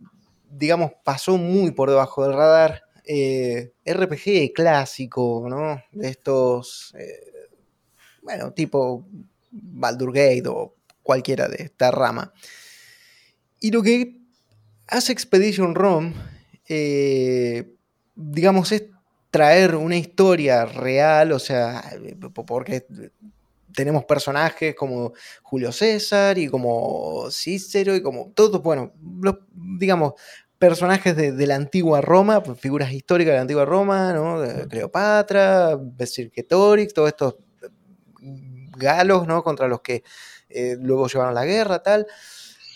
[0.49, 2.83] digamos, pasó muy por debajo del radar.
[3.13, 5.83] Eh, RPG clásico, ¿no?
[5.91, 7.49] De estos, eh,
[8.21, 9.05] bueno, tipo
[9.51, 12.33] Baldur Gate o cualquiera de esta rama.
[13.59, 14.17] Y lo que
[14.87, 16.13] hace Expedition Run,
[16.69, 17.75] eh,
[18.15, 18.85] digamos, es
[19.29, 21.83] traer una historia real, o sea,
[22.45, 22.85] porque
[23.75, 25.11] tenemos personajes como
[25.43, 28.93] Julio César y como Cícero y como todos, bueno,
[29.51, 30.13] digamos,
[30.61, 34.43] personajes de, la antigua Roma, pues, figuras históricas de la antigua Roma, ¿no?
[34.69, 37.37] Cleopatra, Vercingetorix, todos estos
[38.77, 39.41] galos, ¿no?
[39.43, 40.03] Contra los que
[40.49, 42.05] eh, luego llevaron la guerra, tal.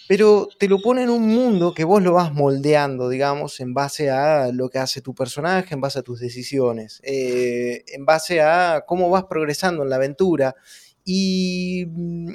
[0.08, 4.10] Pero te lo pone en un mundo que vos lo vas moldeando, digamos, en base
[4.10, 8.84] a lo que hace tu personaje, en base a tus decisiones, eh, en base a
[8.88, 10.56] cómo vas progresando en la aventura.
[11.04, 12.34] Y, mm,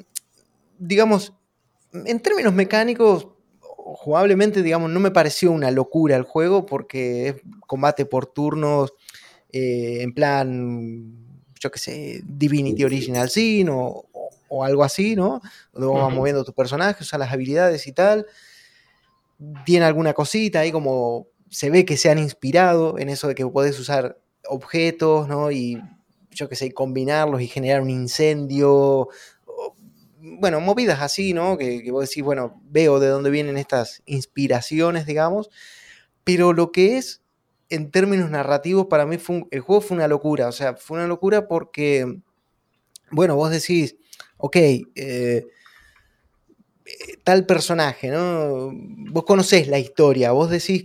[0.78, 1.32] digamos,
[1.92, 3.26] en términos mecánicos,
[3.94, 7.34] jugablemente, digamos, no me pareció una locura el juego porque es
[7.66, 8.92] combate por turnos
[9.52, 11.12] eh, en plan,
[11.58, 14.06] yo qué sé, Divinity Original Sin o,
[14.64, 15.40] algo así, ¿no?
[15.72, 18.26] Donde vas moviendo tus personajes, usas las habilidades y tal.
[19.64, 23.46] Tiene alguna cosita ahí como se ve que se han inspirado en eso de que
[23.46, 24.18] puedes usar
[24.48, 25.52] objetos, ¿no?
[25.52, 25.80] Y
[26.32, 29.08] yo qué sé, combinarlos y generar un incendio.
[30.22, 31.56] Bueno, movidas así, ¿no?
[31.56, 35.50] Que, vos decís, bueno, veo de dónde vienen estas inspiraciones, digamos.
[36.24, 37.22] Pero lo que es,
[37.70, 39.16] en términos narrativos, para mí
[39.50, 40.48] el juego fue una locura.
[40.48, 42.20] O sea, fue una locura porque,
[43.10, 43.96] bueno, vos decís,
[44.36, 45.46] ok, eh,
[47.24, 48.70] tal personaje, ¿no?
[48.72, 50.84] Vos conocés la historia, vos decís,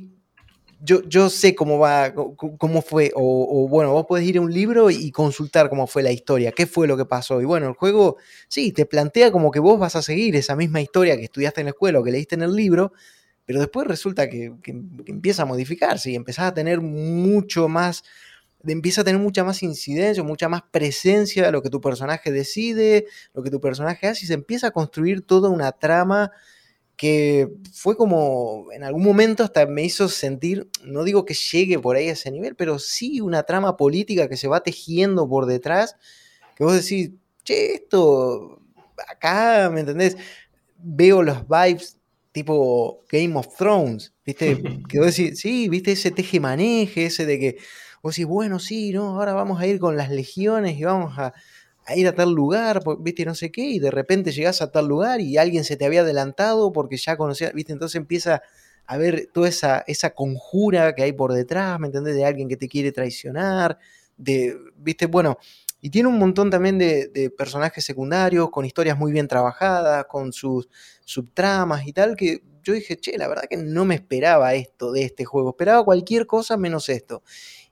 [0.81, 5.11] yo, sé cómo va, cómo fue, o, bueno, vos podés ir a un libro y
[5.11, 7.41] consultar cómo fue la historia, qué fue lo que pasó.
[7.41, 10.81] Y bueno, el juego, sí, te plantea como que vos vas a seguir esa misma
[10.81, 12.93] historia que estudiaste en la escuela o que leíste en el libro,
[13.45, 14.53] pero después resulta que,
[15.05, 18.03] empieza a modificarse y empezás a tener mucho más,
[18.65, 23.05] empieza a tener mucha más incidencia, mucha más presencia de lo que tu personaje decide,
[23.33, 26.31] lo que tu personaje hace, y se empieza a construir toda una trama
[26.97, 31.95] que fue como en algún momento hasta me hizo sentir, no digo que llegue por
[31.95, 35.97] ahí a ese nivel, pero sí una trama política que se va tejiendo por detrás,
[36.55, 37.11] que vos decís,
[37.43, 38.61] che, esto,
[39.09, 40.17] acá, ¿me entendés?
[40.77, 41.97] Veo los vibes
[42.31, 44.61] tipo Game of Thrones, ¿viste?
[44.89, 45.93] Que vos decís, sí, ¿viste?
[45.93, 47.57] Ese teje-maneje, ese de que
[48.01, 49.15] vos decís, bueno, sí, ¿no?
[49.17, 51.33] Ahora vamos a ir con las legiones y vamos a
[51.85, 54.87] a ir a tal lugar, viste, no sé qué, y de repente llegas a tal
[54.87, 58.41] lugar y alguien se te había adelantado porque ya conocía, viste, entonces empieza
[58.87, 62.15] a ver toda esa, esa conjura que hay por detrás, ¿me entendés?
[62.15, 63.77] De alguien que te quiere traicionar,
[64.17, 65.37] de, viste, bueno,
[65.81, 70.67] y tiene un montón también de, personajes secundarios, con historias muy bien trabajadas, con sus
[71.03, 75.03] subtramas y tal, que yo dije, che, la verdad que no me esperaba esto de
[75.03, 77.21] este juego, esperaba cualquier cosa menos esto.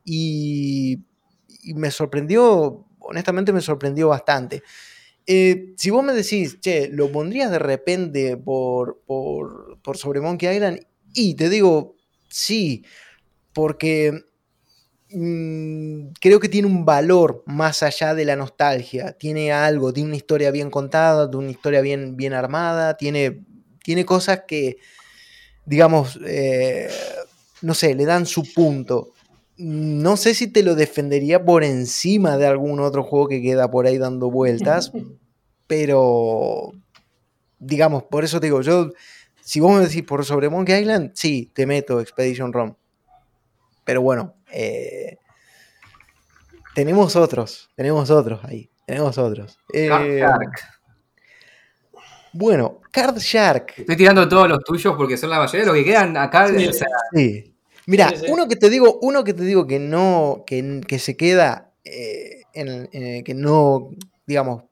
[0.05, 0.99] Y,
[1.63, 4.63] y me sorprendió honestamente me sorprendió bastante.
[5.25, 10.53] Eh, si vos me decís, che, lo pondrías de repente por, por, por sobre Monkey
[10.53, 10.79] Island,
[11.13, 11.95] y te digo,
[12.27, 12.83] sí,
[13.53, 14.25] porque
[15.11, 19.13] mm, creo que tiene un valor más allá de la nostalgia.
[19.13, 23.45] Tiene algo, tiene una historia bien contada, una historia bien, bien armada, tiene,
[23.83, 24.77] tiene cosas que,
[25.65, 26.89] digamos, eh,
[27.61, 29.13] no sé, le dan su punto.
[29.57, 33.85] No sé si te lo defendería por encima de algún otro juego que queda por
[33.85, 34.91] ahí dando vueltas,
[35.67, 36.71] pero
[37.59, 38.91] digamos, por eso te digo, yo,
[39.41, 42.75] si vos me decís por sobre Monkey Island, sí, te meto Expedition ROM.
[43.85, 45.17] Pero bueno, eh,
[46.75, 49.57] tenemos otros, tenemos otros ahí, tenemos otros.
[49.87, 50.59] Card Eh, Shark.
[52.33, 53.73] bueno, Card Shark.
[53.77, 56.47] Estoy tirando todos los tuyos porque son la mayoría de los que quedan acá.
[56.47, 56.67] Sí.
[56.67, 57.52] o sea, Sí.
[57.85, 58.31] Mira, Sí, sí.
[58.31, 62.43] uno que te digo, uno que te digo que no, que, que se queda, eh,
[62.53, 63.89] en, en- que no,
[64.25, 64.63] digamos,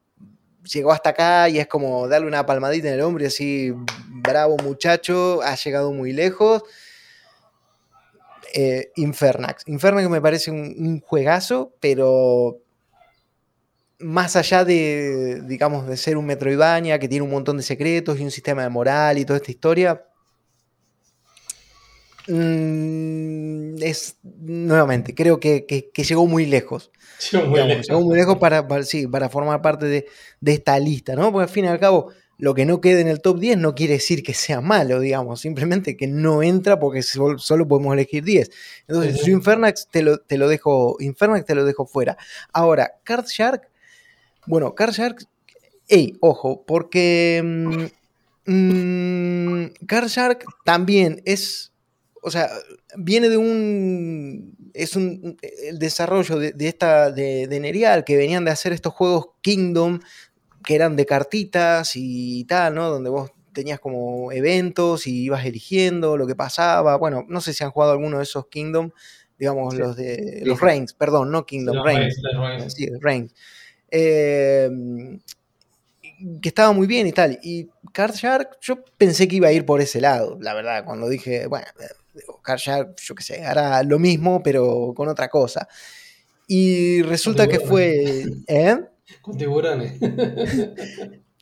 [0.71, 3.73] llegó hasta acá y es como darle una palmadita en el hombro y así,
[4.07, 6.63] bravo muchacho, has llegado muy lejos.
[8.53, 9.63] Eh, Infernax.
[9.67, 12.59] Infernax me parece un, un juegazo, pero
[13.99, 18.23] más allá de, digamos, de ser un Metroidvania que tiene un montón de secretos y
[18.23, 20.03] un sistema de moral y toda esta historia,
[22.27, 26.91] mm, es, nuevamente, creo que, que- que llegó muy lejos.
[27.31, 27.87] Llegó muy digamos, lejos.
[27.87, 30.07] llegó muy lejos para, para- sí, para formar parte de,
[30.39, 31.31] de esta lista, ¿no?
[31.31, 33.75] Porque al fin y al cabo, lo que no quede en el top 10 no
[33.75, 38.23] quiere decir que sea malo, digamos, simplemente que no entra porque sol- solo podemos elegir
[38.23, 38.49] 10.
[38.87, 39.25] Entonces, Ujú.
[39.27, 42.17] yo Infernax te lo, te lo dejo, Infernax te lo dejo fuera.
[42.51, 43.69] Ahora, Card Shark,
[44.47, 45.23] bueno, Card Shark,
[45.87, 51.70] ey, ojo, porque mm, mm, Card Shark también es,
[52.21, 52.49] o sea,
[52.97, 58.45] viene de un, es un, el desarrollo de, de esta, de, de Nerial, que venían
[58.45, 59.99] de hacer estos juegos Kingdom,
[60.63, 62.89] que eran de cartitas y tal, ¿no?
[62.89, 66.95] Donde vos tenías como eventos y ibas eligiendo lo que pasaba.
[66.97, 68.91] Bueno, no sé si han jugado alguno de esos Kingdom,
[69.39, 69.79] digamos, Sí.
[69.79, 70.61] los de los.
[70.61, 72.15] Reigns, perdón, no Kingdom, Reigns.
[72.21, 72.73] Los Reigns.
[72.73, 73.33] Sí, Reigns.
[73.89, 74.69] Eh,
[76.41, 77.39] que estaba muy bien y tal.
[77.41, 81.09] Y Card Shark, yo pensé que iba a ir por ese lado, la verdad, cuando
[81.09, 81.65] dije, bueno,
[82.41, 85.67] Card Shark, yo qué sé, hará lo mismo, pero con otra cosa.
[86.47, 88.25] Y resulta que fue.
[88.47, 88.77] ¿Eh?
[89.21, 89.93] Con tiburones.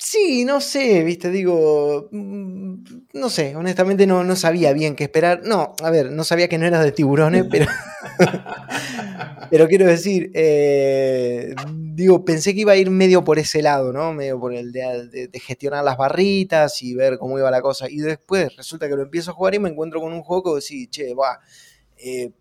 [0.01, 2.75] Sí, no sé, viste, digo, mm,
[3.13, 5.41] no sé, honestamente no, no sabía bien qué esperar.
[5.43, 7.65] No, a ver, no sabía que no era de tiburones, pero,
[9.49, 14.13] pero quiero decir, eh, digo, pensé que iba a ir medio por ese lado, ¿no?
[14.13, 17.89] Medio por el de, de- gestionar las barritas y ver cómo iba la cosa.
[17.89, 20.61] Y después resulta que lo empiezo a jugar y me encuentro con un juego que
[20.61, 21.39] decís, che, va,
[21.97, 22.31] eh,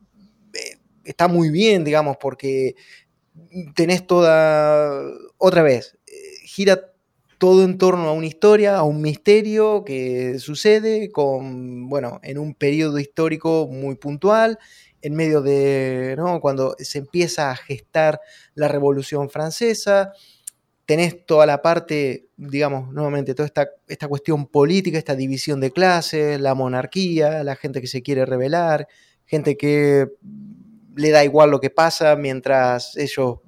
[0.55, 2.74] eh, está muy bien, digamos, porque
[3.74, 5.02] tenés toda,
[5.39, 5.97] otra vez,
[6.44, 6.93] gira
[7.39, 12.55] todo en torno a una historia, a un misterio que sucede con, bueno, en un
[12.55, 14.59] periodo histórico muy puntual,
[15.01, 16.40] en medio de, ¿no?
[16.40, 18.20] Cuando se empieza a gestar
[18.55, 20.12] la Revolución Francesa,
[20.85, 26.40] tenés toda la parte, digamos, nuevamente, toda esta, esta cuestión política, esta división de clases,
[26.40, 28.89] la monarquía, la gente que se quiere rebelar,
[29.24, 30.09] gente que
[30.98, 33.39] le da igual lo que pasa mientras ellos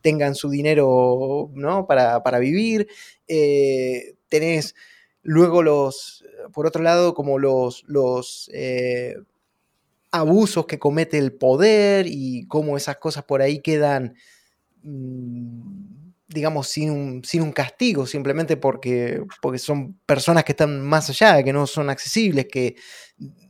[0.00, 1.86] tengan su dinero ¿no?
[1.86, 2.88] para, para vivir.
[3.28, 4.74] Eh, tenés
[5.22, 9.16] luego los, por otro lado, como los, los eh,
[10.12, 14.14] abusos que comete el poder y cómo esas cosas por ahí quedan,
[14.82, 15.62] mm,
[16.28, 21.42] digamos, sin un, sin un castigo, simplemente porque, porque son personas que están más allá,
[21.42, 22.76] que no son accesibles, que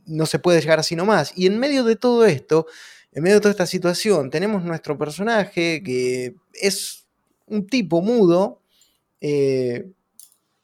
[0.05, 1.33] no se puede llegar así nomás.
[1.35, 2.67] Y en medio de todo esto,
[3.11, 7.05] en medio de toda esta situación, tenemos nuestro personaje que es
[7.45, 8.62] un tipo mudo,
[9.23, 9.89] eh,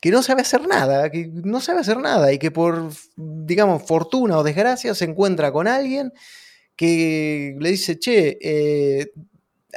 [0.02, 4.38] que no sabe hacer nada, que no sabe hacer nada y que por, digamos, fortuna
[4.38, 6.14] o desgracia se encuentra con alguien
[6.76, 9.12] que le dice, che, eh,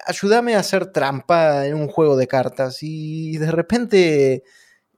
[0.07, 4.45] ayúdame a hacer trampa en un juego de cartas y de repente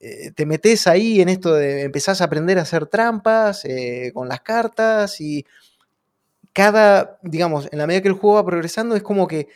[0.01, 3.65] eh, te metes ahí en esto de empezás a aprender a hacer trampas
[4.15, 5.47] con las cartas y
[6.55, 9.49] cada, digamos, en la medida que el juego va progresando es como que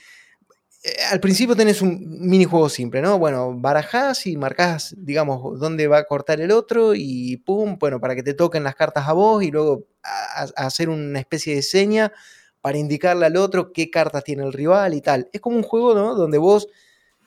[1.10, 3.18] al principio tenés un minijuego simple, ¿no?
[3.18, 8.14] Bueno, barajás y marcás, digamos, dónde va a cortar el otro y pum, bueno, para
[8.14, 9.86] que te toquen las cartas a vos y luego
[10.56, 12.12] hacer una especie de seña
[12.60, 15.28] para indicarle al otro qué cartas tiene el rival y tal.
[15.32, 16.14] Es como un juego, ¿no?
[16.14, 16.68] Donde vos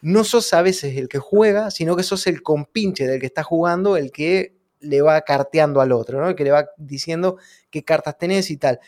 [0.01, 3.43] no sos a veces el que juega, sino que sos el compinche del que está
[3.43, 6.29] jugando, el que le va carteando al otro, ¿no?
[6.29, 7.37] El que le va diciendo
[7.69, 8.79] qué cartas tenés y tal.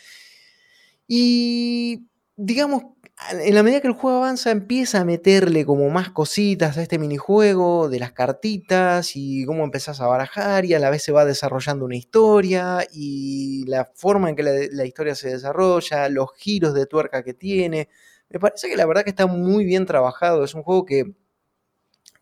[1.07, 2.84] Y digamos,
[3.31, 6.99] en la medida que el juego avanza, empieza a meterle como más cositas a este
[6.99, 11.25] minijuego de las cartitas y cómo empezás a barajar y a la vez se va
[11.25, 16.85] desarrollando una historia y la forma en que la, historia se desarrolla, los giros de
[16.85, 17.89] tuerca que tiene.
[18.29, 20.43] Me parece que la verdad que está muy bien trabajado.
[20.43, 21.13] Es un juego que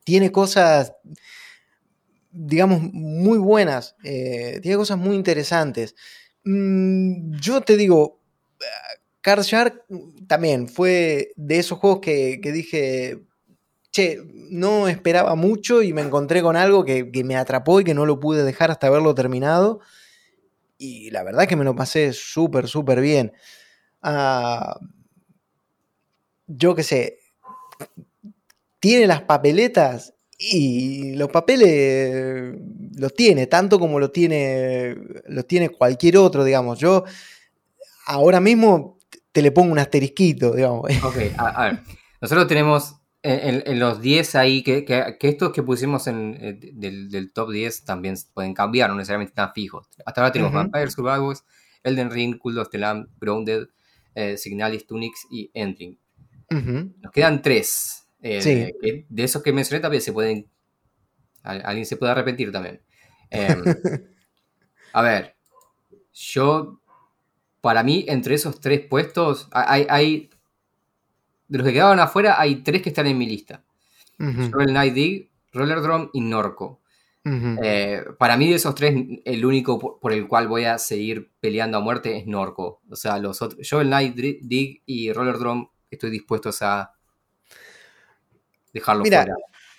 [0.04, 0.94] tiene cosas,
[2.32, 3.96] digamos, muy buenas.
[4.04, 5.96] Eh, tiene cosas muy interesantes.
[6.44, 8.22] Mm, yo te digo,
[9.22, 9.86] Card Shark
[10.28, 13.22] también fue de esos juegos que, dije,
[13.92, 14.20] che,
[14.50, 18.20] no esperaba mucho y me encontré con algo que, me atrapó y que no lo
[18.20, 19.80] pude dejar hasta haberlo terminado.
[20.78, 23.32] Y la verdad es que me lo pasé súper, súper bien.
[24.04, 24.84] Uh,
[26.48, 27.20] yo qué sé,
[28.80, 32.56] tiene las papeletas y los papeles
[32.96, 36.80] los tiene, tanto como lo tiene, los tiene cualquier otro, digamos.
[36.80, 37.04] Yo
[38.08, 38.98] ahora mismo
[39.32, 40.90] te le pongo un asterisquito, digamos.
[41.04, 41.80] Ok, a, ver.
[42.22, 47.52] Nosotros tenemos en, los 10 ahí, que, que, estos que pusimos en, eh, del, top
[47.52, 49.88] 10 también pueden cambiar, no necesariamente están fijos.
[50.06, 51.44] Hasta ahora tenemos Vampire Survivors,
[51.84, 53.68] Elden Ring, Cult of the Lamb, Grounded,
[54.16, 56.00] eh, Signalis, Tunics y Entering.
[56.50, 58.10] Nos quedan tres.
[58.22, 60.48] Eh, de esos que mencioné también se pueden...
[61.44, 62.82] Alguien se puede arrepentir también.
[63.30, 63.64] Em,
[64.94, 65.36] a ver,
[66.14, 66.81] yo...
[67.62, 70.30] Para mí, entre esos tres puestos, hay, hay
[71.48, 73.64] de los que quedaban afuera, hay tres que están en mi lista.
[74.18, 76.82] Shovel Knight Dig, Roller Drum y Norco.
[77.24, 81.78] Eh, para mí de esos tres, el único por, el cual voy a seguir peleando
[81.78, 82.82] a muerte es Norco.
[82.90, 86.94] O sea, los otros, Shovel Knight, Dig y Roller Drum estoy dispuesto a
[88.74, 89.28] dejarlo Mira,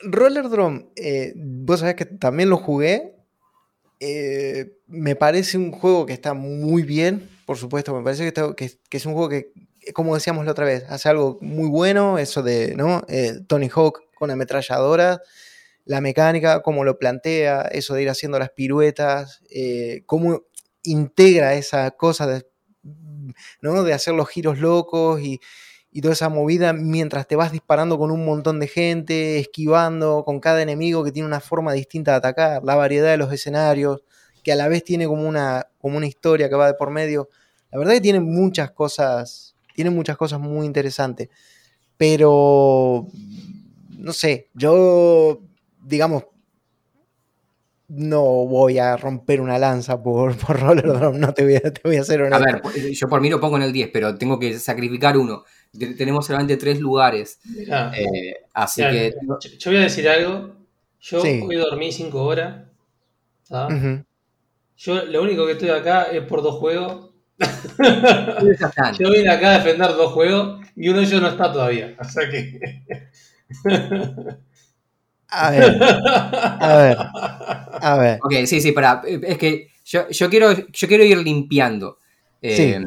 [0.02, 3.16] Roller Drum, eh, vos sabés que también lo jugué.
[3.98, 7.94] Eh, me parece un juego que está muy bien, por supuesto.
[7.94, 9.52] Me parece que es un juego que
[9.92, 13.02] como decíamos la otra vez, hace algo muy bueno, eso de, ¿no?
[13.08, 15.20] Eh, Tony Hawk con ametralladora,
[15.84, 20.42] la mecánica, cómo lo plantea, eso de ir haciendo las piruetas, eh, cómo
[20.84, 22.46] integra esa cosa de,
[23.60, 23.82] ¿no?
[23.82, 25.40] de hacer los giros locos y,
[25.90, 30.38] y, toda esa movida mientras te vas disparando con un montón de gente, esquivando con
[30.38, 34.02] cada enemigo que tiene una forma distinta de atacar, la variedad de los escenarios,
[34.42, 37.28] que a la vez tiene como una, como una historia que va de por medio.
[37.70, 41.28] La verdad que tiene muchas cosas tiene muchas cosas muy interesantes.
[41.96, 43.06] Pero,
[43.98, 45.40] no sé, yo,
[45.82, 46.24] digamos,
[47.88, 51.80] no voy a romper una lanza por, por Roller Drum, no te voy a, te
[51.84, 52.36] voy a hacer una.
[52.36, 52.62] A ver,
[52.92, 55.44] yo por mí lo pongo en el 10, pero tengo que sacrificar uno.
[55.96, 57.38] Tenemos solamente tres lugares.
[57.56, 59.14] Eh, así que.
[59.58, 60.54] Yo, voy a decir algo.
[61.00, 62.64] Yo hoy dormí 5 horas.
[64.82, 67.12] Yo lo único que estoy acá es por dos juegos
[68.98, 71.96] yo vine acá a defender dos juegos y uno de ellos no está todavía.
[71.98, 72.60] O sea que.
[75.34, 75.82] A ver.
[75.82, 76.96] A ver.
[77.80, 78.18] A ver.
[78.22, 79.02] Ok, sí, sí, para.
[79.06, 82.00] Es que yo, yo, quiero, yo quiero ir limpiando.
[82.42, 82.84] Eh,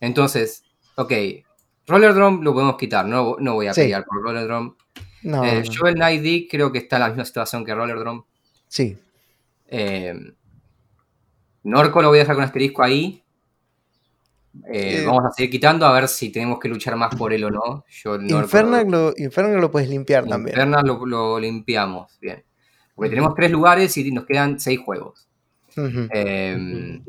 [0.00, 0.64] entonces,
[0.96, 1.12] ok.
[1.86, 4.74] Roller Drum lo podemos quitar, no, no voy a pelear por Roller Drum.
[5.22, 8.24] No, eh, Joel Knight D creo que está en la misma situación que Roller Drum.
[8.66, 8.98] Sí.
[9.68, 10.14] Eh,
[11.68, 13.22] Norco lo voy a dejar con asterisco ahí.
[14.72, 17.50] Eh, vamos a seguir quitando a ver si tenemos que luchar más por él o
[17.50, 17.84] no.
[17.88, 20.56] Yo Infernal, lo, lo puedes limpiar también.
[20.56, 22.42] Infernal lo, limpiamos, bien.
[22.94, 25.28] Porque tenemos tres lugares y nos quedan seis juegos.
[25.76, 27.04] Em,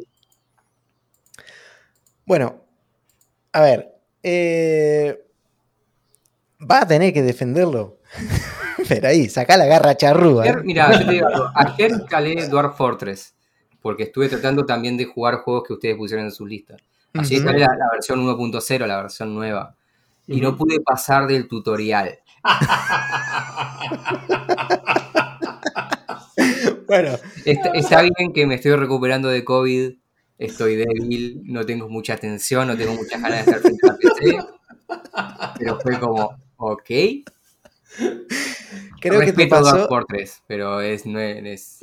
[2.25, 2.61] bueno,
[3.53, 3.95] a ver.
[4.21, 5.25] Eh,
[6.69, 7.97] va a tener que defenderlo.
[8.87, 10.45] Pero ahí, saca la garra charrúa.
[10.45, 10.55] ¿eh?
[10.63, 13.33] Mira, yo te digo, ayer calé Dwarf Fortress.
[13.81, 16.79] Porque estuve tratando también de jugar juegos que ustedes pusieron en sus listas.
[17.13, 17.51] Así es la,
[17.91, 19.75] versión 1.0, la versión nueva.
[20.27, 22.19] Y no pude pasar del tutorial.
[26.87, 27.17] bueno.
[27.45, 29.93] Está, bien que me estoy recuperando de COVID,
[30.37, 34.37] estoy débil, no tengo mucha atención, no tengo muchas ganas de estar frente a PC.
[35.57, 36.89] Pero fue como, ok.
[39.01, 39.87] Creo que te pasó...
[39.87, 41.79] por tres, pero es, no es...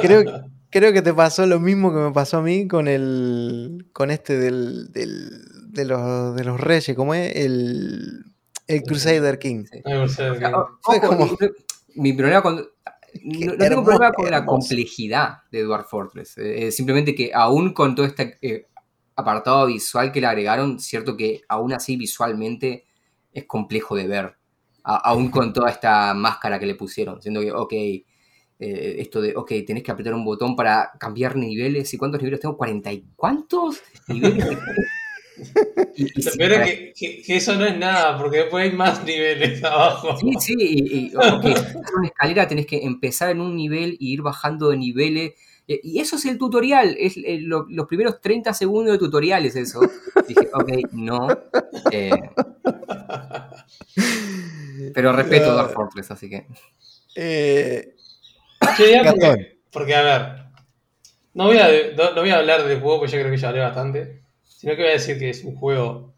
[0.00, 3.88] Creo, creo que te pasó lo mismo que me pasó a mí con el.
[3.92, 4.92] con este del.
[4.92, 7.34] de, los, de los reyes, ¿cómo es?
[7.36, 8.24] El.
[8.66, 9.64] El Crusader King.
[11.96, 12.66] Mi problema con.
[13.24, 16.38] No, tengo problema con la complejidad de Dwarf Fortress.
[16.38, 18.68] Eh, simplemente que aún con todo este eh,
[19.16, 22.86] apartado visual que le agregaron, cierto que aún así visualmente
[23.32, 24.36] es complejo de ver.
[24.84, 27.20] aún con toda esta máscara que le pusieron.
[27.20, 27.72] Siendo que, ok,
[28.60, 31.92] eh, esto de, ok, tenés que apretar un botón para cambiar niveles.
[31.94, 32.58] ¿Y cuántos niveles tengo?
[32.58, 34.46] ¿40 y cuántos niveles?
[36.36, 36.92] Pero que,
[37.24, 40.16] que, eso no es nada, porque después hay más niveles abajo.
[40.16, 41.54] Sí, sí, y, okay,
[41.96, 45.32] una escalera tenés que empezar en un nivel y ir bajando de niveles.
[45.66, 49.56] Eh, y eso es el tutorial, es eh, los primeros 30 segundos de tutorial es
[49.56, 49.80] eso.
[50.26, 51.28] Dije, ok, no.
[54.94, 56.46] pero respeto a Dark Fortress, así que.
[57.16, 57.94] Eh,
[59.70, 60.36] porque, a ver,
[61.34, 63.60] no voy a, no, voy a hablar del juego, porque yo creo que ya hablé
[63.60, 64.22] bastante.
[64.42, 66.14] sino que voy a decir que es un juego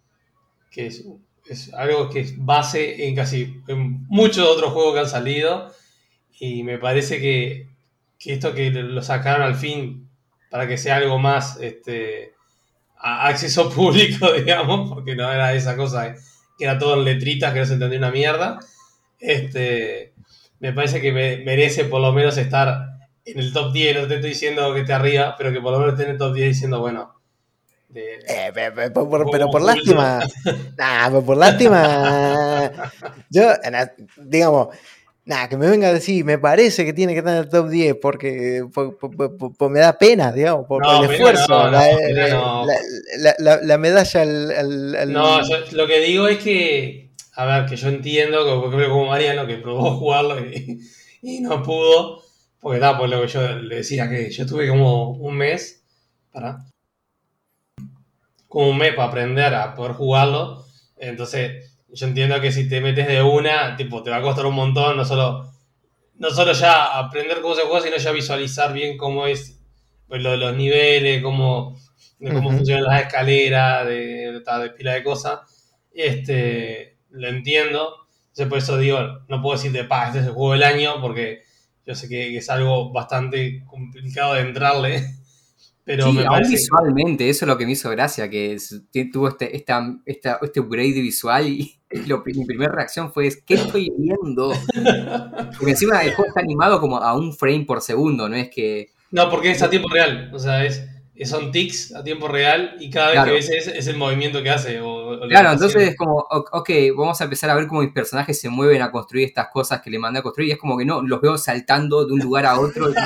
[0.71, 1.05] que es,
[1.47, 5.73] es algo que es base en casi en muchos otros juegos que han salido.
[6.41, 7.69] Y me parece que,
[8.19, 10.09] que esto que lo sacaron al fin
[10.51, 12.35] para que sea algo más este,
[12.97, 16.15] a acceso público, digamos, porque no era esa cosa
[16.59, 18.61] que era todo en letritas que no se entendía una mierda.
[19.19, 20.12] Este,
[20.63, 22.93] me parece que merece por lo menos estar
[23.25, 25.81] en el top 10, no te estoy diciendo que esté arriba, pero que por lo
[25.81, 27.21] menos esté en el top 10 diciendo, bueno.
[27.93, 28.93] Eh, pero,
[29.51, 30.21] por, lástima.
[30.79, 32.71] nah, pero por lástima.
[33.31, 33.49] yo,
[34.19, 34.69] digamos,
[35.25, 37.69] nada, que me venga a decir, me parece que tiene que estar en el top
[37.69, 38.65] 10 porque
[39.69, 41.71] me da pena, digamos, por, el esfuerzo,
[43.19, 45.41] la, medalla al, No,
[45.73, 47.02] lo que digo es que,
[47.35, 50.81] a ver, que yo entiendo, como, como Mariano, que probó jugarlo y,
[51.23, 52.23] y no pudo,
[52.61, 55.85] porque da, por lo que yo le decía, que yo tuve como un mes
[56.31, 56.65] para.
[58.49, 60.65] Como un mes para aprender a poder jugarlo.
[60.97, 64.55] Entonces, yo entiendo que si te metes de una, tipo, te va a costar un
[64.55, 65.53] montón, no solo,
[66.17, 69.61] no solo ya aprender cómo se juega, sino ya visualizar bien cómo es
[70.07, 71.77] pues, lo, los niveles, cómo,
[72.21, 75.41] cómo funcionan las escaleras, de, de, pila de cosas.
[75.93, 78.07] Este, lo entiendo.
[78.29, 78.99] Entonces, por eso digo,
[79.29, 81.43] no puedo decirte, pa, este es el juego del año, porque
[81.87, 85.05] yo sé que, es algo bastante complicado de entrarle.
[85.85, 88.57] Pero me parece visualmente, eso es lo que me hizo gracia, que
[89.13, 91.77] tuvo este, esta, este upgrade visual y
[92.25, 94.53] mi primera reacción fue, ¿qué estoy viendo?
[95.59, 98.93] Porque encima el juego está animado como a un frame por segundo, no es que...
[99.11, 100.89] No, porque es a tiempo real, o sea, es,
[101.25, 104.81] son tics a tiempo real y cada vez que ves es, el movimiento que hace.
[105.29, 108.83] Claro, entonces es como, ok, vamos a empezar a ver cómo mis personajes se mueven
[108.83, 111.21] a construir estas cosas que le mandé a construir y es como que no, los
[111.21, 112.89] veo saltando de un lugar a otro.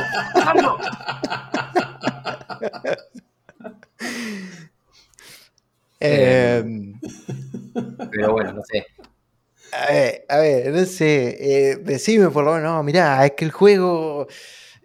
[6.01, 6.65] eh,
[8.11, 8.87] pero bueno, no sé.
[9.73, 11.37] A ver, a ver, no sé,
[11.73, 14.27] eh, decime por lo menos, no, mirá, es que el juego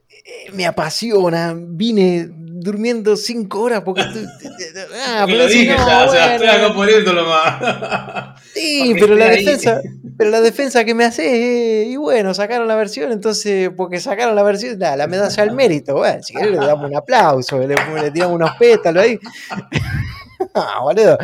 [0.09, 2.29] eh, me apasiona, vine
[2.61, 4.01] durmiendo cinco horas porque...
[5.07, 8.41] ah, pero lo dije ya, o sea, estoy acá poniéndolo más.
[8.53, 9.81] Sí, pero la defensa...
[10.17, 14.43] Pero la defensa que me hace, y bueno, sacaron la versión, entonces, porque sacaron la
[14.43, 15.95] versión, nada, la medalla al mérito.
[15.95, 19.19] Bueno, si querés le damos un aplauso, le, le tiramos unos pétalos ahí.
[20.53, 21.17] ah, boludo.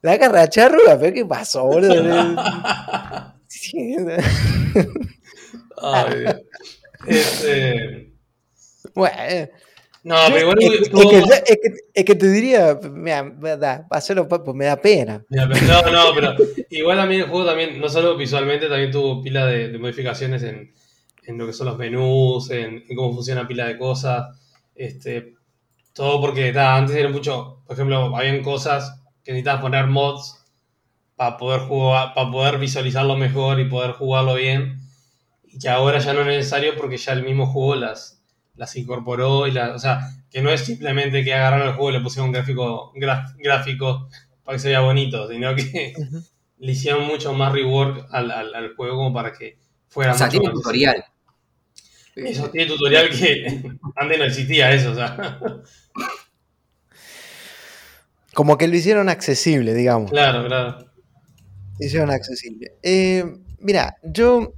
[0.00, 2.02] la agarra charrua, pero ¿qué pasó, boludo?
[5.82, 6.24] Ay,
[7.06, 8.12] este...
[8.94, 9.48] Bueno.
[10.04, 15.24] No, pero igual es, que, es, que, te diría, mira, hacerlo pues me da pena.
[15.28, 16.34] No, no, pero
[16.70, 20.72] igual también el juego también, no solo visualmente, también tuvo pila de, modificaciones en,
[21.22, 24.36] en, lo que son los menús, en, en, cómo funciona pila de cosas.
[24.74, 25.34] Este,
[25.92, 30.44] todo porque antes era mucho, por ejemplo, habían cosas que necesitabas poner mods
[31.14, 34.80] para poder jugar, para poder visualizarlo mejor y poder jugarlo bien.
[35.52, 38.22] Y que ahora ya no es necesario porque ya el mismo juego las,
[38.54, 40.00] las incorporó y las, o sea,
[40.30, 42.92] que no es simplemente que agarraron el juego y le pusieron un gráfico,
[43.38, 44.08] gráfico
[44.44, 45.94] para que se vea bonito, sino que
[46.58, 49.58] le hicieron mucho más rework al, al, juego como para que
[49.88, 51.04] fuera o sea, tiene tutorial.
[52.14, 53.62] Eso tiene tutorial que
[53.96, 55.38] antes no existía eso, o sea.
[58.34, 60.10] Como que lo hicieron accesible, digamos.
[60.10, 60.78] Claro, claro.
[61.78, 62.72] Lo hicieron accesible.
[62.82, 63.24] Eh,
[63.58, 64.54] mira, yo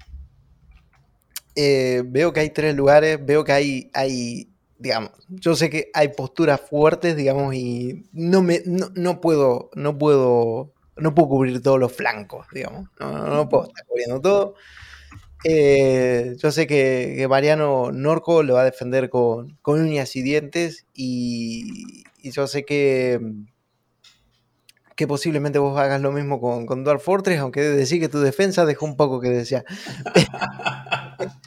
[1.57, 6.09] eh, veo que hay tres lugares, veo que hay, hay, digamos, yo sé que hay
[6.09, 11.93] posturas fuertes, digamos, y no me, no, puedo, no puedo, no puedo cubrir todos los
[11.93, 14.55] flancos, digamos, no, puedo estar cubriendo todo.
[15.47, 22.05] Eh, yo sé que, Mariano Norco lo va a defender con, uñas y dientes y,
[22.23, 23.21] yo sé que,
[24.97, 28.21] que posiblemente vos hagas lo mismo con, con Dwarf Fortress, aunque de decir que tu
[28.21, 29.65] defensa dejó un poco que decía.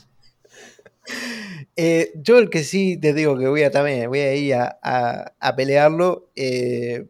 [1.79, 5.53] Eh, yo el que sí te digo que voy a también, voy a ir a,
[5.55, 7.07] pelearlo, eh,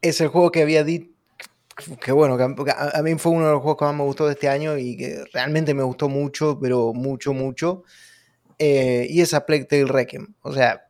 [0.00, 1.10] es el juego que había dicho,
[2.00, 4.34] que bueno, que a, mí fue uno de los juegos que más me gustó de
[4.34, 7.82] este año y que realmente me gustó mucho, pero mucho, mucho,
[8.58, 10.34] eh, y es a Plague Tale Requiem.
[10.42, 10.86] O sea,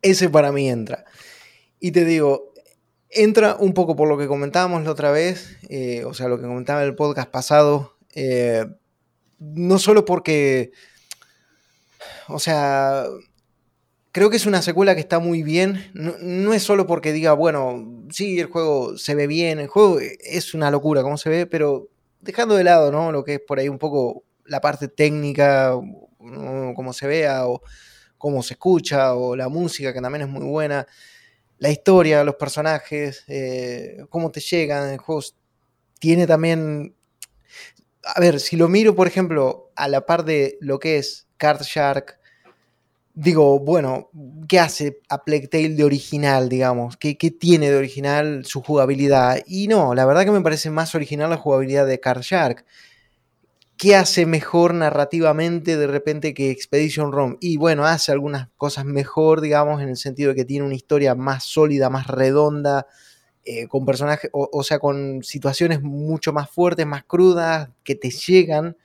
[0.00, 1.04] ese para mí entra.
[1.80, 2.52] Y te digo,
[3.10, 5.58] entra un poco por lo que comentábamos la otra vez,
[6.04, 7.96] o sea, lo que comentaba en el podcast pasado,
[9.38, 10.72] no solo porque,
[12.28, 13.04] o sea,
[14.12, 15.90] creo que es una secuela que está muy bien.
[15.92, 20.54] No, es solo porque diga, bueno, sí, el juego se ve bien, el juego es
[20.54, 21.90] una locura como se ve, pero
[22.22, 23.12] dejando de lado, ¿no?
[23.12, 25.74] Lo que es por ahí un poco la parte técnica,
[26.18, 27.60] cómo se vea o
[28.16, 30.86] cómo se escucha, o la música, que también es muy buena,
[31.58, 35.22] la historia, los personajes, eh, cómo te llegan, el juego
[35.98, 36.94] tiene también...
[38.04, 41.62] A ver, si lo miro, por ejemplo, a la par de lo que es Card
[41.62, 42.20] Shark,
[43.14, 44.10] digo, bueno,
[44.46, 46.96] ¿qué hace a Plague Tale de original, digamos?
[46.96, 49.42] ¿Qué, ¿Qué, tiene de original su jugabilidad?
[49.46, 52.64] Y no, la verdad que me parece más original la jugabilidad de Card Shark.
[53.78, 57.36] ¿Qué hace mejor narrativamente de repente que Expedition Rome?
[57.40, 61.14] Y bueno, hace algunas cosas mejor, digamos, en el sentido de que tiene una historia
[61.14, 62.86] más sólida, más redonda,
[63.44, 68.76] eh, con personajes, o, sea, con situaciones mucho más fuertes, más crudas, que te llegan.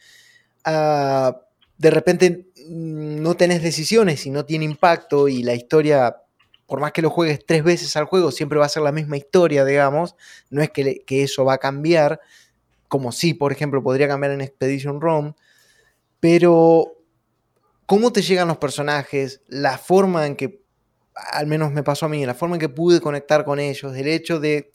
[0.66, 6.18] de repente mm, no tenés decisiones y no tiene impacto y la historia,
[6.66, 9.16] por más que lo juegues tres veces al juego, siempre va a ser la misma
[9.16, 10.16] historia, digamos.
[10.50, 12.20] No es que eso va a cambiar
[12.92, 15.34] como sí, por ejemplo, podría cambiar en Expedition Rome,
[16.20, 16.92] pero
[17.86, 20.62] cómo te llegan los personajes, la forma en que,
[21.16, 24.10] al menos me pasó a mí, la forma en que pude conectar con ellos, el
[24.10, 24.72] hecho de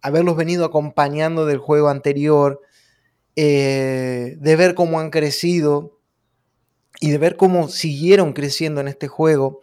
[0.00, 2.62] haberlos venido acompañando del juego anterior,
[3.34, 5.98] eh, de ver cómo han crecido
[7.00, 9.58] y de ver cómo siguieron creciendo en este juego,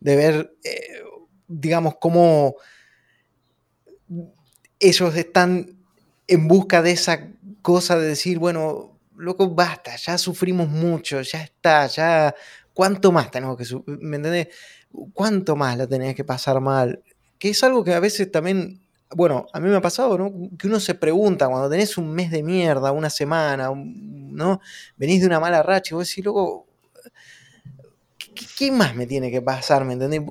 [0.00, 1.00] de ver, eh,
[1.48, 2.56] digamos, cómo
[4.78, 5.74] ellos están
[6.28, 7.30] en busca de esa
[7.66, 12.32] cosa de decir, bueno, loco, basta, ya sufrimos mucho, ya está, ya,
[12.72, 13.64] ¿cuánto más tenemos que?
[13.86, 14.50] ¿Me entendés?
[15.12, 17.02] ¿Cuánto más la tenés que pasar mal?
[17.40, 18.80] Que es algo que a veces también,
[19.16, 20.32] bueno, a mí me ha pasado, ¿no?
[20.56, 24.60] Que uno se pregunta cuando tenés un mes de mierda, una semana, ¿no?
[24.96, 26.68] Venís de una mala racha y vos decís, loco,
[28.56, 29.84] ¿qué más me tiene que pasar?
[29.84, 30.22] ¿Me entendés?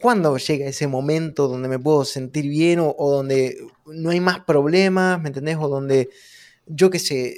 [0.00, 4.40] ¿Cuándo llega ese momento donde me puedo sentir bien o, o donde no hay más
[4.40, 5.58] problemas, ¿me entendés?
[5.60, 6.08] O donde
[6.68, 7.36] yo qué sé,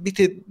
[0.00, 0.44] viste,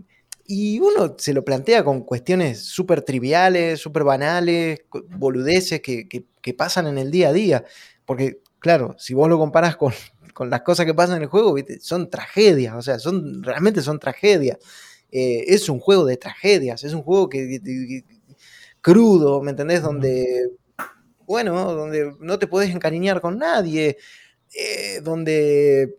[0.50, 4.80] y uno se lo plantea con cuestiones súper triviales, súper banales,
[5.10, 6.26] boludeces que,
[6.58, 7.66] pasan en el día a día.
[8.06, 9.76] Porque, claro, si vos lo comparas
[10.34, 11.80] con, las cosas que pasan en el juego, ¿viste?
[11.82, 14.58] son tragedias, o sea, son, realmente son tragedias.
[15.12, 18.04] Eh, es un juego de tragedias, es un juego que,
[18.80, 19.82] crudo, ¿me entendés?
[19.82, 20.50] Donde,
[21.26, 23.98] bueno, donde no te puedes encariñar con nadie,
[24.54, 25.98] eh, donde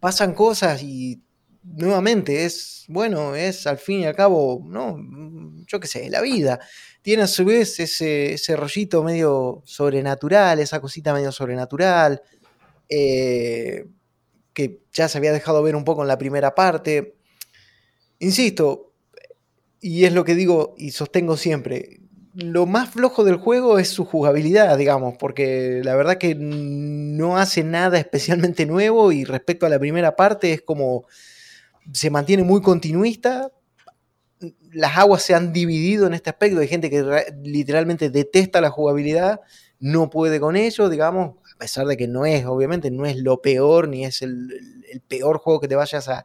[0.00, 1.22] pasan cosas y
[1.62, 4.98] nuevamente es, bueno, es al fin y al cabo, ¿no?
[5.66, 6.60] Yo qué sé, la vida.
[7.02, 12.22] Tiene a su vez ese, ese rollito medio sobrenatural, esa cosita medio sobrenatural,
[12.88, 13.86] eh,
[14.52, 17.16] que ya se había dejado ver un poco en la primera parte.
[18.18, 18.92] Insisto,
[19.80, 22.01] y es lo que digo y sostengo siempre,
[22.34, 27.62] lo más flojo del juego es su jugabilidad, digamos, porque la verdad que no hace
[27.62, 31.06] nada especialmente nuevo y respecto a la primera parte es como
[31.92, 33.52] se mantiene muy continuista.
[34.72, 36.60] Las aguas se han dividido en este aspecto.
[36.60, 37.04] Hay gente que
[37.42, 39.40] literalmente detesta la jugabilidad,
[39.78, 43.42] no puede con ello, digamos, a pesar de que no es, obviamente, no es lo
[43.42, 44.48] peor ni es el,
[45.08, 46.24] peor juego que te vayas a,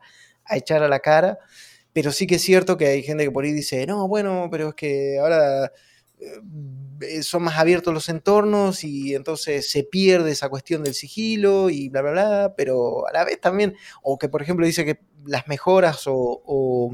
[0.49, 1.39] echar a la cara.
[1.91, 4.69] Pero sí que es cierto que hay gente que por ahí dice, no, bueno, pero
[4.69, 5.71] es que ahora
[7.21, 12.01] son más abiertos los entornos y entonces se pierde esa cuestión del sigilo y bla,
[12.01, 16.03] bla, bla, pero a la vez también, o que por ejemplo dice que las mejoras
[16.05, 16.91] o,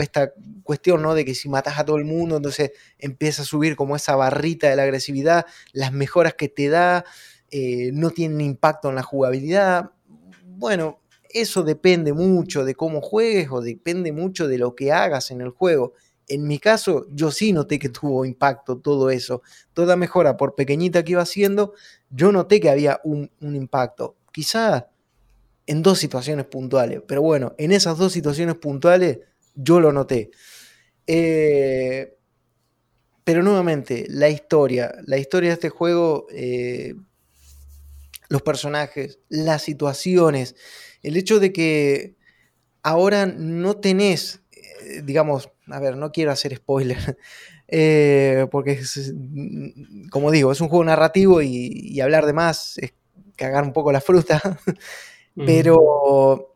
[0.00, 1.14] esta cuestión, ¿no?
[1.14, 4.68] De que si matas a todo el mundo, entonces empieza a subir como esa barrita
[4.68, 7.04] de la agresividad, las mejoras que te da
[7.50, 9.90] eh, no tienen impacto en la jugabilidad.
[10.44, 11.00] Bueno,
[11.30, 15.50] eso depende mucho de cómo juegues o depende mucho de lo que hagas en el
[15.50, 15.94] juego
[16.28, 19.42] en mi caso, yo sí noté que tuvo impacto todo eso.
[19.72, 21.72] Toda mejora, por pequeñita que iba haciendo,
[22.10, 24.16] yo noté que había un, impacto.
[24.32, 24.90] Quizá
[25.66, 29.20] en dos situaciones puntuales, pero bueno, en esas dos situaciones puntuales
[29.54, 30.30] yo lo noté.
[31.06, 32.14] Eh,
[33.24, 36.94] pero nuevamente, la historia, la historia de este juego, eh,
[38.28, 40.56] los personajes, las situaciones,
[41.02, 42.16] el hecho de que
[42.82, 47.18] ahora no tenés, eh, digamos, a ver, no quiero hacer spoiler,
[47.68, 48.80] eh, porque
[49.14, 52.94] mm, como digo, es un juego narrativo y, hablar de más es
[53.36, 54.40] cagar un poco la fruta,
[55.46, 56.54] pero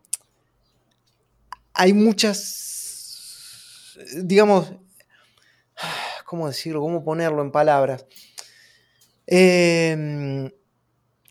[1.74, 2.38] hay muchas,
[4.22, 4.72] digamos,
[6.26, 6.80] ¿cómo decirlo?
[6.80, 8.06] ¿Cómo ponerlo en palabras?
[9.26, 10.50] Em,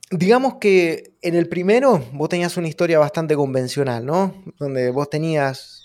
[0.09, 4.43] digamos que en el primero vos tenías una historia bastante convencional, ¿no?
[4.57, 5.80] Donde vos tenías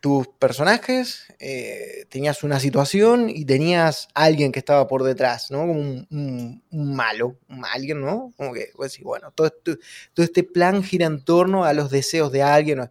[0.00, 5.60] tus personajes, eh, tenías una situación y tenías alguien que estaba por detrás, ¿no?
[5.60, 7.36] Como un, malo,
[7.72, 8.32] alguien, ¿no?
[8.36, 12.42] Como que, pues, bueno, todo, todo este plan gira en torno a los deseos de
[12.42, 12.90] alguien.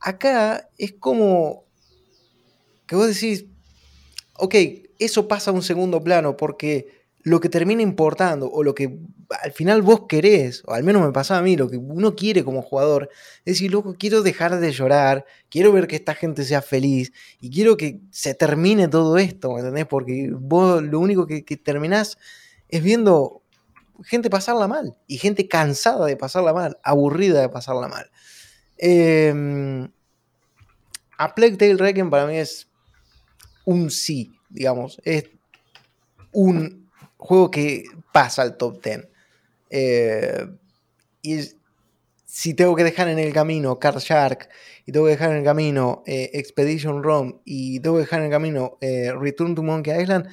[0.00, 1.64] Acá es como
[2.86, 3.44] que vos decís,
[4.34, 4.54] ok,
[4.98, 8.98] eso pasa a un segundo plano porque lo que termina importando o lo que
[9.42, 12.44] al final vos querés, o al menos me pasa a mí, lo que uno quiere
[12.44, 13.10] como jugador,
[13.44, 17.50] es decir, loco, quiero dejar de llorar, quiero ver que esta gente sea feliz y
[17.50, 19.86] quiero que se termine todo esto, ¿me entendés?
[19.86, 22.18] Porque vos lo único que, que terminás
[22.68, 23.42] es viendo
[24.04, 28.10] gente pasarla mal y gente cansada de pasarla mal, aburrida de pasarla mal.
[28.78, 29.88] Eh,
[31.18, 32.68] a Plague Tale Requiem para mí es
[33.64, 35.00] un sí, digamos.
[35.04, 35.24] Es
[36.32, 36.77] un
[37.18, 39.08] juego que pasa al top 10.
[39.70, 40.46] Eh,
[41.20, 41.40] y
[42.24, 44.48] si tengo que dejar en el camino Card Shark,
[44.86, 48.26] y tengo que dejar en el camino eh, Expedition Rome, y tengo que dejar en
[48.26, 50.28] el camino eh, Return to Monkey Island,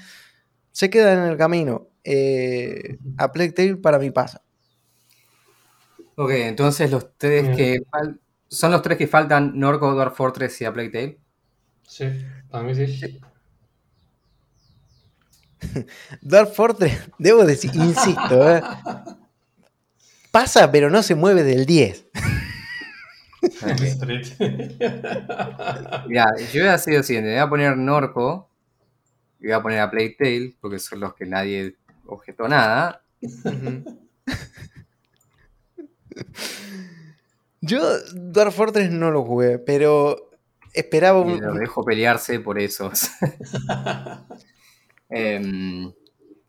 [0.72, 1.90] se queda en el camino.
[2.04, 4.44] Eh, a Plague Tale para mí pasa.
[6.16, 7.82] Ok, entonces los tres que
[8.48, 11.20] son los tres que faltan, Norco, Dwarf Fortress y A Plague Tale.
[11.88, 12.06] Sí,
[12.50, 13.20] para mí sí.
[16.22, 18.62] Dark Fortress, debo decir, insisto, ¿eh?
[20.32, 22.06] pasa pero no se mueve del 10.
[23.62, 23.82] Ok.
[23.82, 24.28] Street.
[26.08, 28.50] Mirá, yo voy a hacer lo siguiente, voy a poner Norco
[29.40, 31.76] y voy a poner a Plague Tale, porque son los que nadie
[32.06, 33.02] objetó nada.
[37.62, 37.82] Yo
[38.14, 40.32] Dark Fortress no lo jugué, pero
[40.74, 41.42] esperaba Y un...
[41.42, 43.10] los dejo pelearse por esos.
[45.10, 45.92] Em,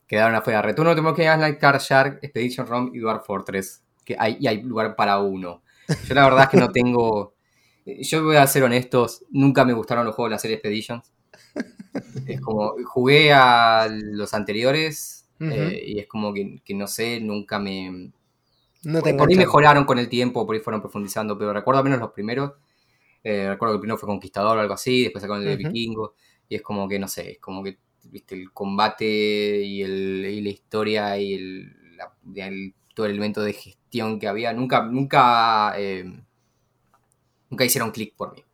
[0.07, 0.62] quedaron afuera.
[0.62, 3.83] Return of the Monkey Island, Card Shark, Expedition Rome y Dwarf Fortress.
[4.05, 5.62] Que hay, y hay lugar para uno.
[6.05, 7.35] Yo la verdad es que no tengo.
[7.85, 11.12] Yo voy a ser honestos, nunca me gustaron los juegos de la serie Expeditions.
[12.27, 17.59] Es como, jugué a los anteriores eh, y es como que, que no sé, nunca
[17.59, 18.11] me,
[18.83, 21.85] No te por ahí mejoraron con el tiempo, por ahí fueron profundizando, pero recuerdo al
[21.85, 22.53] menos los primeros.
[23.23, 25.73] eh, recuerdo que el primero fue Conquistador o algo así, después sacaron el de Ujú.
[25.73, 26.15] Vikingo,
[26.49, 27.78] y es como que, no sé, es como que,
[28.11, 29.05] viste, el combate
[29.65, 34.19] y, el, y la historia y el, la- y el- todo el elemento de gestión
[34.19, 36.05] que había, nunca, nunca, eh,
[37.51, 38.45] nunca hicieron clic por mí.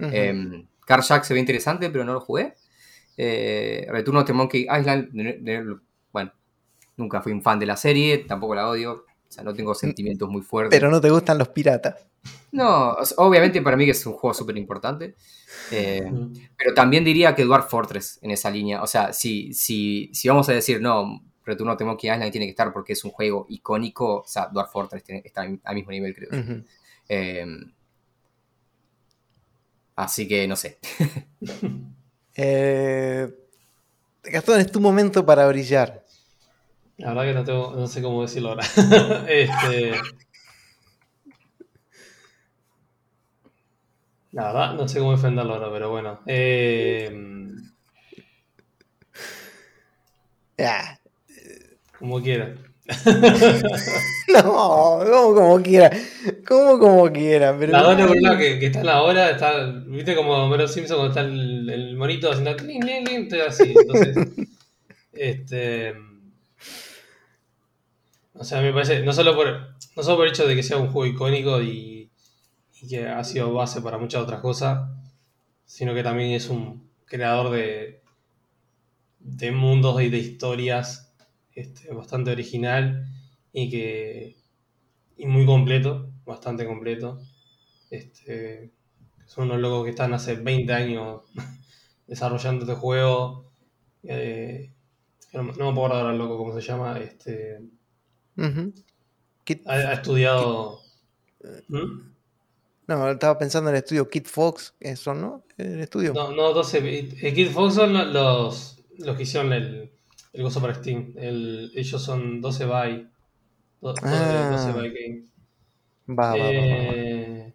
[0.00, 0.14] Ujú.
[0.14, 2.54] Eh, Car Jack se ve interesante, pero no lo jugué.
[3.16, 5.76] Eh, Return of the Monkey Island, de- de-
[6.12, 6.32] bueno,
[6.96, 9.04] nunca fui un fan de la serie, tampoco la odio.
[9.34, 10.78] O sea, no tengo sentimientos muy fuertes.
[10.78, 11.96] Pero no te gustan los piratas.
[12.52, 15.16] No, obviamente para mí que es un juego súper importante.
[15.72, 16.08] Eh,
[16.56, 18.80] pero también diría que Dwarf Fortress en esa línea.
[18.80, 22.46] O sea, si, si, si vamos a decir, no, Return of the Monkey Island tiene
[22.46, 25.90] que estar porque es un juego icónico, o sea, Dwarf Fortress tiene- está al mismo
[25.90, 26.28] nivel, creo.
[27.08, 27.44] Eh,
[29.96, 30.78] así que no sé.
[32.36, 33.32] Eh,
[34.24, 36.03] Gastón, es tu momento para brillar.
[36.98, 38.64] La verdad que no, tengo, no sé cómo decirlo ahora.
[39.28, 39.92] este,
[44.32, 46.20] la verdad, no sé cómo defenderlo ahora, pero bueno.
[46.26, 47.34] Eh,
[50.58, 50.98] Ah,
[51.98, 52.54] como quiera.
[54.26, 55.90] No, como, como quiera.
[56.46, 57.56] Como como quiera.
[57.58, 60.96] Pero La un lado que, que está en la hora, está, viste como Homero Simpson
[60.96, 63.74] cuando está el, el monito haciendo clink, clink, clink, así.
[63.76, 64.48] Entonces,
[65.12, 65.94] este.
[68.34, 69.46] O sea, me parece, no solo por,
[69.96, 72.10] no solo por el hecho de que sea un juego icónico y,
[72.88, 74.90] que ha sido base para muchas otras cosas,
[75.66, 78.02] sino que también es un creador de,
[79.18, 81.12] de mundos y de historias
[81.54, 83.06] este, bastante original
[83.52, 84.36] y que
[85.16, 87.20] y muy completo, bastante completo.
[87.90, 88.72] Este,
[89.26, 91.22] son unos locos que están hace 20 años
[92.08, 93.50] desarrollando este juego.
[94.04, 94.72] eh,
[95.34, 96.98] no, me- acuerdo ahora el loco cómo se llama.
[97.00, 97.60] Este,
[99.66, 100.80] Ha, ha estudiado.
[101.68, 102.12] ¿Mm?
[102.86, 105.44] No, estaba pensando en el estudio Kid Fox, eso, ¿no?
[105.56, 106.12] El estudio.
[106.12, 107.14] No, no, 12 bit.
[107.22, 109.90] Eh, Kid Fox son lo- los, los que hicieron el,
[110.32, 111.12] el gozo para Steam.
[111.16, 113.08] El- ellos son 12 by.
[113.80, 114.50] do- 12, Ah.
[114.52, 115.24] 12 by Game.
[116.08, 116.52] Va, va, va, va, va.
[116.52, 117.54] Eh,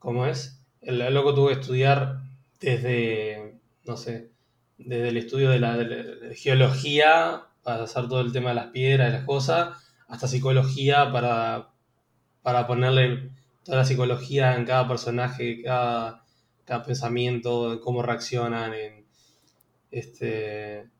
[0.00, 0.58] ¿Cómo es?
[0.80, 2.20] El, el loco tuvo que estudiar
[2.60, 4.30] desde, no sé,
[4.78, 8.50] desde el estudio de la, de la- de la geología para hacer todo el tema
[8.50, 9.76] de las piedras y las cosas,
[10.06, 11.70] hasta psicología para,
[12.42, 13.30] para ponerle
[13.64, 16.24] toda la psicología en cada personaje, cada,
[16.64, 19.06] cada pensamiento, en cómo reaccionan, en
[19.90, 20.90] este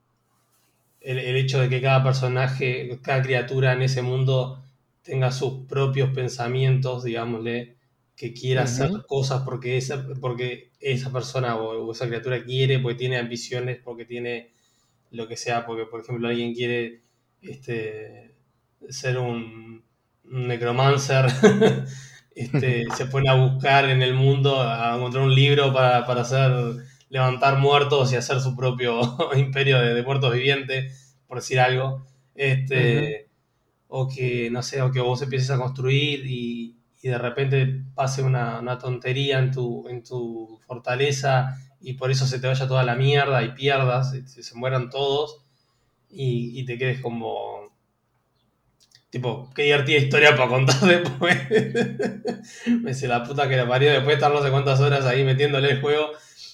[1.05, 4.65] el, el hecho de que cada personaje, cada criatura en ese mundo
[5.03, 7.77] tenga sus propios pensamientos, digámosle,
[8.17, 12.97] que quiera hacer cosas porque esa, porque esa persona o, o esa criatura quiere, porque
[12.97, 14.54] tiene ambiciones, porque tiene
[15.15, 17.03] lo que sea, porque por ejemplo alguien quiere
[17.43, 18.35] este,
[18.89, 19.85] ser un,
[20.25, 21.27] un necromancer,
[22.35, 26.53] este, se pone a buscar en el mundo, a encontrar un libro para, para hacer
[27.09, 29.01] levantar muertos y hacer su propio
[29.37, 32.05] imperio de, de muertos vivientes, por decir algo.
[32.35, 33.29] Este,
[33.89, 38.23] O que, no sé, o que vos empieces a construir y, y de repente pase
[38.23, 42.85] una, una tontería en tu, en tu fortaleza y por eso se te vaya toda
[42.85, 45.45] la mierda y pierdas, se, se mueran todos
[46.11, 47.73] y, y te quedes como...
[49.11, 51.37] Tipo, qué divertida historia para contar después.
[52.67, 55.23] Me dice la puta que la parió después de estar no sé cuántas horas ahí
[55.25, 56.11] metiéndole el juego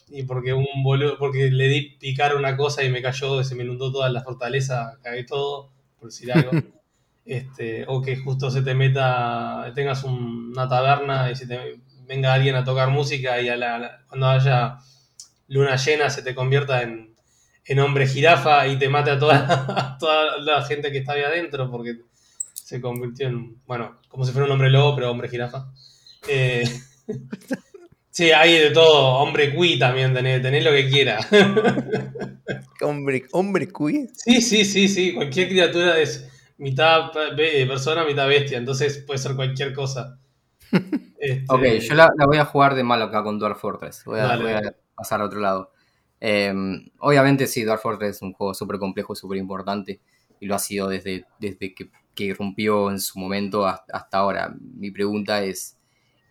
[0.08, 3.62] y porque un boludo, porque le di picar una cosa y me cayó, se me
[3.64, 6.50] inundó toda la fortaleza, cagué todo, por decir algo.
[7.24, 12.34] este, o que justo se te meta, tengas un- una taberna y se te venga
[12.34, 14.78] alguien a tocar música y a la- a la- cuando haya
[15.50, 17.14] luna llena se te convierta en,
[17.64, 19.46] en hombre jirafa y te mate a toda,
[19.76, 21.98] a toda la gente que está ahí adentro porque
[22.54, 25.70] se convirtió en, bueno, como si fuera un hombre lobo, pero hombre jirafa.
[26.28, 26.64] Eh,
[28.10, 31.18] sí, hay de todo, hombre cuy también, tenés, tenés lo que quiera.
[32.82, 34.08] Hombre, hombre cuy.
[34.14, 35.12] Sí, sí, sí, sí.
[35.14, 36.26] Cualquier criatura es
[36.58, 38.56] mitad be- persona, mitad bestia.
[38.58, 40.18] Entonces puede ser cualquier cosa.
[41.18, 44.02] Este, Ok, yo la, la voy a jugar de malo acá con Dwarf Fortress.
[44.06, 44.42] Voy a, Dale.
[44.42, 45.72] voy a pasar a otro lado.
[46.20, 46.52] Eh,
[46.98, 50.00] obviamente sí, Dwarf Fortress es un juego súper complejo súper importante.
[50.38, 54.54] Y lo ha sido desde, desde que, que irrumpió en su momento hasta, hasta ahora.
[54.60, 55.76] Mi pregunta es,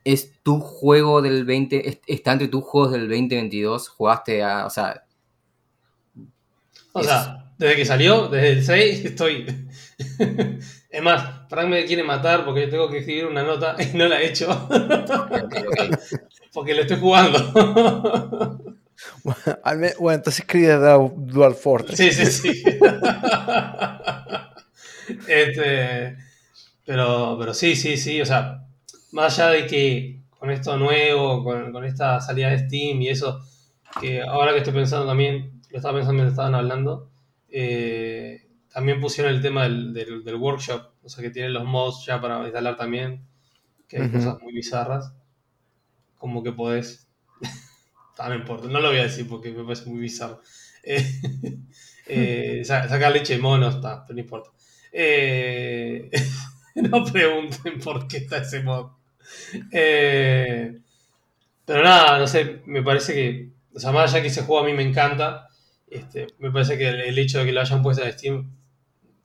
[0.04, 1.88] ¿es tu juego del 20...
[1.90, 3.90] es- ¿Está entre tus juegos del 2022?
[3.90, 4.66] ¿Jugaste a...
[4.66, 5.04] O sea,
[6.94, 9.46] O sea, desde que salió, desde el 6, estoy.
[10.90, 14.22] Es más, Frank me quiere matar porque tengo que escribir una nota y no la
[14.22, 14.68] he hecho.
[16.53, 17.40] porque lo estoy jugando.
[19.78, 21.98] Me- Bueno, entonces escribe Dwarf Fortress.
[21.98, 22.64] Sí, sí, sí.
[25.28, 26.18] este,
[26.86, 28.22] pero, pero sí, sí, sí.
[28.22, 28.66] O sea,
[29.11, 33.40] más allá de que con esto nuevo, con, con esta salida de Steam y eso,
[34.02, 37.10] que ahora que estoy pensando también, lo estaba pensando mientras estaban hablando,
[37.49, 42.06] eh, también pusieron el tema del, del- del workshop, o sea que tienen los mods
[42.06, 43.26] ya para instalar también,
[43.88, 45.14] que hay cosas muy bizarras,
[46.18, 47.08] como que podés...
[48.18, 50.41] Ah, no importa, no lo voy a decir porque me parece muy bizarro.
[50.82, 51.06] Eh,
[52.08, 54.50] eh, sa- sacar leche de monos, está, pero no importa.
[54.91, 56.10] Eh,
[56.76, 58.91] no pregunten por qué está ese mod.
[59.72, 60.80] Eh,
[61.66, 64.68] pero nada, no sé, me parece que, o sea, más allá que ese juego a
[64.68, 65.50] mí me encanta,
[65.88, 68.52] este, me parece que el, el hecho de que lo hayan puesto en Steam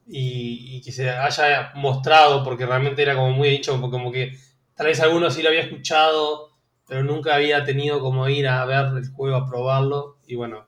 [0.07, 4.37] y, y que se haya mostrado, porque realmente era como muy dicho, como, como que
[4.75, 6.51] tal vez alguno sí lo había escuchado,
[6.87, 10.67] pero nunca había tenido como ir a ver el juego, a probarlo, y bueno,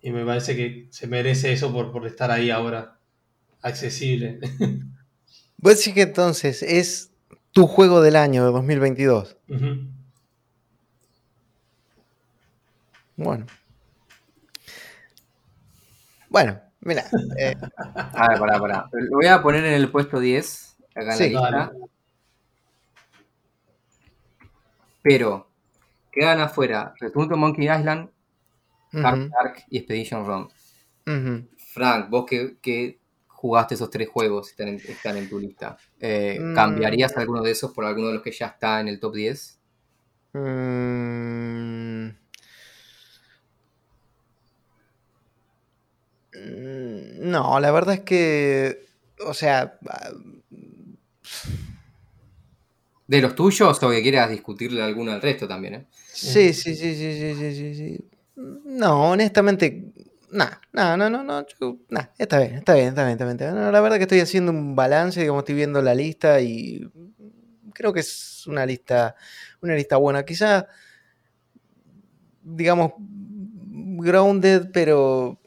[0.00, 2.98] y me parece que se merece eso por, por estar ahí ahora,
[3.62, 4.38] accesible.
[5.56, 7.10] Vos decís que entonces es
[7.52, 9.38] tu juego del año de 2022.
[9.48, 9.88] Ujú.
[13.16, 13.46] Bueno.
[16.28, 17.04] Bueno, mira.
[17.38, 17.54] eh,
[18.14, 18.88] A ver, pará, pará.
[18.92, 21.30] Lo voy a poner en el puesto 10, acá en Sí.
[21.30, 21.50] la lista.
[21.50, 21.78] Dale.
[25.02, 25.50] Pero
[26.12, 28.10] quedan afuera Return to Monkey Island,
[28.92, 30.48] Dark ujú, Dark y Expedition Run.
[31.06, 31.48] ujú.
[31.72, 35.76] Frank, vos que, que jugaste esos tres juegos, están en, están en tu lista.
[36.00, 36.54] eh, Mm.
[36.54, 39.60] ¿Cambiarías alguno de esos por alguno de los que ya está en el top 10?
[40.32, 42.08] Mm.
[46.34, 48.86] No, la verdad es que,
[49.20, 50.10] o sea, ah,
[53.06, 55.74] ¿De los tuyos o que quieras discutirle alguno al resto también?
[55.74, 55.86] ¿eh?
[56.12, 58.04] sí, sí, sí, sí, sí, sí, sí, sí.
[58.36, 59.92] No, honestamente,
[60.30, 61.46] no, no, no, no, no,
[62.18, 63.36] está bien, está bien, está bien, está bien.
[63.36, 63.54] está bien.
[63.54, 66.90] No, la verdad que estoy haciendo un balance, digamos, estoy viendo la lista y
[67.74, 69.14] creo que es una lista,
[69.60, 70.24] una lista buena.
[70.24, 70.66] Quizá,
[72.42, 75.38] digamos, grounded, pero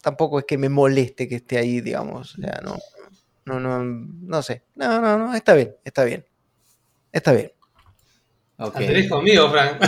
[0.00, 2.38] tampoco es que me moleste que esté ahí, digamos.
[2.38, 2.76] O sea, no,
[3.46, 4.62] no, no, no sé.
[4.74, 6.24] No, no, no, está bien, está bien.
[7.12, 7.52] Está bien.
[8.58, 8.74] Ok.
[8.80, 9.80] La tenés conmigo, Frank.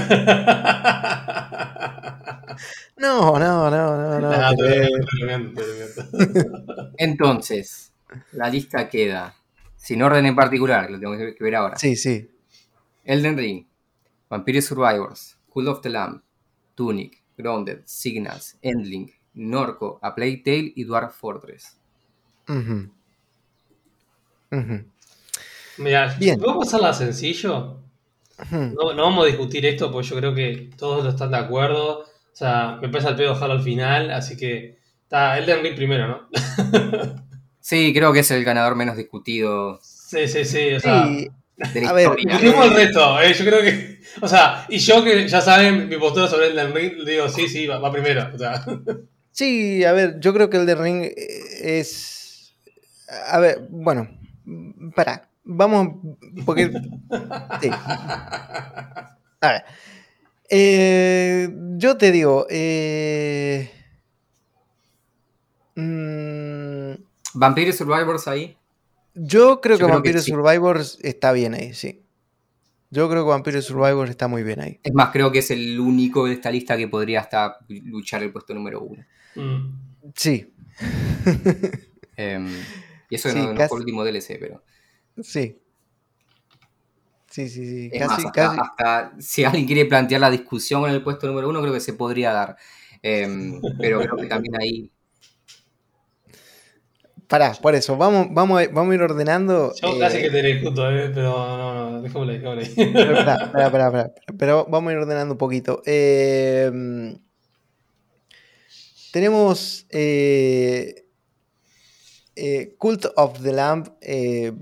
[2.97, 4.31] No, no, no, no, no.
[4.31, 4.89] Nah, pero-
[5.27, 5.63] miento.
[6.99, 7.93] Entonces,
[8.33, 9.35] la lista queda,
[9.77, 11.77] sin orden en particular, lo tengo que que ver ahora.
[11.77, 12.31] Sí, sí.
[13.05, 13.67] Elden Ring,
[14.29, 16.23] Vampire Survivors, Cult of the Lamb,
[16.75, 21.77] Tunic, Grounded, Signals, Endling, Norco, A Plague Tale y Dwarf Fortress.
[22.49, 22.89] Ujú.
[24.51, 24.85] Ujú.
[25.79, 26.39] Mira, Bien.
[26.39, 27.79] ¿puedo pasarla sencillo?
[28.51, 32.01] No, no vamos a discutir esto porque yo creo que todos están de acuerdo.
[32.01, 36.09] O sea, me pesa el pedo dejarlo al final, así que está Elden Ring primero,
[36.09, 36.29] ¿no?
[37.61, 39.79] Sí, creo que es el ganador menos discutido.
[39.83, 40.75] sí, sí, sí.
[40.75, 41.29] O sea, Sí,
[41.73, 42.65] de la A ver, historia.
[42.65, 44.01] El resto, eh, yo creo que.
[44.21, 47.69] O sea, y yo que ya saben mi postura sobre el Ring, digo, sí, sí,
[47.69, 48.29] va, va primero.
[48.35, 48.65] O sea,
[49.33, 52.55] Sí, a ver, yo creo que el de Ring eh, es.
[53.31, 54.09] A ver, bueno,
[54.95, 55.97] para, vamos,
[56.45, 56.71] porque.
[57.61, 57.71] sí.
[59.41, 59.65] A ver.
[60.51, 63.71] eh, yo te digo, eh,
[65.75, 66.93] mm,
[67.35, 68.57] Vampire Survivors ahí.
[69.15, 70.31] yo creo Yo que creo Vampire que sí.
[70.31, 72.03] Survivors está bien ahí, sí.
[72.91, 74.79] Yo creo que Vampire Survivors está muy bien ahí.
[74.83, 78.33] Es más, creo que es el único de esta lista que podría hasta luchar el
[78.33, 79.03] puesto número uno.
[79.37, 80.13] Mm.
[80.15, 80.53] Sí,
[82.17, 82.47] Em,
[83.09, 84.63] y eso Sí, no, no casi- fue el último DLC, pero.
[85.23, 85.59] sí.
[87.31, 87.91] Sí, sí, sí.
[87.91, 88.61] Es Casi, más, hasta, casi.
[88.61, 91.95] hasta si alguien quiere plantear la discusión en el puesto número uno, creo que se
[91.95, 92.57] podría dar.
[93.01, 94.91] Em, pero creo que también ahí.
[97.29, 99.73] Pará, por eso, vamos, vamos, a, vamos a ir ordenando.
[99.81, 102.43] yo eh, casi que te discuto, eh, pero no, no, dejémoslo ahí.
[102.77, 105.81] pero, pará, pará, pará, pará, pero vamos a ir ordenando un poquito.
[105.87, 106.71] Eh,
[109.13, 111.05] tenemos eh,
[112.35, 113.89] eh, Cult of the Lamb.
[114.01, 114.53] eh,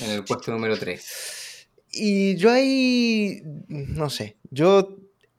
[0.00, 1.68] En el puesto número 3.
[1.92, 4.96] y yo ahí, no sé, yo,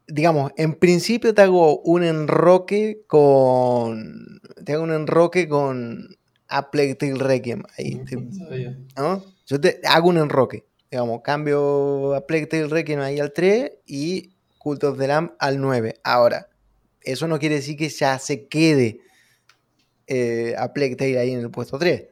[0.08, 4.42] digamos, en principio te hago un enroque con.
[4.66, 6.16] Te hago un enroque con
[6.48, 7.64] A Plague Tale Requiem.
[7.78, 8.18] Ahí, te-.
[8.98, 9.24] ¿no?
[9.48, 10.66] Yo te hago un enroque.
[10.92, 15.60] Digamos, cambio a Plague Tale Requiem ahí al 3 y Cult of the Lamb al
[15.60, 15.96] 9.
[16.04, 16.48] Ahora,
[17.04, 19.00] eso no quiere decir que ya se quede
[20.08, 22.06] eh, a Plague Tale ahí en el puesto 3.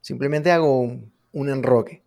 [0.00, 2.02] Simplemente hago un, un enroque.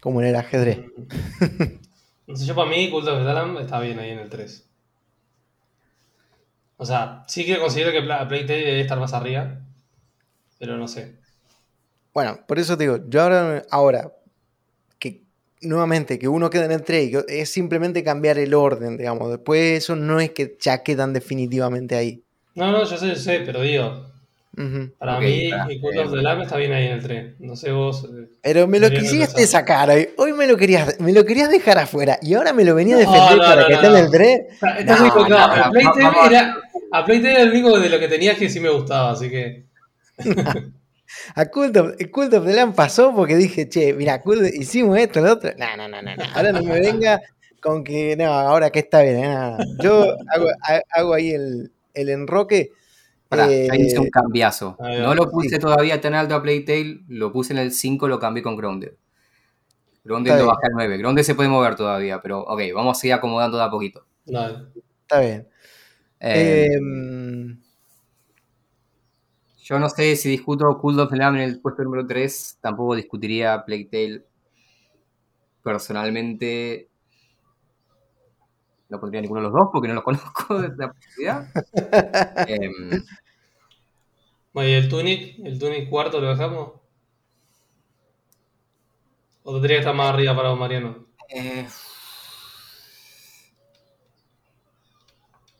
[0.00, 0.80] Como en el ajedrez.
[2.26, 4.62] No sé, yo para mí, Cult of Lamb está bien ahí en el 3.
[6.76, 9.60] O sea, sí que considero que Pla- Playtale debe estar más arriba.
[10.58, 11.16] Pero no sé.
[12.12, 14.12] Bueno, por eso te digo, yo ahora, ahora
[15.62, 19.30] nuevamente que uno queda en el 3 y que es simplemente cambiar el orden, digamos.
[19.30, 22.22] Después eso no es que ya quedan definitivamente ahí.
[22.54, 24.06] No, no, yo sé, yo sé, pero digo,
[24.56, 24.90] Ujú.
[24.98, 27.34] para Ok, mí, mi Cult eh, of the Lamb está bien ahí en el 3.
[27.38, 28.04] No sé vos.
[28.04, 28.28] eh.
[28.42, 30.08] Pero me lo quisiste sacar hoy.
[30.16, 32.18] Hoy me lo querías, me lo querías dejar afuera.
[32.22, 33.92] Y ahora me lo venía a No, defender no, para no, que no, esté en
[33.92, 33.98] no.
[33.98, 34.40] el 3.
[34.50, 36.54] Está- No, muy no, A a- era,
[37.30, 39.64] era el único de lo que tenías que sí me gustaba, así que.
[41.34, 44.22] A Cult of, Cult of the pasó porque dije, che, mira,
[44.54, 45.50] hicimos esto, lo otro.
[45.56, 46.24] No, no, no, no, no.
[46.34, 47.20] Ahora no me venga
[47.60, 49.16] con que, no, ahora que está bien.
[49.16, 49.82] eh, no, no.
[49.82, 50.02] Yo
[50.32, 52.70] hago, ha- hago ahí el, el enroque.
[53.28, 54.76] Pará, eh, ya hice un cambiazo.
[54.80, 55.00] ahí.
[55.00, 55.58] No lo puse Sí.
[55.58, 58.92] todavía tan alto a Playtale, lo puse en el 5, lo cambié con Grounded.
[60.04, 60.54] Grounded Está lo bien.
[60.54, 60.98] bajé al 9.
[60.98, 64.06] Grounded se puede mover todavía, pero ok, vamos a seguir acomodando de a poquito.
[64.26, 65.48] Está bien.
[66.20, 66.78] Eh,
[69.68, 72.94] Yo no sé si discuto Cult of the Lamb en el puesto número 3, tampoco
[72.94, 74.24] discutiría Playtale.
[75.62, 76.88] Personalmente,
[78.88, 81.48] no pondría ninguno de los dos porque no los conozco de la posibilidad.
[84.50, 85.38] Bueno, ¿y el Tunic?
[85.44, 86.72] ¿El Tunic cuarto lo dejamos?
[89.44, 91.06] ¿O tendría que estar más arriba para vos, Mariano?
[91.28, 91.68] eh,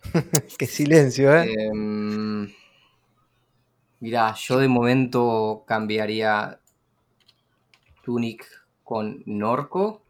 [0.59, 1.53] qué silencio, ¿eh?
[1.53, 2.49] Em,
[4.01, 6.61] mirá, yo de momento cambiaría
[8.03, 8.47] Tunic
[8.85, 10.03] con Norco.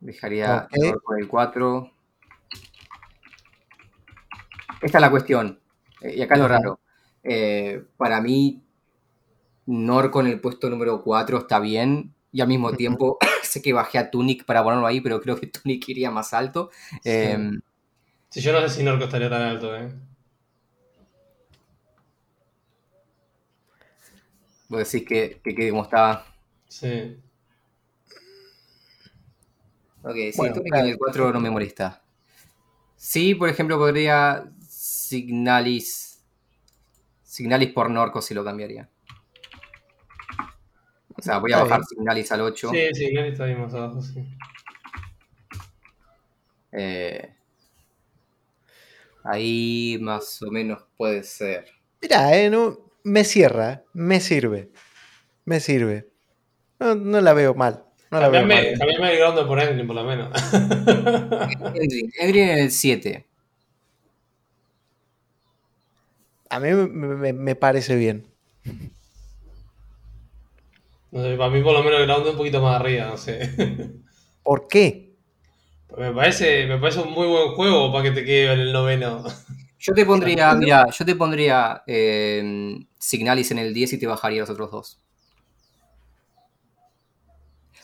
[0.00, 0.66] Dejaría.
[0.72, 1.90] Norco en el 4.
[4.80, 5.60] Esta es la cuestión.
[6.00, 6.80] eh, y acá es lo raro.
[7.22, 8.62] Eh, para mí,
[9.66, 12.14] Norco en el puesto número 4 está bien.
[12.32, 15.46] Y al mismo tiempo, sé que bajé a Tunic para ponerlo ahí, pero creo que
[15.48, 16.70] Tunic iría más alto.
[17.04, 17.60] Em,
[18.30, 19.92] Si yo no sé si Norco estaría tan alto, ¿eh?
[24.68, 26.24] Vos decís que, que quede como estaba.
[26.68, 27.20] Sí.
[30.02, 30.86] Ok, sí, Bueno, Tunic claro.
[30.86, 32.02] en el 4 no me molesta.
[32.96, 36.22] Sí, por ejemplo, podría Signalis.
[37.22, 38.88] Signalis por Norco si lo cambiaría.
[41.16, 41.88] O sea, voy a Está bajar bien.
[41.88, 42.70] Signalis al 8.
[42.70, 44.24] Sí, sí, Nelly está bien más abajo, sí.
[46.72, 47.34] Eh,
[49.24, 51.66] ahí más o menos puede ser.
[52.02, 54.70] Mirá, eh, no, me cierra, me sirve.
[55.44, 56.08] Me sirve.
[56.78, 57.84] No, no la veo mal.
[58.10, 58.78] No la veo mal.
[58.78, 60.30] cambiame el ground por Endling, por lo menos.
[61.74, 63.26] Edrin, Edrin en el 7.
[66.48, 66.86] A mí me,
[67.16, 68.26] me- me parece bien.
[71.12, 73.50] No sé, para mí por lo menos el ground un poquito más arriba, no sé.
[74.42, 75.09] ¿Por qué?
[75.96, 79.24] Me parece, me parece un muy buen juego para que te quede en el noveno.
[79.78, 84.40] Yo te pondría, mira, yo te pondría eh, Signalis en el 10 y te bajaría
[84.40, 84.98] los otros dos.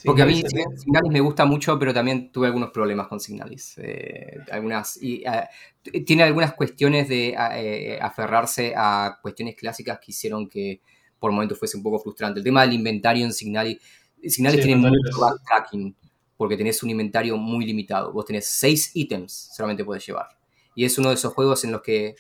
[0.07, 3.77] Porque a mí Signalis me gusta mucho, pero también tuve algunos problemas con Signalis.
[3.79, 10.49] Eh, algunas, y, eh, tiene algunas cuestiones de eh, aferrarse a cuestiones clásicas que hicieron
[10.49, 10.81] que
[11.19, 12.39] por momentos fuese un poco frustrante.
[12.39, 13.79] El tema del inventario en Signalis,
[14.23, 15.97] Signalis tiene mucho backtracking,
[16.37, 18.13] porque tenés un inventario muy limitado.
[18.13, 20.29] Vos tenés seis ítems, solamente puedes llevar.
[20.75, 22.17] Y es uno de esos juegos en los que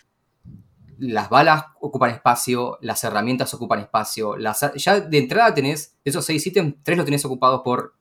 [0.98, 4.36] las balas ocupan espacio, las herramientas ocupan espacio.
[4.36, 7.94] Las, ya de entrada tenés esos seis ítems, tres los tenés ocupados por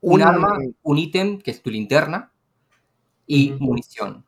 [0.00, 2.32] un, arma, un ítem, que es tu linterna,
[3.26, 4.24] y munición.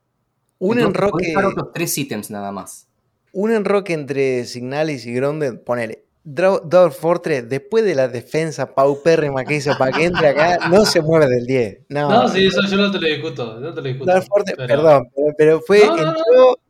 [0.58, 1.34] Un enroque.
[1.36, 2.88] otros tres ítems nada más.
[3.32, 6.01] Un enroque entre Signalis y Grounded, ponele.
[6.24, 11.00] Dwarf Fortress, después de la defensa paupérrima que hizo para que entre acá, no se
[11.00, 11.80] mueve del 10.
[11.88, 13.58] No, no sí, eso yo no te lo discuto.
[13.58, 15.82] No te lo discuto Fortress, perdón, pero, fue.
[15.82, 16.60] entró,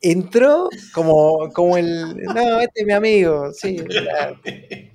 [0.00, 2.16] entró como, como el.
[2.16, 3.82] No, este es mi amigo, sí.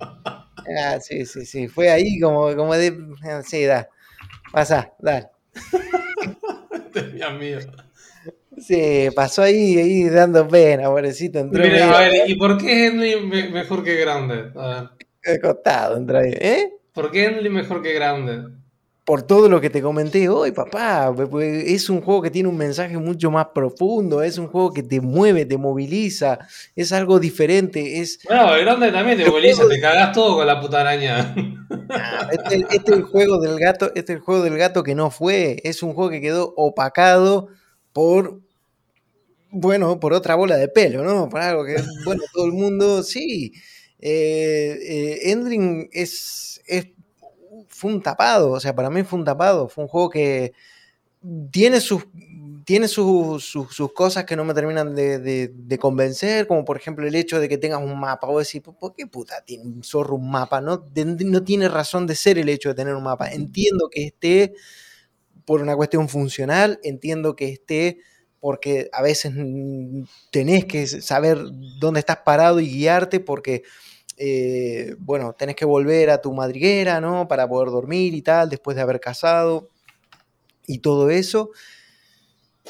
[0.69, 1.69] Ah, sí, sí, sí.
[1.69, 2.93] Fue ahí como, como de.
[3.45, 3.87] Sí, da.
[4.51, 5.27] Pasa, dale.
[6.73, 7.59] este es mi amigo.
[8.57, 11.39] Sí, pasó ahí, ahí dando pena, pobrecito.
[11.39, 14.57] Entró Mira, a ver, ¿y por qué Henry mejor que Grounded?
[14.57, 14.89] A
[15.23, 15.41] ver.
[15.41, 16.73] costado entró ahí, ¿eh?
[16.93, 18.57] ¿Por qué Henry mejor que Grounded?
[19.07, 21.15] por todo lo que te comenté hoy, papá.
[21.41, 24.99] Es un juego que tiene un mensaje mucho más profundo, es un juego que te
[24.99, 26.39] mueve, te moviliza,
[26.75, 28.01] es algo diferente.
[28.01, 28.19] Es...
[28.25, 31.33] Bueno, el grande también te moviliza, te cagás todo con la puta araña.
[31.89, 34.93] Ah, este, este, es el juego del gato, este es el juego del gato que
[34.93, 37.47] no fue, es un juego que quedó opacado
[37.93, 38.41] por
[39.59, 41.29] bueno, por otra bola de pelo, ¿no?
[41.29, 41.75] Por algo que,
[42.05, 43.53] bueno, todo el mundo, sí.
[43.99, 46.87] Eh, eh, Endring es, es
[47.67, 50.53] fue un tapado, o sea, para mí fue un tapado, fue un juego que
[51.51, 52.05] tiene sus,
[52.65, 53.55] tiene sus,
[53.93, 57.81] cosas que no me terminan de, convencer, como por ejemplo el hecho de que tengas
[57.81, 60.61] un mapa, o decir, ¿por qué puta tiene un zorro un mapa?
[60.61, 63.31] No, no tiene razón de ser el hecho de tener un mapa.
[63.31, 64.53] Entiendo que esté
[65.45, 67.99] por una cuestión funcional, entiendo que esté
[68.47, 69.33] porque a veces
[70.31, 71.37] tenés que saber
[71.81, 73.63] dónde estás parado y guiarte porque
[74.15, 77.27] eh, bueno, tenés que volver a tu madriguera, ¿no?
[77.27, 79.67] Para poder dormir y tal, después de haber casado
[80.65, 81.49] y todo eso.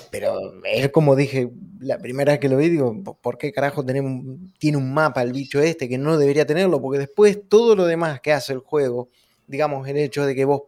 [0.10, 4.36] Pero es como dije, la primera vez que lo vi, digo, ¿por qué carajo tenemos,
[4.58, 6.82] tiene un mapa el bicho este que no debería tenerlo?
[6.82, 9.10] Porque después todo lo demás que hace el juego,
[9.45, 10.64] digamos, el hecho de que vos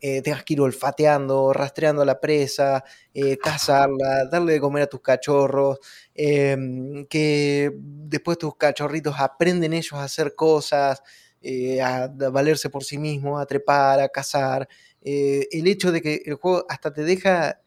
[0.00, 4.86] eh, tengas que ir olfateando, rastreando a la presa, eh, cazarla, darle de comer a
[4.86, 5.78] tus cachorros,
[6.14, 11.02] em, que después tus cachorritos aprenden ellos a hacer cosas,
[11.42, 14.68] eh, a, valerse por sí mismos, a trepar, a cazar.
[15.00, 17.60] el hecho de que el juego hasta te deja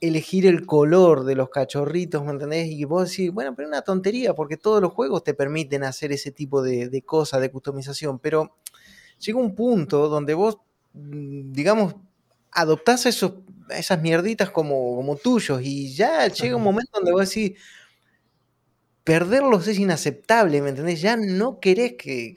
[0.00, 2.68] elegir el color de los cachorritos, ¿me entendés?
[2.68, 6.12] Y vos decís, bueno, pero es una tontería, porque todos los juegos te permiten hacer
[6.12, 8.56] ese tipo de, de cosas, de customización, pero
[9.18, 10.58] llega un punto donde vos
[10.94, 11.96] digamos,
[12.50, 13.34] adoptás esos,
[13.70, 17.58] esas mierditas como, como tuyos y ya llega un momento donde vos decís,
[19.04, 21.00] perderlos es inaceptable, ¿me entendés?
[21.00, 22.34] Ya no querés que,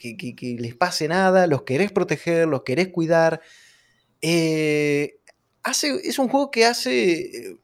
[0.60, 3.42] les pase nada, los querés proteger, los querés cuidar.
[4.22, 5.20] Eh,
[5.64, 7.58] hace, es un juego que hace,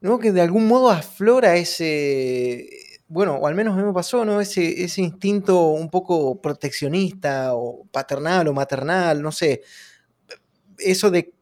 [0.00, 0.18] ¿no?
[0.18, 2.68] Que de algún modo aflora ese,
[3.08, 4.40] bueno, o al menos a mí me pasó, ¿no?
[4.40, 9.62] Ese, ese instinto un poco proteccionista o paternal o maternal, no sé
[10.84, 11.32] eso de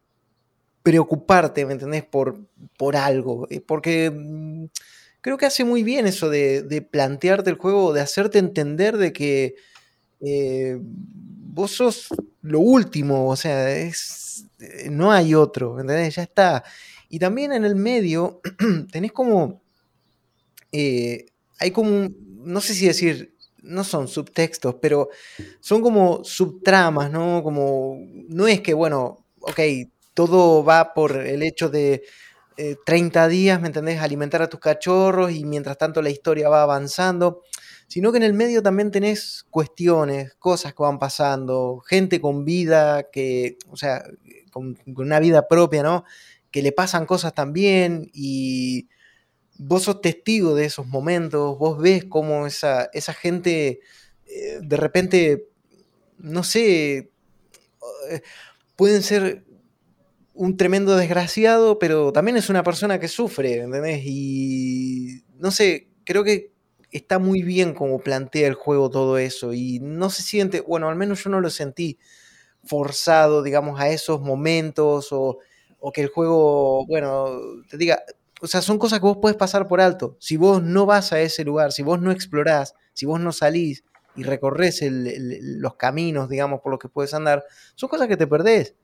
[0.83, 2.05] preocuparte, ¿me entendés?
[2.05, 2.39] Por,
[2.77, 3.47] por algo.
[3.51, 4.67] Eh, porque mm,
[5.21, 9.55] creo que hace muy bien eso de, plantearte el juego, de hacerte entender de que
[10.21, 12.09] eh, vos sos
[12.43, 16.15] lo último, o sea, es, eh, no hay otro, ¿me ¿entendés?
[16.17, 16.65] Ya está.
[17.09, 18.41] Y también en el medio
[18.93, 19.63] tenés como...
[20.73, 22.09] hay como
[22.43, 25.11] no sé si decir no son subtextos, pero
[25.61, 27.43] son como subtramas, ¿no?
[27.43, 27.99] Como,
[28.29, 29.61] no es que, bueno, ok,
[30.15, 32.03] todo va por el hecho de
[32.85, 34.01] 30 eh, días, ¿me entendés?
[34.01, 37.43] Alimentar a tus cachorros y mientras tanto la historia va avanzando,
[37.89, 43.09] sino que en el medio también tenés cuestiones, cosas que van pasando, gente con vida,
[43.11, 44.05] que, o sea,
[44.53, 46.05] con, una vida propia, ¿no?
[46.51, 48.89] Que le pasan cosas también y
[49.59, 53.81] vos sos testigo de esos momentos, vos ves cómo esa, esa gente
[54.27, 55.49] eh, de repente,
[56.19, 57.11] no sé,
[58.11, 58.23] eh,
[58.81, 59.45] pueden ser
[60.33, 64.01] un tremendo desgraciado, pero también es una persona que sufre, ¿entendés?
[64.07, 66.55] Y no sé, creo que
[66.91, 70.97] está muy bien como plantea el juego todo eso y no se siente, bueno, al
[70.97, 71.99] menos yo no lo sentí
[72.65, 75.41] forzado, digamos, a esos momentos o,
[75.79, 77.27] o que el juego, bueno,
[77.69, 78.03] te diga,
[78.41, 80.17] o sea, son cosas que vos puedes pasar por alto.
[80.21, 83.85] Si vos no vas a ese lugar, si vos no explorás, si vos no salís
[84.17, 88.75] y recorres los caminos, digamos, por los que puedes andar, son cosas que te perdés.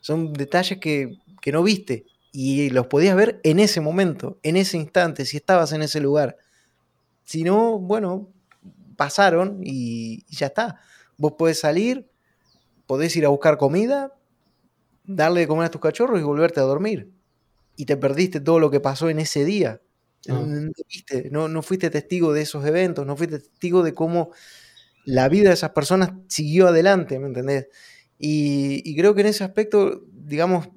[0.00, 4.76] Son detalles que, que no viste y los podías ver en ese momento, en ese
[4.76, 6.36] instante, si estabas en ese lugar.
[7.24, 8.28] Si no, bueno,
[8.96, 10.80] pasaron y, ya está.
[11.16, 12.08] Vos podés salir,
[12.86, 14.14] podés ir a buscar comida,
[15.04, 17.10] darle de comer a tus cachorros y volverte a dormir.
[17.76, 19.80] Y te perdiste todo lo que pasó en ese día.
[20.28, 20.44] Ah.
[21.30, 24.32] No, no, fuiste testigo de esos eventos, no fuiste testigo de cómo
[25.08, 27.68] la vida de esas personas siguió adelante, ¿me entendés?
[28.18, 30.68] Y, creo que en ese aspecto, digamos,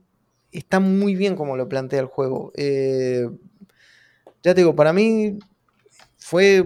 [0.54, 2.54] está muy bien como lo plantea el juego.
[2.56, 3.28] Eh,
[4.42, 5.38] ya te digo, para mí
[6.18, 6.66] fue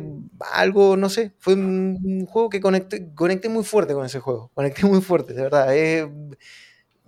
[0.54, 4.86] algo, no sé, fue un, juego que conecté, conecté, muy fuerte con ese juego, conecté
[4.86, 5.76] muy fuerte, de verdad.
[5.76, 6.08] Eh,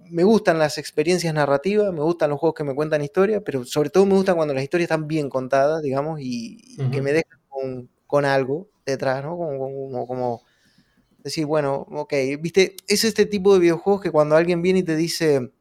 [0.09, 3.91] me gustan las experiencias narrativas, me gustan los juegos que me cuentan historias, pero sobre
[3.91, 8.25] todo me gustan cuando las historias están bien contadas, digamos, y, que me dejan con,
[8.25, 9.37] algo detrás, ¿no?
[9.37, 10.41] Como, como,
[11.27, 14.95] decir, bueno, ok, viste, es este tipo de videojuegos que cuando alguien viene y te
[14.95, 15.51] dice,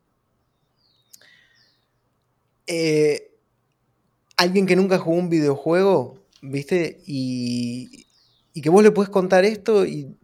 [2.67, 3.31] eh,
[4.37, 7.01] alguien que nunca jugó un videojuego, ¿viste?
[7.07, 8.07] Y,
[8.61, 10.17] que vos le puedes contar esto y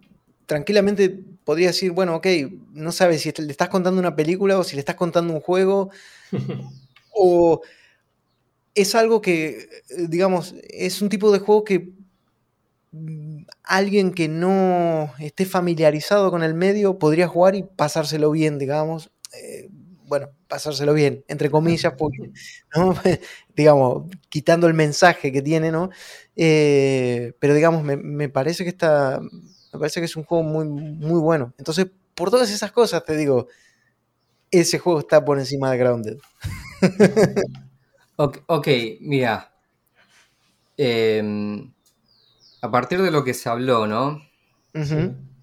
[0.47, 1.10] tranquilamente
[1.44, 2.27] podría decir, bueno, ok,
[2.73, 5.90] no sabes si le estás contando una película o si le estás contando un juego.
[7.14, 7.60] o
[8.74, 9.69] es algo que,
[10.09, 11.93] digamos, es un tipo de juego que
[13.64, 19.10] alguien que no esté familiarizado con el medio podría jugar y pasárselo bien, digamos.
[19.35, 19.69] Eh,
[20.06, 22.32] bueno, pasárselo bien, entre comillas, porque,
[23.56, 25.89] digamos, quitando el mensaje que tiene, ¿no?
[26.36, 31.19] Eh, pero digamos, me, parece que está, me parece que es un juego muy, muy
[31.19, 31.55] bueno.
[31.56, 33.48] Entonces, por todas esas cosas, te digo,
[34.51, 36.19] ese juego está por encima de Grounded.
[38.16, 38.69] ok,
[39.01, 39.51] mira.
[40.77, 41.71] Em,
[42.62, 44.22] a partir de lo que se habló, ¿no?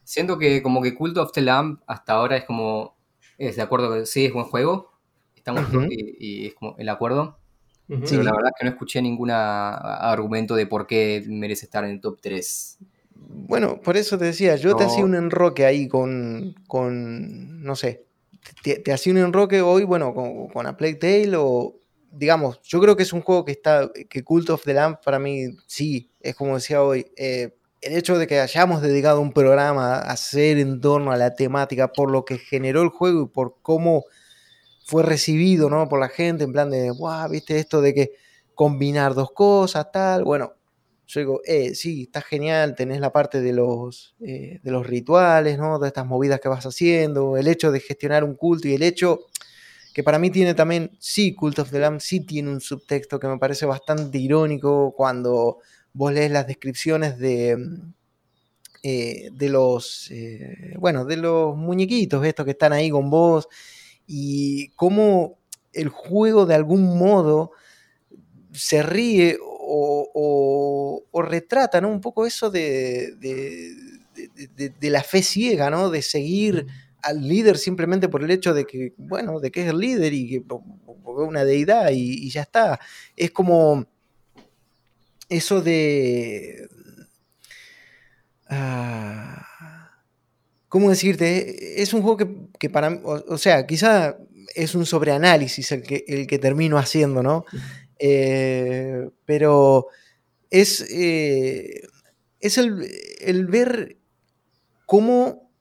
[0.04, 2.98] Siento que como que Cult of the Lamb hasta ahora es como
[3.38, 4.91] es de acuerdo que sí, es buen juego.
[5.36, 7.38] Estamos y, es como el acuerdo.
[7.88, 11.91] Pero la verdad es que no escuché ningún argumento de por qué merece estar en
[11.91, 12.78] el top 3.
[13.16, 18.06] Bueno, por eso te decía, yo te hacía un enroque ahí con, con no sé,
[18.64, 21.76] te, hacía un enroque hoy, bueno, con, con A Plague Tale o,
[22.12, 25.20] digamos, yo creo que es un juego que está, que Cult of the Lamp para
[25.20, 29.96] mí, sí, es como decía hoy, eh, el hecho de que hayamos dedicado un programa
[29.96, 33.56] a hacer en torno a la temática, por lo que generó el juego y por
[33.62, 34.06] cómo
[34.86, 35.88] fue recibido ¿no?
[35.88, 38.12] por la gente, en plan de, wow, viste esto de que
[38.54, 40.24] combinar dos cosas, tal.
[40.26, 40.56] Bueno,
[41.08, 45.58] yo digo, eh, sí, está genial, tenés la parte de los, eh, de los rituales,
[45.58, 45.80] ¿no?
[45.80, 49.22] de estas movidas que vas haciendo, el hecho de gestionar un culto y el hecho
[49.94, 53.28] que para mí tiene también, sí, Cult of the Lamb sí tiene un subtexto que
[53.28, 55.60] me parece bastante irónico cuando
[55.94, 57.57] vos lees las descripciones de,
[58.82, 63.49] eh, de los, eh, bueno, de los muñequitos estos que están ahí con vos
[64.07, 65.38] y cómo
[65.74, 67.52] el juego de algún modo
[68.53, 75.90] se ríe o, retrata un poco eso de, de, la fe ciega, ¿no?
[75.90, 76.66] de seguir
[77.03, 80.30] al líder simplemente por el hecho de que, bueno, de que es el líder y
[80.30, 80.44] que es
[81.28, 82.80] una deidad y ya está.
[83.18, 83.86] Es como
[85.30, 86.68] eso de...
[88.47, 89.45] Ah,
[90.68, 91.81] ¿Cómo decirte?
[91.81, 94.18] Es un juego que, para mí, o, sea, quizá
[94.56, 97.45] es un sobreanálisis el que, el que termino haciendo, ¿no?
[97.97, 99.88] Eh, pero
[100.49, 101.88] es, eh,
[102.39, 103.97] es el, ver
[104.85, 105.51] cómo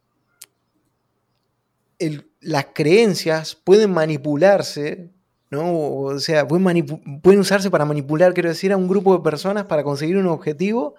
[2.40, 5.10] las creencias pueden manipularse
[5.50, 5.74] ¿no?
[5.78, 10.16] O sea, pueden, usarse para manipular, quiero decir, a un grupo de personas para conseguir
[10.16, 10.94] un objetivo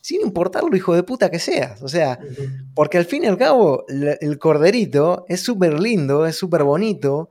[0.00, 1.82] sin importar lo hijo de puta que seas.
[1.82, 2.18] O sea,
[2.74, 7.30] porque al fin y al cabo, el corderito es súper lindo, es súper bonito,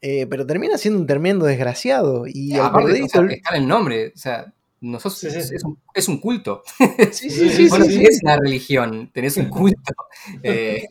[0.00, 2.26] eh, pero termina siendo un tremendo desgraciado.
[2.26, 3.24] Y el corderito.
[3.24, 4.52] está en el nombre, o sea.
[4.82, 6.62] Es, un, culto.
[7.10, 7.64] Sí, sí, sí.
[8.04, 9.94] es una religión, tenés un culto.
[10.42, 10.84] Eh,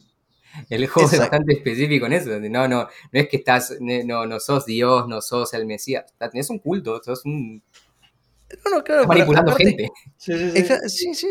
[0.70, 2.40] el juego es bastante específico en eso.
[2.40, 6.06] No, no, no es que estás, no, no sos Dios, no sos el Mesías.
[6.18, 7.62] Tenés un culto, sos un.
[8.64, 9.08] No, no, claro.
[9.08, 9.90] manipulando gente.
[10.18, 10.34] Sí,
[10.88, 11.28] sí, sí.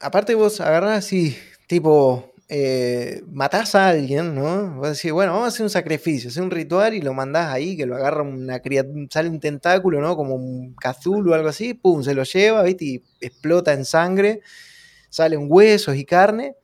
[0.00, 1.36] aparte vos agarrás así,
[1.66, 4.76] tipo, eh, matás a alguien, ¿no?
[4.76, 7.76] Vos decís, bueno, vamos a hacer un sacrificio, hacer un ritual y lo mandás ahí,
[7.76, 10.16] que lo agarra una criatura, sale un tentáculo, ¿no?
[10.16, 12.84] Como un cazul o algo así, pum, se lo lleva, ¿viste?
[12.86, 14.40] Y explota en sangre,
[15.10, 16.56] salen huesos y carne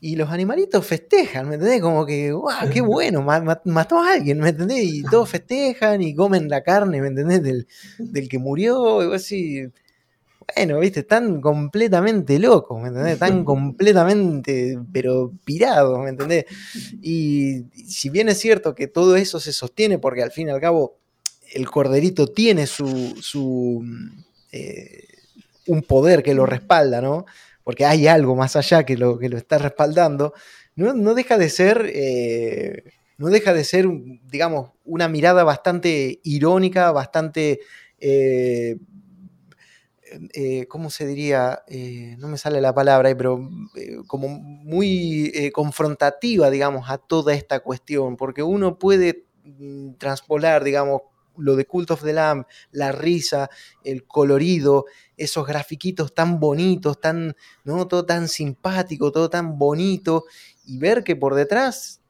[0.00, 1.80] y los animalitos festejan, ¿me entendés?
[1.80, 2.70] Como que, ¡guau!
[2.70, 3.22] ¡Qué bueno!
[3.22, 4.84] Mató a alguien, ¿me entendés?
[4.84, 7.42] Y todos festejan y comen la carne, ¿me entendés?
[7.42, 7.66] Del,
[7.98, 9.66] del que murió, y así.
[10.54, 13.14] Bueno, viste, están completamente locos, ¿me entendés?
[13.14, 16.44] Están completamente, pero pirados, ¿me entendés?
[17.02, 20.60] Y si bien es cierto que todo eso se sostiene, porque al fin y al
[20.60, 20.98] cabo
[21.52, 23.84] el corderito tiene su, su
[24.52, 25.04] eh,
[25.66, 27.26] un poder que lo respalda, ¿no?
[27.66, 30.34] Porque hay algo más allá que lo, que lo está respaldando,
[30.76, 32.84] no, deja de ser, eh,
[33.18, 33.88] no deja de ser,
[34.30, 37.58] digamos, una mirada bastante irónica, bastante,
[37.98, 38.76] eh,
[40.68, 41.64] ¿cómo se diría?
[42.18, 43.50] no me sale la palabra, pero
[44.06, 51.00] como muy confrontativa, digamos, a toda esta cuestión, porque uno puede mm, transpolar, digamos,
[51.38, 53.50] lo de Cult of the Lamb, la risa,
[53.84, 54.86] el colorido,
[55.16, 57.34] esos grafiquitos tan bonitos, tan,
[57.64, 57.86] ¿no?
[57.86, 60.24] todo tan simpático, todo tan bonito,
[60.64, 62.02] y ver que por detrás,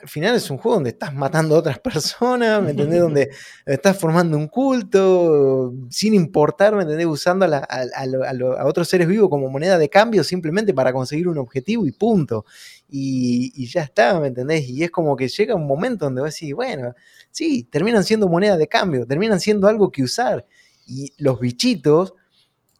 [0.00, 3.00] al final es un juego donde estás matando a otras personas, ¿me entendés?
[3.00, 3.30] donde
[3.66, 7.06] estás formando un culto, sin importar, ¿me entendés?
[7.06, 11.86] Usando a, a, otros seres vivos como moneda de cambio simplemente para conseguir un objetivo
[11.86, 12.44] y punto.
[12.88, 14.68] Y, y, ya está, ¿me entendés?
[14.68, 16.94] Y es como que llega un momento donde vas a decir, bueno,
[17.30, 20.46] sí, terminan siendo moneda de cambio, terminan siendo algo que usar.
[20.86, 22.14] Y los bichitos,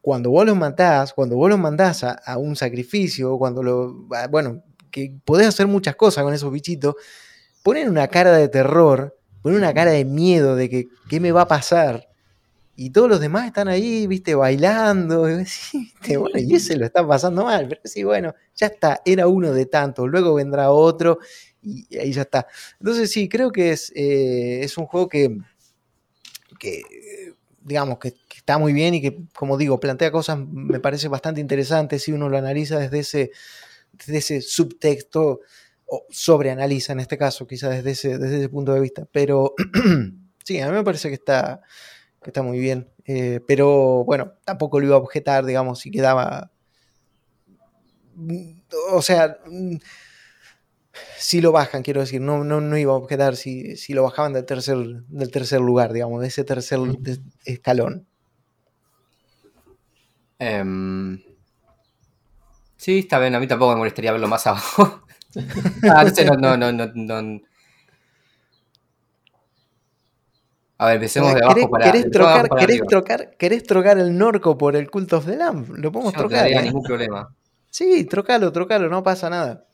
[0.00, 4.06] cuando vos los matás, cuando vos los mandás a, un sacrificio, cuando lo.
[4.30, 6.94] Bueno, que podés hacer muchas cosas con esos bichitos,
[7.62, 11.42] ponen una cara de terror, ponen una cara de miedo de que qué me va
[11.42, 12.08] a pasar.
[12.76, 15.28] Y todos los demás están ahí, viste, bailando.
[15.28, 15.44] Y,
[16.36, 17.66] y ese lo está pasando mal.
[17.68, 20.08] Pero sí, bueno, ya está, era uno de tantos.
[20.08, 21.18] Luego vendrá otro
[21.60, 22.46] y ahí ya está.
[22.78, 25.38] Entonces sí, creo que es, eh, es un juego que,
[26.58, 26.82] que
[27.68, 28.14] digamos, que,
[28.48, 32.30] está muy bien y que, como digo, plantea cosas, me parece bastante interesantes si uno
[32.30, 33.30] lo analiza desde ese,
[33.92, 35.40] desde ese subtexto,
[35.84, 39.06] o sobreanaliza en este caso, quizás desde ese, desde ese punto de vista.
[39.12, 39.54] Pero
[40.44, 41.60] sí, a mí me parece que está,
[42.22, 42.88] que está muy bien.
[43.04, 46.50] Eh, pero bueno, tampoco lo iba a objetar, digamos, si quedaba...
[48.92, 49.38] O sea
[51.16, 54.32] si lo bajan, quiero decir, no, no, no iba a objetar si, si, lo bajaban
[54.32, 56.80] del tercer, del tercer lugar, digamos, de ese tercer
[57.44, 58.08] escalón.
[60.38, 61.20] Em,
[62.76, 65.02] sí, está bien, a mí tampoco me molestaría verlo más abajo.
[65.90, 66.04] ah,
[66.40, 67.40] no, no, no, no,
[70.80, 74.76] A ver, empecemos de abajo para ¿querés trocar, ¿querés, trocar, ¿Querés trocar el Norco por
[74.76, 75.68] el Cult of the Lamb?
[75.76, 76.48] Lo podemos trocar.
[76.48, 76.62] No ¿eh?
[76.62, 77.34] ningún problema.
[77.68, 79.64] Sí, trocalo, trocalo, no pasa nada.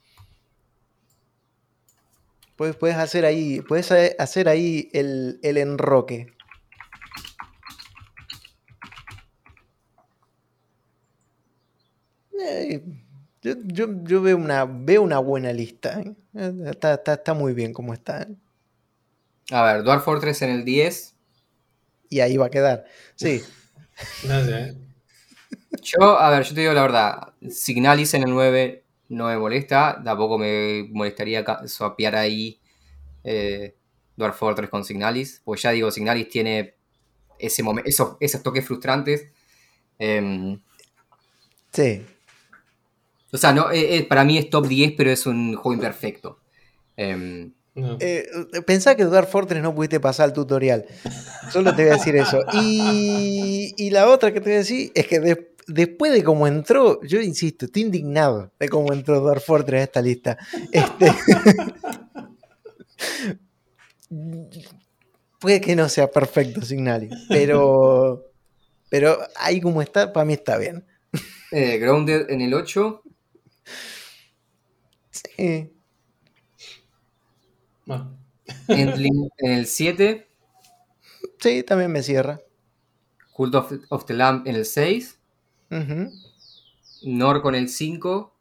[2.56, 6.28] Puedes, puedes hacer ahí, puedes hacer ahí el, enroque.
[12.40, 12.82] Eh,
[13.42, 16.00] yo, veo, una, veo una buena lista.
[16.00, 16.14] ¿eh?
[16.82, 18.22] Está, muy bien como está.
[18.22, 18.34] ¿eh?
[19.50, 21.14] A ver, Dwarf Fortress en el 10.
[22.08, 22.84] Y ahí va a quedar.
[23.14, 23.42] Sí.
[24.26, 24.74] no sé.
[25.82, 27.34] Yo, a ver, yo te digo la verdad.
[27.50, 32.60] Signalis en el 9 no me molesta, tampoco me molestaría swapear ahí
[33.22, 33.76] eh,
[34.16, 36.76] Dwarf Fortress con Signalis, pues ya digo, Signalis tiene
[37.38, 39.28] ese esos, esos toques frustrantes.
[39.98, 40.60] Em,
[41.72, 42.04] sí.
[43.34, 46.38] O sea, no, eh, eh, para mí es top 10, pero es un juego imperfecto.
[46.96, 48.24] Em, eh,
[48.64, 50.86] pensá que Dwarf Fortress no pudiste pasar el tutorial.
[51.50, 52.38] Solo te voy a decir eso.
[52.52, 56.46] Y, y la otra que te voy a decir es que después después de cómo
[56.46, 60.38] entró, yo insisto, estoy indignado de cómo entró Dwarf Fortress en esta lista.
[60.70, 61.10] Este,
[65.40, 68.30] puede que no sea perfecto Signali, pero,
[68.90, 70.84] pero ahí como está, para mí está bien.
[71.50, 73.03] Eh, Grounded en el 8.
[75.10, 75.70] Sí.
[78.68, 80.28] en el 7.
[81.38, 82.40] Sí, también me cierra.
[83.32, 85.18] Cult of, of the Lamb en el 6.
[87.02, 88.34] Nor con el 5.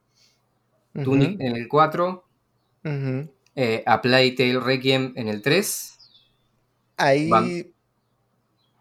[1.03, 2.27] Tunic en el 4.
[3.55, 5.97] Eh, a Playtale Requiem en el 3.
[6.97, 7.72] Ahí.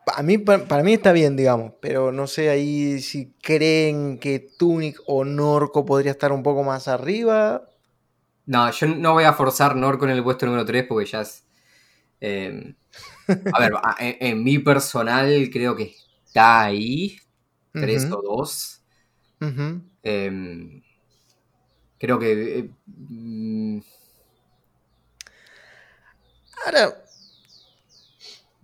[0.06, 5.00] A mí, para, mí está bien, digamos, pero no sé ahí si creen que Tunic
[5.06, 7.68] o Norco podría estar un poco más arriba.
[8.46, 11.44] No, yo no voy a forzar Norco en el puesto número 3 porque ya es.
[12.20, 12.74] Em,
[13.52, 15.94] a ver, en, mi personal creo que
[16.26, 17.18] está ahí.
[17.72, 18.82] 3 o 2.
[20.02, 20.82] Em,
[21.98, 22.58] creo que.
[22.58, 23.80] Eh, mm,
[26.64, 27.01] Ahora,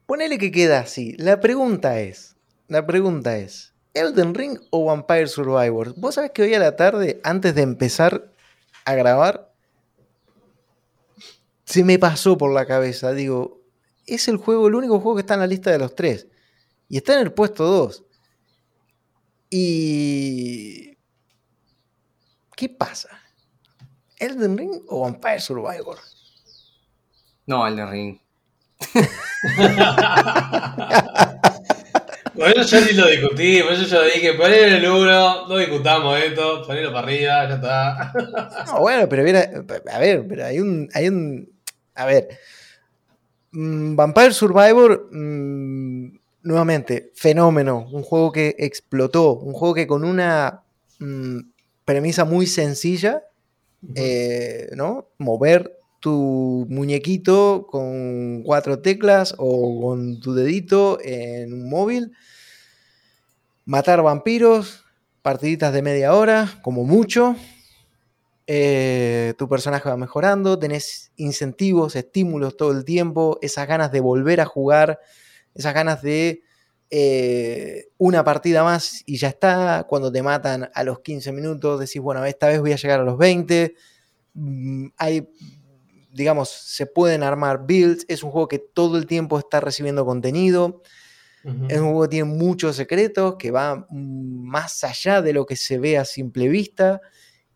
[0.09, 1.15] ponele que queda así.
[1.19, 2.35] La pregunta es:
[2.67, 3.75] La pregunta es.
[3.93, 5.95] ¿Elden Ring o Vampire Survivors?
[5.97, 8.33] Vos sabés que hoy a la tarde, antes de empezar
[8.85, 9.53] a grabar,
[11.65, 13.13] se me pasó por la cabeza.
[13.13, 13.61] Digo,
[14.07, 16.27] es el juego, el único juego que está en la lista de los tres.
[16.89, 18.05] Y está en el puesto 2.
[19.51, 20.97] Y.
[22.57, 23.11] ¿Qué pasa?
[24.19, 25.99] ¿Elden Ring o Vampire Survivor?
[27.47, 28.28] No, Elden Ring.
[32.39, 36.21] Por eso yo ni lo discutí, por eso yo dije, ponelo el uno, no discutamos
[36.21, 38.13] esto, ponelo para arriba, ya está.
[38.67, 39.51] No, bueno, pero mira,
[39.93, 41.51] a ver, pero hay un, hay un,
[41.97, 42.29] a ver,
[43.51, 50.63] mm, Vampire Survivor, mm, nuevamente, fenómeno, un juego que explotó, un juego que con una
[51.01, 51.41] mm,
[51.85, 53.25] premisa muy sencilla,
[53.97, 55.09] eh, ¿no?
[55.19, 55.78] Mover
[56.09, 62.13] tu muñequito con cuatro teclas o con tu dedito en un móvil,
[63.67, 64.87] matar vampiros,
[65.21, 67.37] partiditas de media hora, como mucho.
[68.47, 74.41] Eh, tu personaje va mejorando, tenés incentivos, estímulos todo el tiempo, esas ganas de volver
[74.41, 75.01] a jugar,
[75.55, 76.43] esas ganas de
[76.89, 79.85] eh, una partida más y ya está.
[79.87, 83.05] Cuando te matan a los 15 minutos, decís, bueno, esta vez voy a llegar a
[83.05, 83.75] los 20.
[84.33, 85.29] Mm, hay
[86.19, 90.82] digamos, se pueden armar builds, es un juego que todo el tiempo está recibiendo contenido,
[91.69, 95.78] es un juego que tiene muchos secretos, que va más allá de lo que se
[95.78, 97.01] ve a simple vista,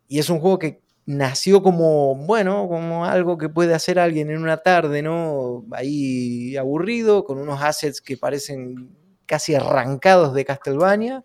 [0.07, 4.39] y es un juego que nació como, bueno, como algo que puede hacer alguien en
[4.39, 5.65] una tarde, ¿no?
[5.71, 8.95] Ahí aburrido, con unos assets que parecen
[9.27, 11.23] casi arrancados de Castlevania,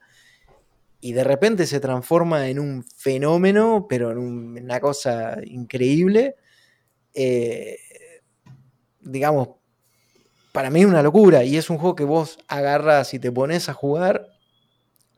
[1.01, 6.35] y de repente se transforma en un fenómeno, pero en una cosa increíble
[7.21, 7.81] eh,
[9.01, 9.49] digamos,
[10.53, 13.69] para mí es una locura y es un juego que vos agarras y te pones
[13.69, 14.29] a jugar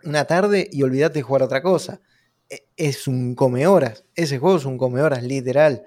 [0.03, 2.01] una tarde y olvidate de jugar otra cosa.
[2.49, 5.83] E, es un come horas, ese juego es un come horas, literal.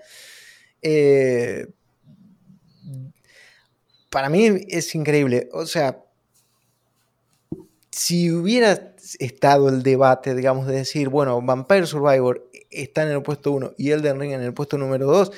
[0.84, 1.66] Eh,
[4.12, 5.50] para mí es increíble.
[5.52, 6.04] O sea,
[7.90, 13.52] si hubiera estado el debate, digamos, de decir, bueno, Vampire Survivor está en el puesto
[13.52, 15.32] 1 y Elden Ring en el puesto número 2,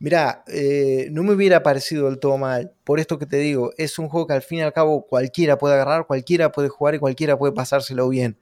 [0.00, 2.72] Mirá, eh, no me hubiera parecido del todo mal.
[2.84, 5.58] Por esto que te digo, es un juego que al fin y al cabo cualquiera
[5.58, 8.38] puede agarrar, cualquiera puede jugar y cualquiera puede pasárselo bien.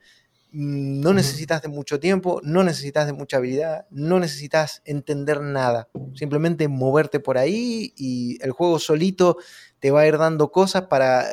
[0.52, 5.88] Mm, no necesitas de mucho tiempo, no necesitas de mucha habilidad, no necesitas entender nada.
[6.14, 9.38] Simplemente moverte por ahí y el juego solito
[9.80, 11.26] te va a ir dando cosas para...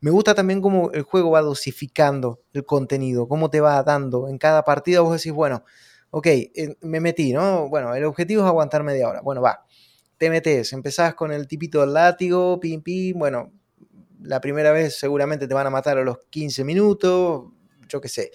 [0.00, 4.28] Me gusta también cómo el juego va dosificando el contenido, cómo te va dando.
[4.28, 5.64] En cada partida vos decís, bueno,
[6.10, 6.26] ok,
[6.82, 7.68] me metí, ¿no?
[7.68, 9.20] Bueno, el objetivo es aguantar media hora.
[9.22, 9.64] Bueno, va,
[10.18, 13.52] te metes, empezás con el tipito del látigo, pim, pim, bueno,
[14.22, 17.44] la primera vez seguramente te van a matar a los 15 minutos,
[17.88, 18.30] yo qué sé,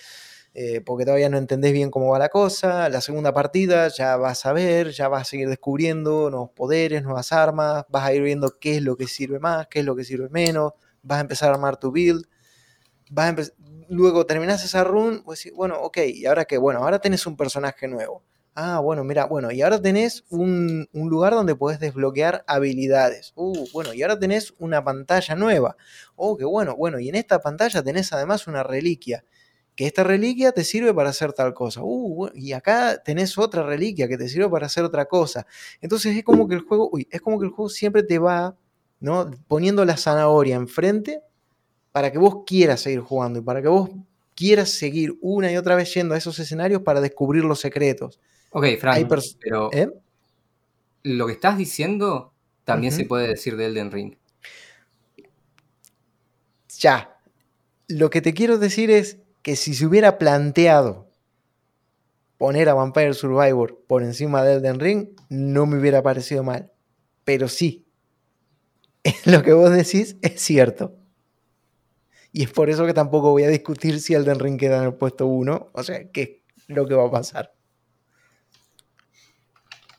[0.54, 2.90] eh, porque todavía no entendés bien cómo va la cosa.
[2.90, 7.32] La segunda partida ya vas a ver, ya vas a seguir descubriendo nuevos poderes, nuevas
[7.32, 10.04] armas, vas a ir viendo qué es lo que sirve más, qué es lo que
[10.04, 10.74] sirve menos,
[11.04, 12.26] vas a empezar a armar tu build,
[13.10, 13.30] vas a
[13.92, 16.58] luego terminas esa run, pues bueno, ok, ¿y ahora qué?
[16.58, 18.24] Bueno, ahora tenés un personaje nuevo.
[18.56, 23.34] Ah, bueno, mira, bueno, y ahora tenés un, lugar donde podés desbloquear habilidades.
[23.36, 25.76] Uh, bueno, y ahora tenés una pantalla nueva.
[26.16, 29.26] Oh, qué bueno, bueno, y en esta pantalla tenés además una reliquia.
[29.76, 31.82] Que esta reliquia te sirve para hacer tal cosa.
[31.84, 35.46] Uh, y acá tenés otra reliquia que te sirve para hacer otra cosa.
[35.82, 38.56] Entonces es como que el juego, uy, es como que el juego siempre te va,
[39.00, 39.32] ¿no?
[39.48, 41.22] Poniendo la zanahoria enfrente
[41.92, 43.90] para que vos quieras seguir jugando y para que vos
[44.36, 48.20] quieras seguir una y otra vez yendo a esos escenarios para descubrir los secretos.
[48.52, 49.08] Ok, Frank,
[49.40, 49.90] pero ¿Eh?
[51.04, 54.16] lo que estás diciendo también se puede decir de Elden Ring.
[56.80, 57.18] Ya.
[57.88, 61.10] Lo que te quiero decir es que si se hubiera planteado
[62.38, 66.72] poner a Vampire Survivor por encima de Elden Ring, no me hubiera parecido mal.
[67.24, 67.86] Pero sí,
[69.26, 71.01] lo que vos decís es cierto.
[72.34, 74.94] Y es por eso que tampoco voy a discutir si Elden Ring queda en el
[74.94, 75.72] puesto 1.
[75.74, 77.54] O sea, qué es lo que va a pasar.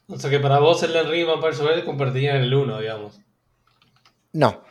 [0.07, 3.21] O sea que para vos Elden Ring y Vampire Survivor compartirían el 1, digamos.
[4.33, 4.63] No.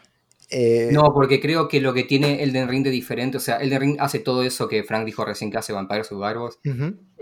[0.50, 3.80] Eh, no, porque creo que lo que tiene Elden Ring de diferente, o sea, Elden
[3.80, 6.60] Ring hace todo eso que Frank dijo recién que hace Vampire Survivors,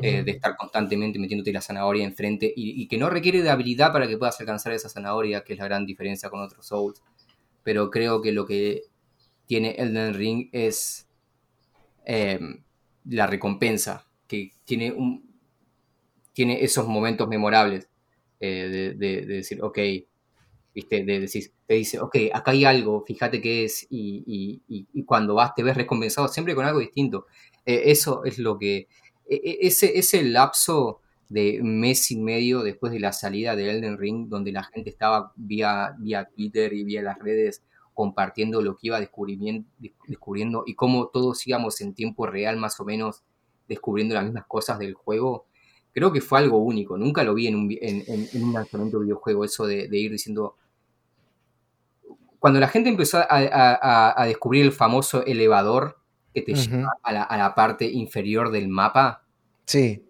[0.01, 3.93] eh, de estar constantemente metiéndote la zanahoria enfrente y, y, que no requiere de habilidad
[3.93, 7.03] para que puedas alcanzar esa zanahoria, que es la gran diferencia con otros Souls.
[7.61, 8.85] Pero creo que lo que
[9.49, 11.07] tiene Elden Ring es
[12.05, 12.61] em,
[13.05, 15.27] la recompensa, que tiene, un,
[16.33, 17.89] tiene esos momentos memorables
[18.39, 19.79] eh, de, decir, ok,
[20.75, 21.03] ¿viste?
[21.03, 24.61] De decir, te dice, ok, acá hay algo, fíjate qué es, y,
[25.07, 27.25] cuando vas te ves recompensado siempre con algo distinto.
[27.65, 28.87] Eh, eso es lo que,
[29.27, 33.97] e, e, ese, ese lapso de mes y medio después de la salida de Elden
[33.97, 37.63] Ring, donde la gente estaba vía, vía Twitter y vía las redes
[37.99, 43.23] compartiendo lo que iba descubriendo y cómo todos íbamos en tiempo real más o menos
[43.67, 45.47] descubriendo las mismas cosas del juego,
[45.91, 46.97] creo que fue algo único.
[46.97, 50.55] Nunca lo vi en un, en, un lanzamiento de videojuego, eso de, ir diciendo...
[52.39, 55.99] Cuando la gente empezó a, descubrir el famoso elevador
[56.33, 59.25] que te lleva a la, a la parte inferior del mapa,
[59.65, 60.05] sí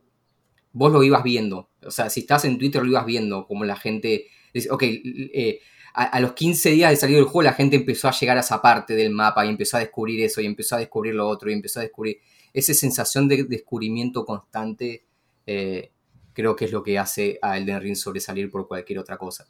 [0.74, 1.72] vos lo ibas viendo.
[1.84, 5.60] O sea, si estás en Twitter lo ibas viendo, como la gente dice, ok, eh,
[5.94, 8.62] a, los 15 días de salir del juego la gente empezó a llegar a esa
[8.62, 11.54] parte del mapa y empezó a descubrir eso y empezó a descubrir lo otro y
[11.54, 12.20] empezó a descubrir
[12.54, 15.04] esa sensación de descubrimiento constante.
[15.46, 15.92] Eh,
[16.34, 19.48] creo que es lo que hace a Elden Ring sobresalir por cualquier otra cosa.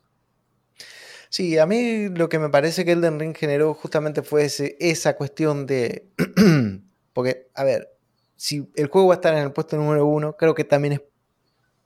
[1.29, 4.47] Sí, a mí lo que me parece que Elden Ring generó justamente fue
[4.79, 6.07] esa cuestión de...
[7.13, 7.89] porque, a ver,
[8.35, 11.01] si el juego va a estar en el puesto número uno, creo que también es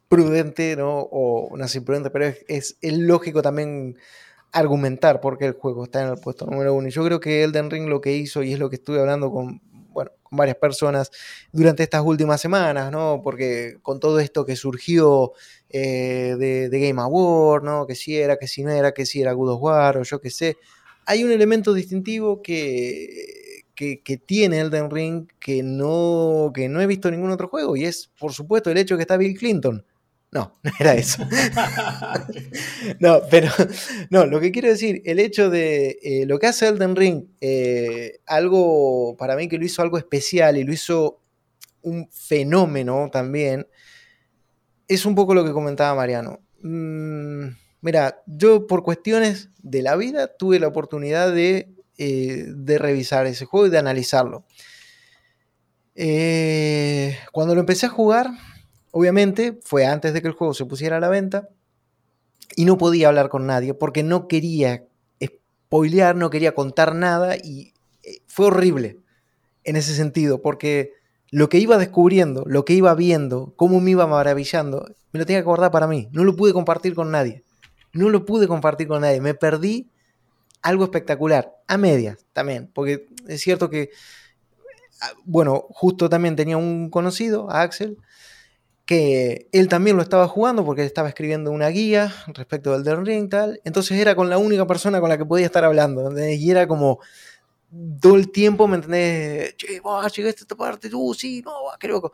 [0.07, 0.99] prudente, ¿no?
[1.11, 3.97] O no sé, imprudente, pero es, es, lógico también
[4.53, 6.87] argumentar por qué el juego está en el puesto número uno.
[6.87, 9.31] Y yo creo que Elden Ring lo que hizo, y es lo que estuve hablando
[9.31, 9.61] con,
[9.91, 11.11] bueno, con varias personas
[11.51, 13.21] durante estas últimas semanas, ¿no?
[13.23, 15.33] Porque con todo esto que surgió
[15.69, 17.85] eh, de, Game Award, ¿no?
[17.87, 20.21] Que si era, que si no era, que si era Good of War, o yo
[20.21, 20.57] qué sé.
[21.05, 23.43] Hay un elemento distintivo que
[23.75, 27.75] que, tiene Elden Ring que no, que no he visto en ningún otro juego.
[27.75, 29.85] Y es, por supuesto, el hecho de que está Bill Clinton.
[30.33, 31.23] No, no era eso.
[32.99, 33.49] no, pero
[34.09, 38.19] no, lo que quiero decir, el hecho de eh, lo que hace Elden Ring, eh,
[38.25, 41.21] algo para mí que lo hizo algo especial y lo hizo
[41.83, 43.67] un fenómeno también,
[44.87, 46.41] es un poco lo que comentaba Mariano.
[46.61, 47.49] Mm,
[47.81, 51.69] mira, yo por cuestiones de la vida tuve la oportunidad de
[51.99, 54.45] eh, de revisar ese juego y de analizarlo.
[57.31, 58.31] Cuando lo empecé a jugar,
[58.93, 61.49] obviamente fue antes de que el juego se pusiera a la venta
[62.55, 64.85] y no podía hablar con nadie porque no quería
[65.21, 68.99] spoilear, no quería contar nada y eh, fue horrible
[69.63, 70.93] en ese sentido porque
[71.31, 75.39] lo que iba descubriendo, lo que iba viendo, cómo me iba maravillando, me lo tenía
[75.39, 76.07] que acordar para mí.
[76.11, 77.43] No lo pude compartir con nadie.
[77.91, 79.19] No lo pude compartir con nadie.
[79.19, 79.89] Me perdí
[80.61, 83.89] algo espectacular, a medias también, porque es cierto que,
[85.01, 87.97] ah, bueno, justo también tenía un conocido, Axel,
[89.51, 93.61] él también lo estaba jugando porque estaba escribiendo una guía respecto del The Ring tal,
[93.63, 96.99] entonces era con la única persona con la que podía estar hablando, y era como
[98.01, 99.55] todo el tiempo, ¿me entendés?
[99.57, 102.13] Che, llegaste a esta parte, tú, sí, no, qué loco.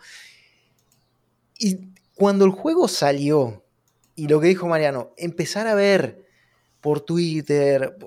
[1.57, 3.63] Y cuando el juego salió,
[4.15, 6.28] y lo que dijo Mariano, empezar a ver
[6.81, 7.97] por Twitter,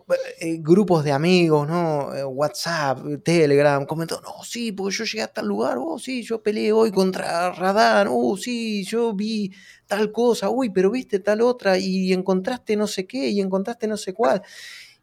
[0.41, 2.15] eh, grupos de amigos, ¿no?
[2.15, 6.43] Eh, WhatsApp, Telegram, comentó, no, sí, porque yo llegué a tal lugar, oh, sí, yo
[6.43, 9.53] peleé hoy contra Radán, oh, sí, yo vi
[9.87, 13.99] tal cosa, uy, pero viste tal otra, y encontraste no sé qué, y encontraste no
[13.99, 14.41] sé cuál,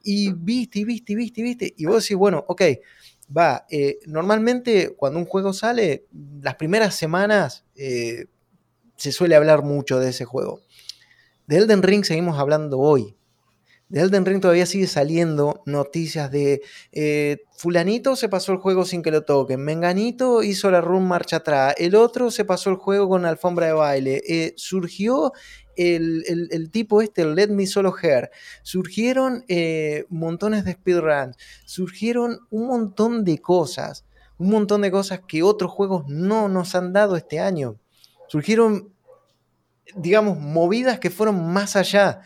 [0.04, 2.62] y viste, y viste, y viste, y viste, y vos decís, bueno, ok,
[3.36, 6.06] va, eh, normalmente cuando un juego sale,
[6.42, 10.62] las primeras semanas se suele hablar mucho de ese juego.
[11.46, 13.16] De Elden Ring seguimos hablando hoy,
[13.90, 16.62] de Elden Ring todavía sigue saliendo noticias de
[16.92, 21.38] eh, fulanito se pasó el juego sin que lo toquen, menganito hizo la run marcha
[21.38, 25.34] atrás, el otro se pasó el juego con alfombra de baile, eh, surgió
[25.76, 28.30] el, tipo este, el Let Me Solo Hair,
[28.64, 34.06] surgieron eh, montones de speedruns, surgieron un montón de cosas,
[34.38, 37.78] un montón de cosas que otros juegos no nos han dado este año.
[38.28, 38.94] Surgieron,
[39.96, 42.22] digamos, movidas que fueron más allá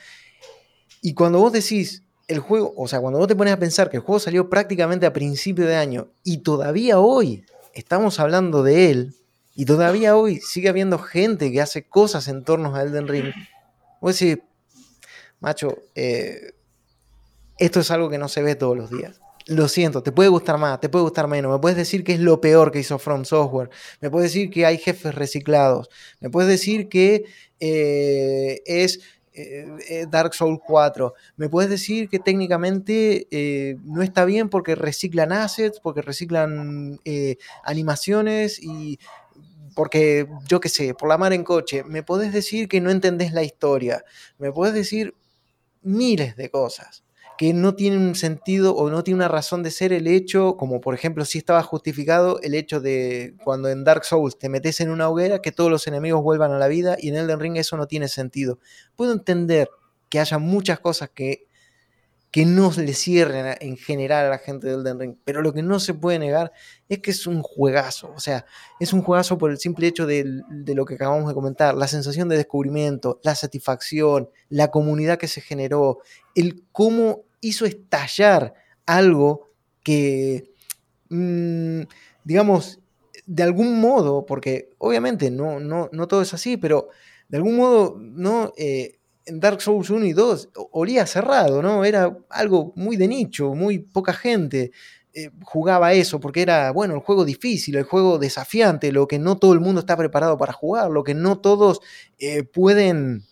[1.03, 3.97] y cuando vos decís el juego, o sea, cuando vos te pones a pensar que
[3.97, 9.15] el juego salió prácticamente a principio de año y todavía hoy estamos hablando de él
[9.53, 13.33] y todavía hoy sigue habiendo gente que hace cosas en torno a Elden Ring,
[13.99, 14.41] vos decís,
[15.41, 16.53] macho, eh,
[17.59, 19.19] esto es algo que no se ve todos los días.
[19.47, 21.51] Lo siento, te puede gustar más, te puede gustar menos.
[21.51, 23.69] Me puedes decir que es lo peor que hizo From Software.
[23.99, 25.89] Me puedes decir que hay jefes reciclados.
[26.21, 27.25] Me puedes decir que
[27.59, 29.01] eh, es
[29.35, 31.13] eh, eh, Dark Souls 4.
[31.37, 36.99] ¿Me puedes decir que técnicamente eh, no está bien porque reciclan assets, porque reciclan
[37.63, 38.99] animaciones y
[39.75, 41.83] porque, yo qué sé, por la mar en coche?
[41.83, 44.03] ¿Me puedes decir que no entendés la historia?
[44.37, 45.15] ¿Me puedes decir
[45.81, 47.02] miles de cosas?
[47.37, 50.81] Que no tiene un sentido o no tiene una razón de ser el hecho, como
[50.81, 54.89] por ejemplo si estaba justificado el hecho de cuando en Dark Souls te metes en
[54.89, 57.77] una hoguera que todos los enemigos vuelvan a la vida y en Elden Ring eso
[57.77, 58.59] no tiene sentido.
[58.95, 59.69] Puedo entender
[60.09, 61.47] que haya muchas cosas que
[62.33, 65.61] que no le cierren en general a la gente de Elden Ring, pero lo que
[65.61, 66.51] no se puede negar
[66.89, 68.47] es que es un juegazo, o sea,
[68.79, 72.29] es un juegazo por el simple hecho de, lo que acabamos de comentar, la sensación
[72.29, 75.99] de descubrimiento, la satisfacción, la comunidad que se generó,
[76.33, 78.55] el cómo hizo estallar
[78.87, 79.51] algo
[79.83, 80.49] que,
[81.09, 81.81] mm,
[82.23, 82.79] digamos,
[83.27, 86.89] de algún modo, porque obviamente no, no, no todo es así, pero
[87.29, 88.53] de algún modo, ¿no?
[88.57, 91.85] Eh, en Dark Souls 1 y 2 olía cerrado, ¿no?
[91.85, 94.71] Era algo muy de nicho, muy poca gente
[95.15, 99.37] eh, jugaba eso, porque era, bueno, el juego difícil, el juego desafiante, lo que no
[99.37, 101.81] todo el mundo está preparado para jugar, lo que no todos
[102.17, 103.23] eh, pueden,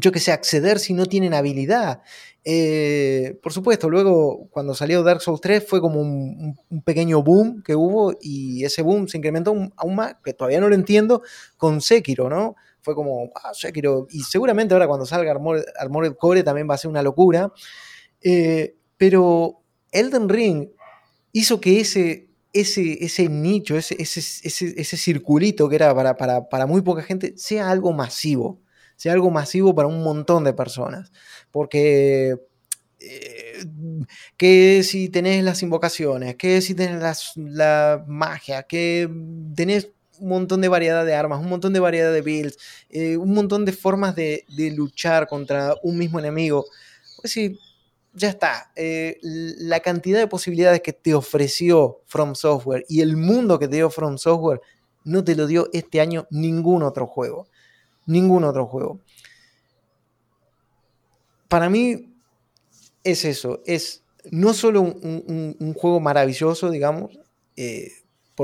[0.00, 2.02] yo que sé, acceder si no tienen habilidad.
[2.44, 7.76] Eh, por supuesto, luego cuando salió Dark Souls 3 fue como un, un, boom que
[7.76, 11.22] hubo y ese boom se incrementó aún más, que todavía no lo entiendo,
[11.56, 12.56] con Sekiro, ¿no?
[12.82, 16.90] Fue como, ah, quiero y seguramente ahora cuando salga Armored, Core también va a ser
[16.90, 17.52] una locura.
[18.22, 19.62] Eh, pero
[19.92, 20.68] Elden Ring
[21.32, 24.20] hizo que ese, ese, ese nicho, ese, ese,
[24.50, 28.60] ese, circulito que era para, para, para, muy poca gente, sea algo masivo,
[28.96, 31.12] sea algo masivo para un montón de personas.
[31.50, 32.36] Porque
[33.00, 33.64] eh,
[34.36, 39.08] que si tenés las invocaciones, que si tenés las, la magia, que
[39.54, 39.90] tenés
[40.20, 42.58] un montón de variedad de armas, un montón de variedad de builds,
[42.90, 44.44] eh, un montón de formas de,
[44.76, 46.66] luchar contra un mismo enemigo.
[47.20, 47.58] Pues sí,
[48.12, 48.70] ya está.
[48.76, 53.76] Eh, la cantidad de posibilidades que te ofreció From Software y el mundo que te
[53.76, 54.60] dio From Software
[55.04, 57.48] no te lo dio este año ningún otro juego.
[58.06, 59.00] Ningún otro juego.
[61.48, 62.14] Para mí
[63.02, 67.18] es eso, es no solo un, juego maravilloso, digamos,
[67.56, 67.90] eh,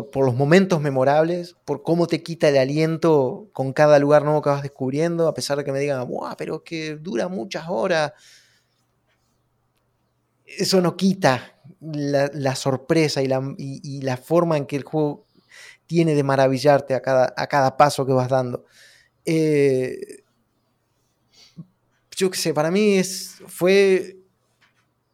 [0.05, 4.51] por, los momentos memorables, por cómo te quita el aliento con cada lugar nuevo que
[4.51, 6.07] vas descubriendo, a pesar de que me digan,
[6.37, 8.13] pero es que dura muchas horas.
[10.45, 15.27] Eso no quita la, sorpresa y la, forma en que el juego
[15.87, 18.65] tiene de maravillarte a cada, a cada paso que vas dando.
[19.25, 20.23] Eh,
[22.17, 24.17] yo qué sé, para mí es, fue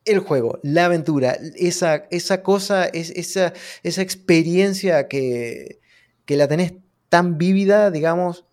[0.04, 3.52] el juego, la aventura, esa, esa cosa, es, esa,
[3.82, 5.80] esa experiencia que,
[6.24, 6.74] que la tenés
[7.08, 8.46] tan vívida, digamos,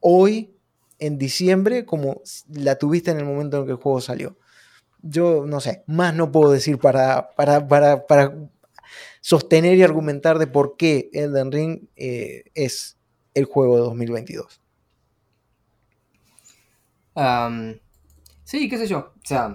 [0.00, 0.54] hoy,
[0.98, 4.36] en diciembre, como la tuviste en el momento en que el juego salió.
[5.02, 8.34] Yo no sé, más no puedo decir para, para, para, para
[9.20, 12.98] sostener y argumentar de por qué Elden Ring eh, es
[13.34, 14.60] el juego de 2022.
[18.44, 19.12] sí, qué sé yo.
[19.16, 19.52] O sea,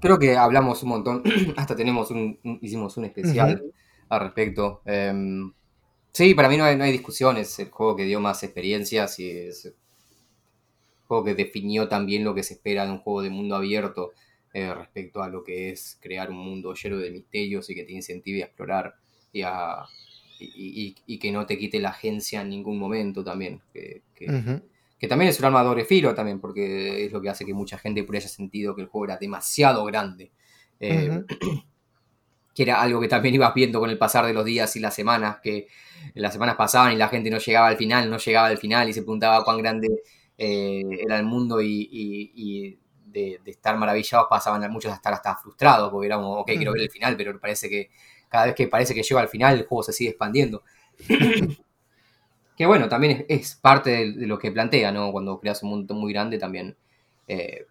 [0.00, 1.22] creo que hablamos un montón,
[1.56, 3.62] hasta tenemos un, hicimos un especial
[4.08, 4.82] al respecto.
[4.84, 5.52] Em,
[6.12, 9.18] sí, para mí no hay, no hay discusión, es el juego que dio más experiencias
[9.18, 9.74] y es el
[11.06, 14.12] juego que definió también lo que se espera de un juego de mundo abierto
[14.52, 17.92] eh, respecto a lo que es crear un mundo lleno de misterios y que te
[17.92, 18.94] incentive a explorar
[19.32, 19.84] y, a,
[20.38, 23.60] y, que no te quite la agencia en ningún momento también.
[23.72, 24.26] Que, que
[25.06, 27.78] también es un arma de doble filo también, porque es lo que hace que mucha
[27.78, 30.32] gente por haya sentido que el juego era demasiado grande.
[30.80, 31.22] Eh,
[32.54, 34.92] que era algo que también ibas viendo con el pasar de los días y las
[34.92, 35.68] semanas, que
[36.14, 38.92] las semanas pasaban y la gente no llegaba al final, no llegaba al final y
[38.92, 39.88] se preguntaba cuán grande
[40.36, 46.06] eh, era el mundo y, de, estar maravillados pasaban muchos a estar hasta frustrados, porque
[46.08, 47.90] éramos, ok, quiero ver el final, pero parece que
[48.28, 50.64] cada vez que parece que llega al final el juego se sigue expandiendo.
[52.58, 55.12] Que bueno, también es, parte de, lo que plantea, ¿no?
[55.12, 56.76] Cuando creas un mundo muy grande también
[57.28, 57.66] eh,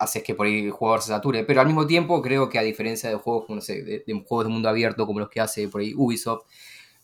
[0.00, 1.44] haces que por ahí el jugador se sature.
[1.44, 4.52] Pero al mismo tiempo creo que a diferencia de juegos, no sé, de, juegos de
[4.52, 6.46] mundo abierto como los que hace por ahí Ubisoft,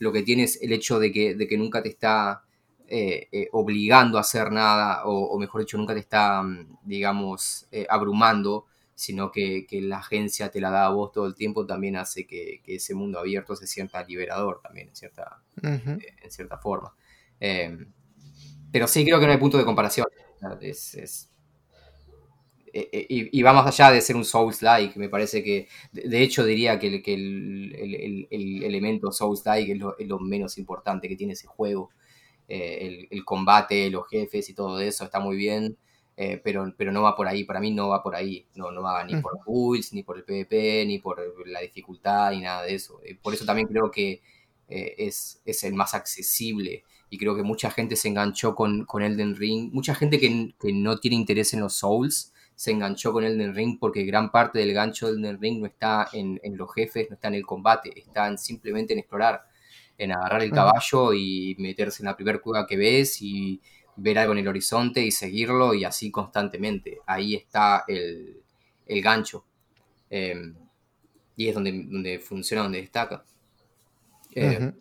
[0.00, 2.42] lo que tiene es el hecho de que, de que nunca te está
[2.88, 8.66] eh, eh, obligando a hacer nada, o, mejor dicho, nunca te está, mm, digamos, abrumando
[8.98, 12.60] sino que, la agencia te la da a vos todo el tiempo, también hace que,
[12.66, 16.92] ese mundo abierto se sienta liberador también, en cierta, eh, en cierta forma.
[17.38, 17.92] Em,
[18.72, 20.08] pero sí creo que no hay punto de comparación.
[20.60, 21.30] Es,
[22.72, 26.44] eh, eh, y, va más allá de ser un Souls-like, me parece que, de, hecho
[26.44, 28.26] diría que, el,
[28.64, 31.90] elemento Souls-like es lo, menos importante que tiene ese juego.
[32.48, 35.78] el, combate, los jefes y todo eso está muy bien,
[36.20, 38.82] eh, pero, pero no va por ahí, para mí no va por ahí, no, no
[38.82, 42.64] va ni por los builds, ni por el PvP, ni por la dificultad, ni nada
[42.64, 43.00] de eso.
[43.04, 44.20] Eh, por eso también creo que
[44.68, 49.04] eh, es, es, el más accesible y creo que mucha gente se enganchó con, con
[49.04, 53.22] Elden Ring, mucha gente que, que, no tiene interés en los Souls se enganchó con
[53.22, 56.74] Elden Ring porque gran parte del gancho de Elden Ring no está en, en los
[56.74, 59.42] jefes, no está en el combate, está simplemente en explorar,
[59.96, 63.60] en agarrar el caballo y meterse en la primera cueva que ves y
[63.98, 66.98] ver algo en el horizonte y seguirlo y así constantemente.
[67.06, 68.42] Ahí está el,
[68.86, 69.44] gancho.
[70.08, 70.54] Em,
[71.36, 73.24] y es donde, donde funciona, donde destaca.
[74.34, 74.72] Eh,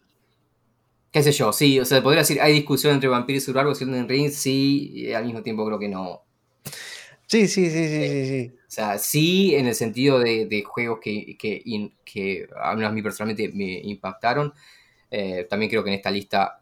[1.11, 3.83] qué sé yo, sí, o sea, podría decir, hay discusión entre Vampiro y Survival y
[3.83, 6.21] Elden Ring, sí, y al mismo tiempo creo que no.
[7.25, 8.53] Sí, sí, sí, sí, sí, sí.
[8.55, 11.63] O sea, sí en el sentido de, juegos que, que,
[12.05, 14.53] que, a mí personalmente me impactaron.
[15.09, 16.61] Eh, también creo que en esta lista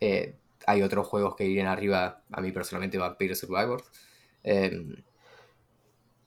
[0.00, 0.34] eh,
[0.68, 3.84] hay otros juegos que irían arriba, a mí personalmente, Vampire Survivors.
[4.42, 4.96] Em,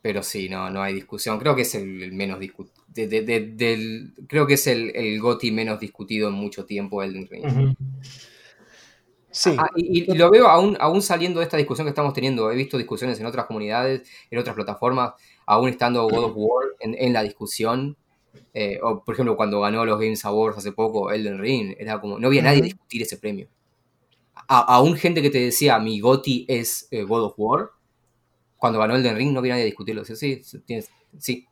[0.01, 1.37] pero sí, no, no hay discusión.
[1.37, 2.83] Creo que es el, menos discutido.
[4.27, 7.75] creo que es el, el GOTI menos discutido en mucho tiempo, Elden Ring.
[9.29, 9.55] Sí.
[9.57, 12.51] Ah, y, lo veo aún, aún saliendo de esta discusión que estamos teniendo.
[12.51, 15.13] He visto discusiones en otras comunidades, en otras plataformas,
[15.45, 17.95] aún estando God of War en, la discusión.
[18.55, 22.17] Eh, o, por ejemplo, cuando ganó los Games Awards hace poco, Elden Ring, era como,
[22.17, 23.47] no había nadie discutir ese premio.
[24.33, 27.69] A, aún gente que te decía, mi GOTI es eh, God of War,
[28.57, 30.05] cuando ganó Elden Ring no había nadie a discutirlo.
[30.05, 30.41] Sí,
[31.17, 31.47] sí,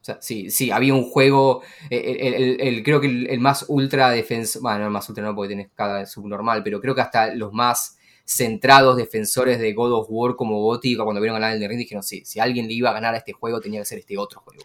[0.00, 4.60] o sea, sí, sí, había un juego, eh, el, creo que el, más ultra defensor,
[4.60, 7.96] bueno, el más ultra no porque tienes cada subnormal, pero creo que hasta los más
[8.24, 12.02] centrados defensores de God of War como Goti, cuando vieron ganar el de Ring, dijeron,
[12.02, 14.40] sí, si alguien le iba a ganar a este juego tenía que ser este otro
[14.40, 14.62] juego.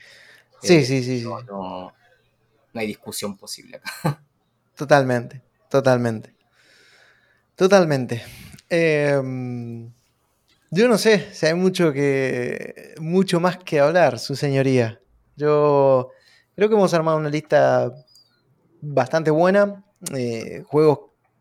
[0.61, 1.23] Sí, eh, sí, sí.
[1.23, 1.93] No, No,
[2.73, 4.21] hay discusión posible acá.
[4.75, 6.33] Totalmente, totalmente.
[7.59, 8.21] Totalmente.
[8.69, 9.91] Em,
[10.71, 15.01] yo no sé si hay mucho que mucho más que hablar, su señoría.
[15.35, 16.11] Yo
[16.55, 17.93] creo que hemos armado una lista
[18.79, 19.83] bastante buena,
[20.15, 20.99] eh, juegos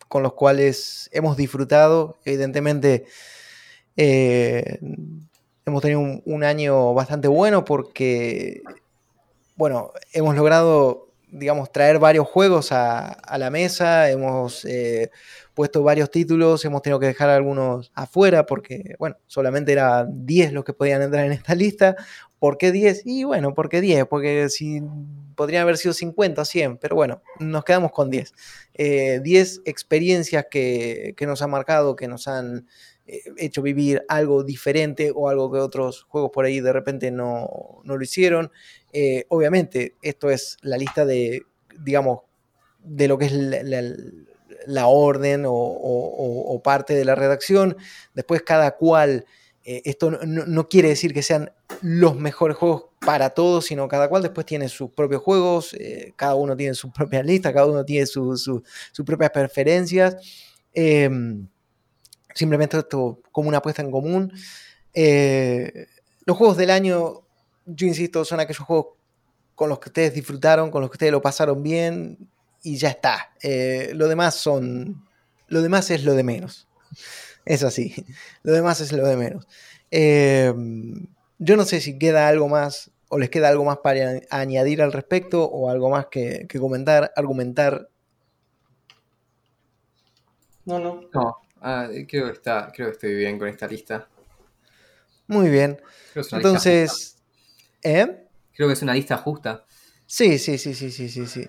[0.09, 3.07] con los cuales hemos disfrutado, evidentemente
[3.97, 4.81] eh,
[5.67, 8.63] hemos tenido un, año bastante bueno porque,
[9.55, 15.13] bueno, hemos logrado, digamos, traer varios juegos a, la mesa, hemos eh,
[15.59, 20.63] puesto varios títulos, hemos tenido que dejar algunos afuera porque, bueno, solamente eran 10 los
[20.63, 21.97] que podían entrar en esta lista.
[22.39, 23.03] ¿Por qué 10?
[23.05, 24.07] Y bueno, ¿por qué 10?
[24.07, 24.81] Porque si
[25.35, 28.33] podrían haber sido 50 o 100, pero bueno, nos quedamos con 10.
[28.77, 32.69] 10 eh, experiencias que, nos han marcado, que nos han
[33.09, 37.83] eh, hecho vivir algo diferente o algo que otros juegos por ahí de repente no,
[37.83, 38.53] lo hicieron.
[38.93, 41.43] Eh, obviamente, esto es la lista de,
[41.81, 42.21] digamos,
[42.85, 43.83] de lo que es la, la
[44.87, 47.77] orden o, parte de la redacción.
[48.15, 49.27] Después cada cual,
[49.65, 54.23] eh, esto no, quiere decir que sean los mejores juegos para todos, sino cada cual
[54.23, 58.07] después tiene sus propios juegos, eh, cada uno tiene su propia lista, cada uno tiene
[58.07, 58.63] sus
[59.05, 60.17] propias preferencias.
[60.73, 61.49] Em,
[62.35, 64.33] simplemente esto como una apuesta en común.
[64.95, 65.87] Eh,
[66.25, 67.23] los juegos del año,
[67.67, 68.99] yo insisto, son aquellos juegos
[69.55, 72.31] con los que ustedes disfrutaron, con los que ustedes lo pasaron bien,
[72.63, 73.33] y ya está.
[73.43, 75.07] Eh, lo demás son.
[75.49, 76.69] Lo demás es lo de menos.
[77.45, 77.95] Es así.
[78.43, 79.49] Lo demás es lo de menos.
[79.91, 80.53] Eh,
[81.39, 84.93] yo no sé si queda algo más o les queda algo más para añadir al
[84.93, 87.89] respecto o algo más que, comentar, argumentar.
[90.67, 91.01] No, no.
[91.15, 94.09] No, ah, creo, que está, creo que estoy bien con esta lista.
[95.27, 95.81] Muy bien.
[96.33, 97.17] Entonces,
[97.83, 98.27] ¿eh?
[98.55, 99.65] Creo que es una lista justa.
[100.07, 101.49] Sí, sí, sí, sí, sí, sí, sí.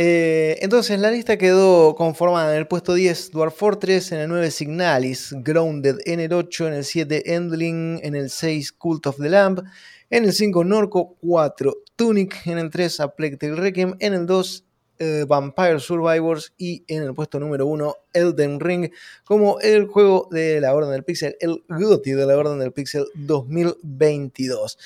[0.00, 4.52] Eh, entonces la lista quedó conformada en el puesto 10 Dwarf Fortress, en el 9
[4.52, 9.28] Signalis, Grounded en el 8, en el 7 Endling, en el 6 Cult of the
[9.28, 9.60] Lamb,
[10.08, 14.64] en el 5 Norco, 4 Tunic, en el 3 A Requiem, en el 2
[15.00, 18.90] eh, Vampire Survivors y en el puesto número 1 Elden Ring
[19.24, 23.06] como el juego de la Orden del Pixel, el GOTY de la Orden del Pixel
[23.14, 24.78] 2022.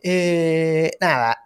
[0.00, 1.43] Eh, nada,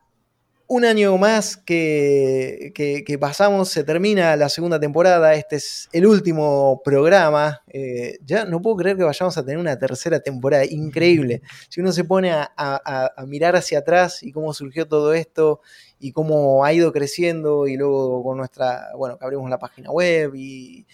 [0.71, 7.63] un año más que, pasamos, se termina la segunda temporada, este es el último programa,
[7.69, 11.43] eh, ya no puedo creer que vayamos a tener una tercera temporada, increíble.
[11.71, 15.61] Si uno se pone a, mirar hacia atrás y cómo surgió todo esto
[15.99, 20.35] y cómo ha ido creciendo y luego con nuestra, bueno, que abrimos la página web
[20.35, 20.87] y,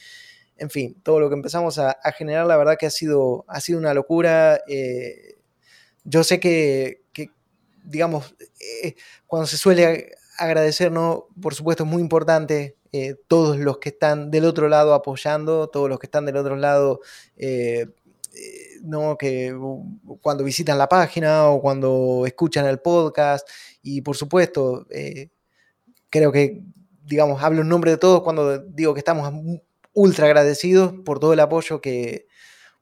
[0.57, 3.81] en fin, todo lo que empezamos a, generar, la verdad que ha sido, ha sido
[3.81, 4.61] una locura.
[4.69, 5.35] Eh,
[6.05, 7.04] yo sé que,
[7.85, 8.35] digamos,
[8.83, 8.97] eh,
[9.27, 11.29] cuando se suele agradecer, ¿no?
[11.41, 15.89] Por supuesto es muy importante eh, todos los que están del otro lado apoyando, todos
[15.89, 17.01] los que están del otro lado,
[17.37, 17.87] eh,
[18.83, 19.17] ¿no?
[19.17, 19.57] Que
[20.21, 23.49] cuando visitan la página o cuando escuchan el podcast
[23.83, 24.87] y por supuesto,
[26.11, 26.63] creo que,
[27.05, 29.33] digamos, hablo en nombre de todos cuando digo que estamos
[29.93, 32.27] ultra agradecidos por todo el apoyo que,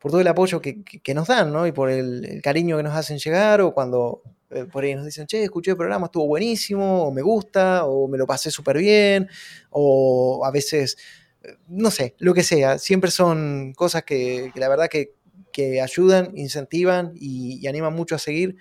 [0.03, 1.65] por todo el apoyo que, nos dan, ¿no?
[1.65, 4.23] Y por el, cariño que nos hacen llegar, o cuando
[4.55, 8.09] eh, por ahí nos dicen, che, escuché el programa, estuvo buenísimo, o me gusta, o
[8.09, 9.29] me lo pasé súper bien,
[9.71, 10.97] o a veces
[11.69, 12.79] no sé, lo que sea.
[12.79, 15.15] Siempre son cosas que, la verdad que,
[15.83, 18.57] ayudan, incentivan y, animan mucho a seguir.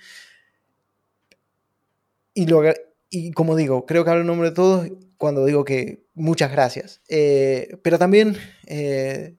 [2.33, 2.61] Y, lo,
[3.09, 7.01] y como digo, creo que hablo en nombre de todos cuando digo que muchas gracias.
[7.07, 8.37] Eh, pero también
[8.67, 9.35] eh,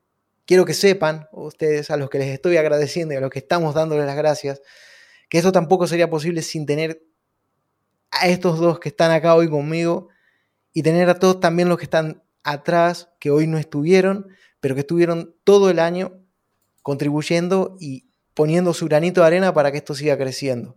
[0.47, 3.75] quiero que sepan, ustedes a los que les estoy agradeciendo y a los que estamos
[3.75, 4.63] dándoles las gracias,
[5.33, 7.07] que esto tampoco sería posible sin tener
[8.11, 10.11] a estos dos que están acá hoy conmigo
[10.75, 14.28] y tener a todos también los que están atrás, que hoy no estuvieron,
[14.61, 16.20] pero que estuvieron todo el año
[16.83, 20.77] contribuyendo y poniendo su granito de arena para que esto siga creciendo.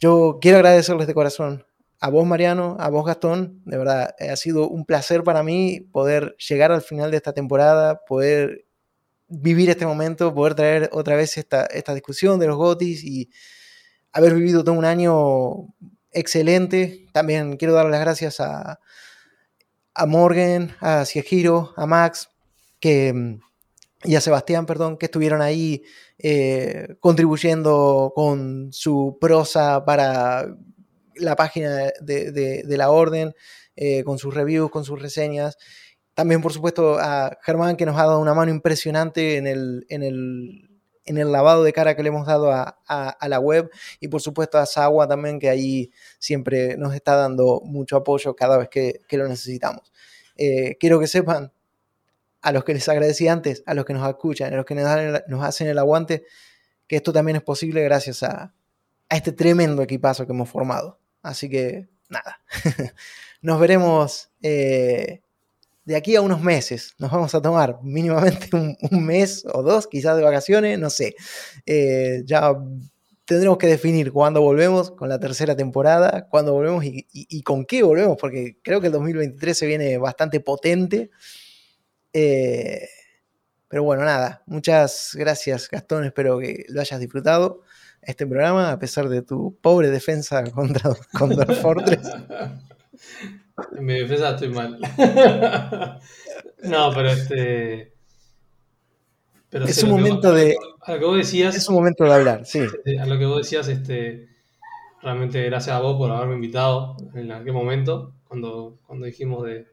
[0.00, 1.64] Yo quiero agradecerles de corazón
[2.00, 3.62] a vos, Mariano, a vos, Gastón.
[3.64, 8.00] De verdad, ha sido un placer para mí poder llegar al final de esta temporada,
[8.06, 8.66] poder
[9.28, 13.30] vivir este momento, poder traer otra vez esta, esta discusión de los gotis y
[14.18, 15.72] haber vivido todo un año
[16.10, 17.06] excelente.
[17.12, 18.80] También quiero dar las gracias a,
[19.94, 22.28] a Morgan, a Ciegiro, a Max,
[22.80, 23.38] que,
[24.02, 25.84] y a Sebastián, perdón, que estuvieron ahí
[26.18, 30.48] eh, contribuyendo con su prosa para
[31.14, 33.34] la página de, la orden,
[33.76, 35.56] eh, con sus reviews, con sus reseñas.
[36.14, 40.02] También, por supuesto, a Germán, que nos ha dado una mano impresionante en el, en
[40.02, 40.67] el
[41.08, 42.76] en el lavado de cara que le hemos dado a,
[43.28, 43.70] la web
[44.00, 48.58] y por supuesto a Sagua también que ahí siempre nos está dando mucho apoyo cada
[48.58, 49.92] vez que, lo necesitamos.
[50.36, 51.52] Eh, quiero que sepan
[52.42, 55.44] a los que les agradecí antes, a los que nos escuchan, a los que nos,
[55.44, 56.24] hacen el aguante,
[56.86, 58.54] que esto también es posible gracias a,
[59.08, 61.00] este tremendo equipazo que hemos formado.
[61.22, 62.40] Así que nada,
[63.40, 65.22] nos veremos eh,
[65.88, 68.76] de aquí a unos meses nos vamos a tomar mínimamente un,
[69.06, 71.16] mes o dos, quizás de vacaciones, no sé.
[71.64, 72.52] Eh, ya
[73.24, 78.18] tendremos que definir cuándo volvemos con la tercera temporada, cuándo volvemos y, con qué volvemos,
[78.20, 81.08] porque creo que el 2023 se viene bastante potente.
[82.12, 82.86] Eh,
[83.66, 87.62] pero bueno, nada, muchas gracias Gastón, espero que lo hayas disfrutado
[88.02, 92.10] este programa, a pesar de tu pobre defensa contra, contra Fortress.
[93.76, 94.78] En mi defensa estoy mal.
[96.62, 97.92] no, pero este.
[99.52, 100.56] es un momento de.
[100.82, 101.56] A lo que vos decías.
[101.56, 102.60] Es un momento de hablar, sí.
[103.00, 104.28] A lo que vos decías, este.
[105.00, 109.66] Realmente gracias a vos por haberme invitado en aquel momento, cuando, cuando dijimos de.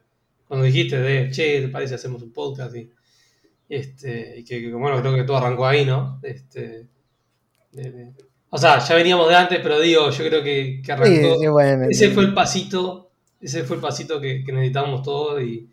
[0.48, 2.76] Cuando dijiste de, che, ¿te parece hacemos un podcast?
[2.76, 2.92] Y,
[3.68, 6.20] este, y que, bueno, creo que todo arrancó ahí, ¿no?
[6.22, 6.86] Este,
[8.50, 11.60] o sea, ya veníamos de antes, pero digo, yo creo que, que arrancó.
[11.90, 13.05] ese fue el pasito
[13.46, 15.70] ese fue el pasito que, necesitábamos todos y,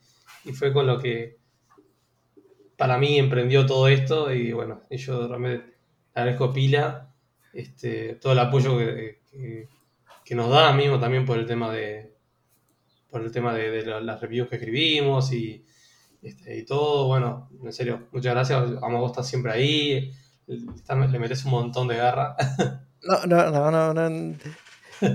[0.52, 1.38] fue con lo que
[2.76, 5.76] para mí emprendió todo esto y bueno, yo realmente
[6.14, 7.14] agradezco Pila
[7.52, 9.68] este, todo el apoyo que,
[10.34, 12.16] nos da mismo también por el tema de
[13.10, 15.64] por el tema de, las reviews que escribimos y,
[16.22, 20.12] este, y todo, bueno, en serio, muchas gracias, Amo vos estás siempre ahí,
[20.46, 22.36] le metes un montón de garra.
[23.04, 24.36] No, no, no, no, no.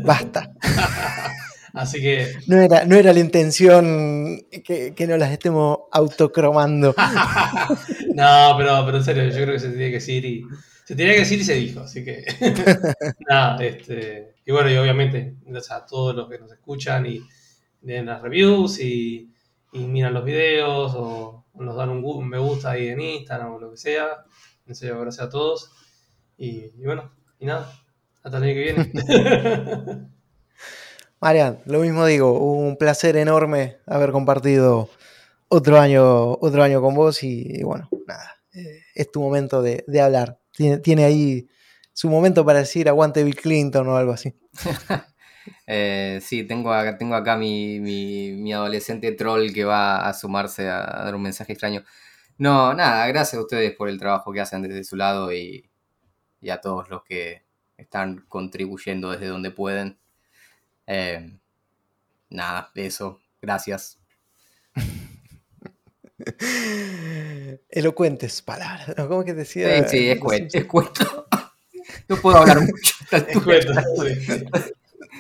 [0.04, 0.52] Basta.
[1.78, 2.34] Así que.
[2.48, 6.96] No era, no era la intención que, que nos las estemos autocromando.
[8.16, 10.44] no, pero, pero en serio, yo creo que se tenía que decir y.
[10.86, 12.26] Se tenía que decir y se dijo, así que.
[13.30, 14.36] nada, este.
[14.46, 17.22] Y bueno, y obviamente, gracias a todos los que nos escuchan y
[17.82, 19.32] leen las reviews y,
[19.74, 23.72] y miran los videos o, nos dan un, me gusta ahí en Instagram o lo
[23.72, 24.26] que sea.
[24.66, 25.72] En serio, gracias a todos.
[26.38, 27.72] Y, y bueno, y nada,
[28.24, 30.08] hasta el año que viene.
[31.20, 34.90] Marian, lo mismo digo, un placer enorme haber compartido
[35.50, 40.40] otro año, otro año con vos y, bueno, nada, eh, es tu momento de, hablar.
[40.52, 41.48] Tiene, ahí
[41.94, 44.36] su momento para decir aguante Bill Clinton o algo así.
[45.66, 51.22] Eh, sí, tengo, tengo acá mi, adolescente troll que va a sumarse a, dar un
[51.22, 51.86] mensaje extraño.
[52.38, 55.70] No, nada, gracias a ustedes por el trabajo que hacen desde su lado y,
[56.42, 57.44] y a todos los que
[57.78, 59.98] están contribuyendo desde donde pueden.
[60.88, 61.38] Eh,
[62.30, 63.22] nada, eso.
[63.42, 64.00] Gracias.
[67.70, 68.94] Elocuentes palabras.
[68.98, 69.08] ¿no?
[69.08, 69.84] ¿Cómo que decía?
[69.84, 71.28] Sí, sí, es, cuento, es cuento.
[72.08, 72.96] No puedo hablar mucho.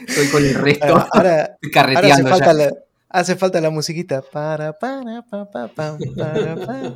[0.07, 1.07] Estoy con el resto.
[1.13, 2.73] Ahora, carreteando hace, falta La,
[3.09, 4.21] hace falta la musiquita.
[4.21, 6.95] Para, para, para, para, para, para.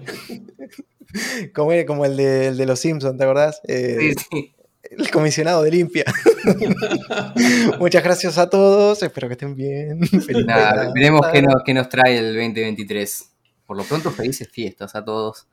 [1.54, 3.62] Como, como el, de, el de los Simpsons, ¿te acordás?
[3.68, 6.06] Eh, sí, sí el comisionado de limpia.
[7.80, 10.00] Muchas gracias a todos, espero que estén bien.
[10.46, 13.30] Nada, veremos qué nos, qué nos trae el 2023.
[13.66, 15.48] Por lo pronto, felices fiestas a todos.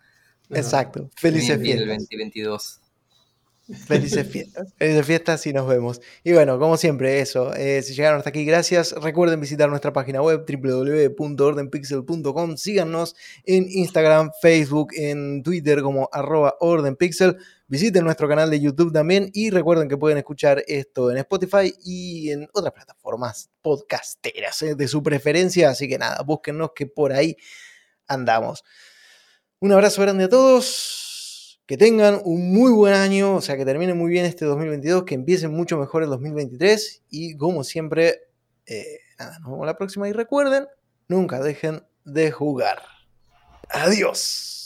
[0.50, 1.82] Exacto, felices fiestas.
[1.82, 2.81] El 2022.
[3.86, 4.73] Felices fiestas.
[4.78, 6.00] Felices fiestas y nos vemos.
[6.24, 7.55] Y bueno, como siempre, eso.
[7.55, 8.92] Eh, si llegaron hasta aquí, gracias.
[8.92, 12.57] Recuerden visitar nuestra página web www.ordenpixel.com.
[12.57, 17.36] Síganos en Instagram, Facebook, en Twitter como arroba ordenpixel.
[17.71, 22.31] Visiten nuestro canal de YouTube también y recuerden que pueden escuchar esto en Spotify y
[22.31, 25.69] en otras plataformas podcasteras eh, de su preferencia.
[25.69, 27.37] Así que nada, búsquennos que por ahí
[28.07, 28.65] andamos.
[29.61, 31.61] Un abrazo grande a todos.
[31.67, 35.15] Que tengan un muy buen año, o sea, que terminen muy bien este 2022, que
[35.15, 38.23] empiecen mucho mejor el 2023 y como siempre,
[38.65, 40.67] eh, nada, nos vemos la próxima y recuerden,
[41.09, 42.81] nunca dejen de jugar.
[43.69, 44.58] Adiós.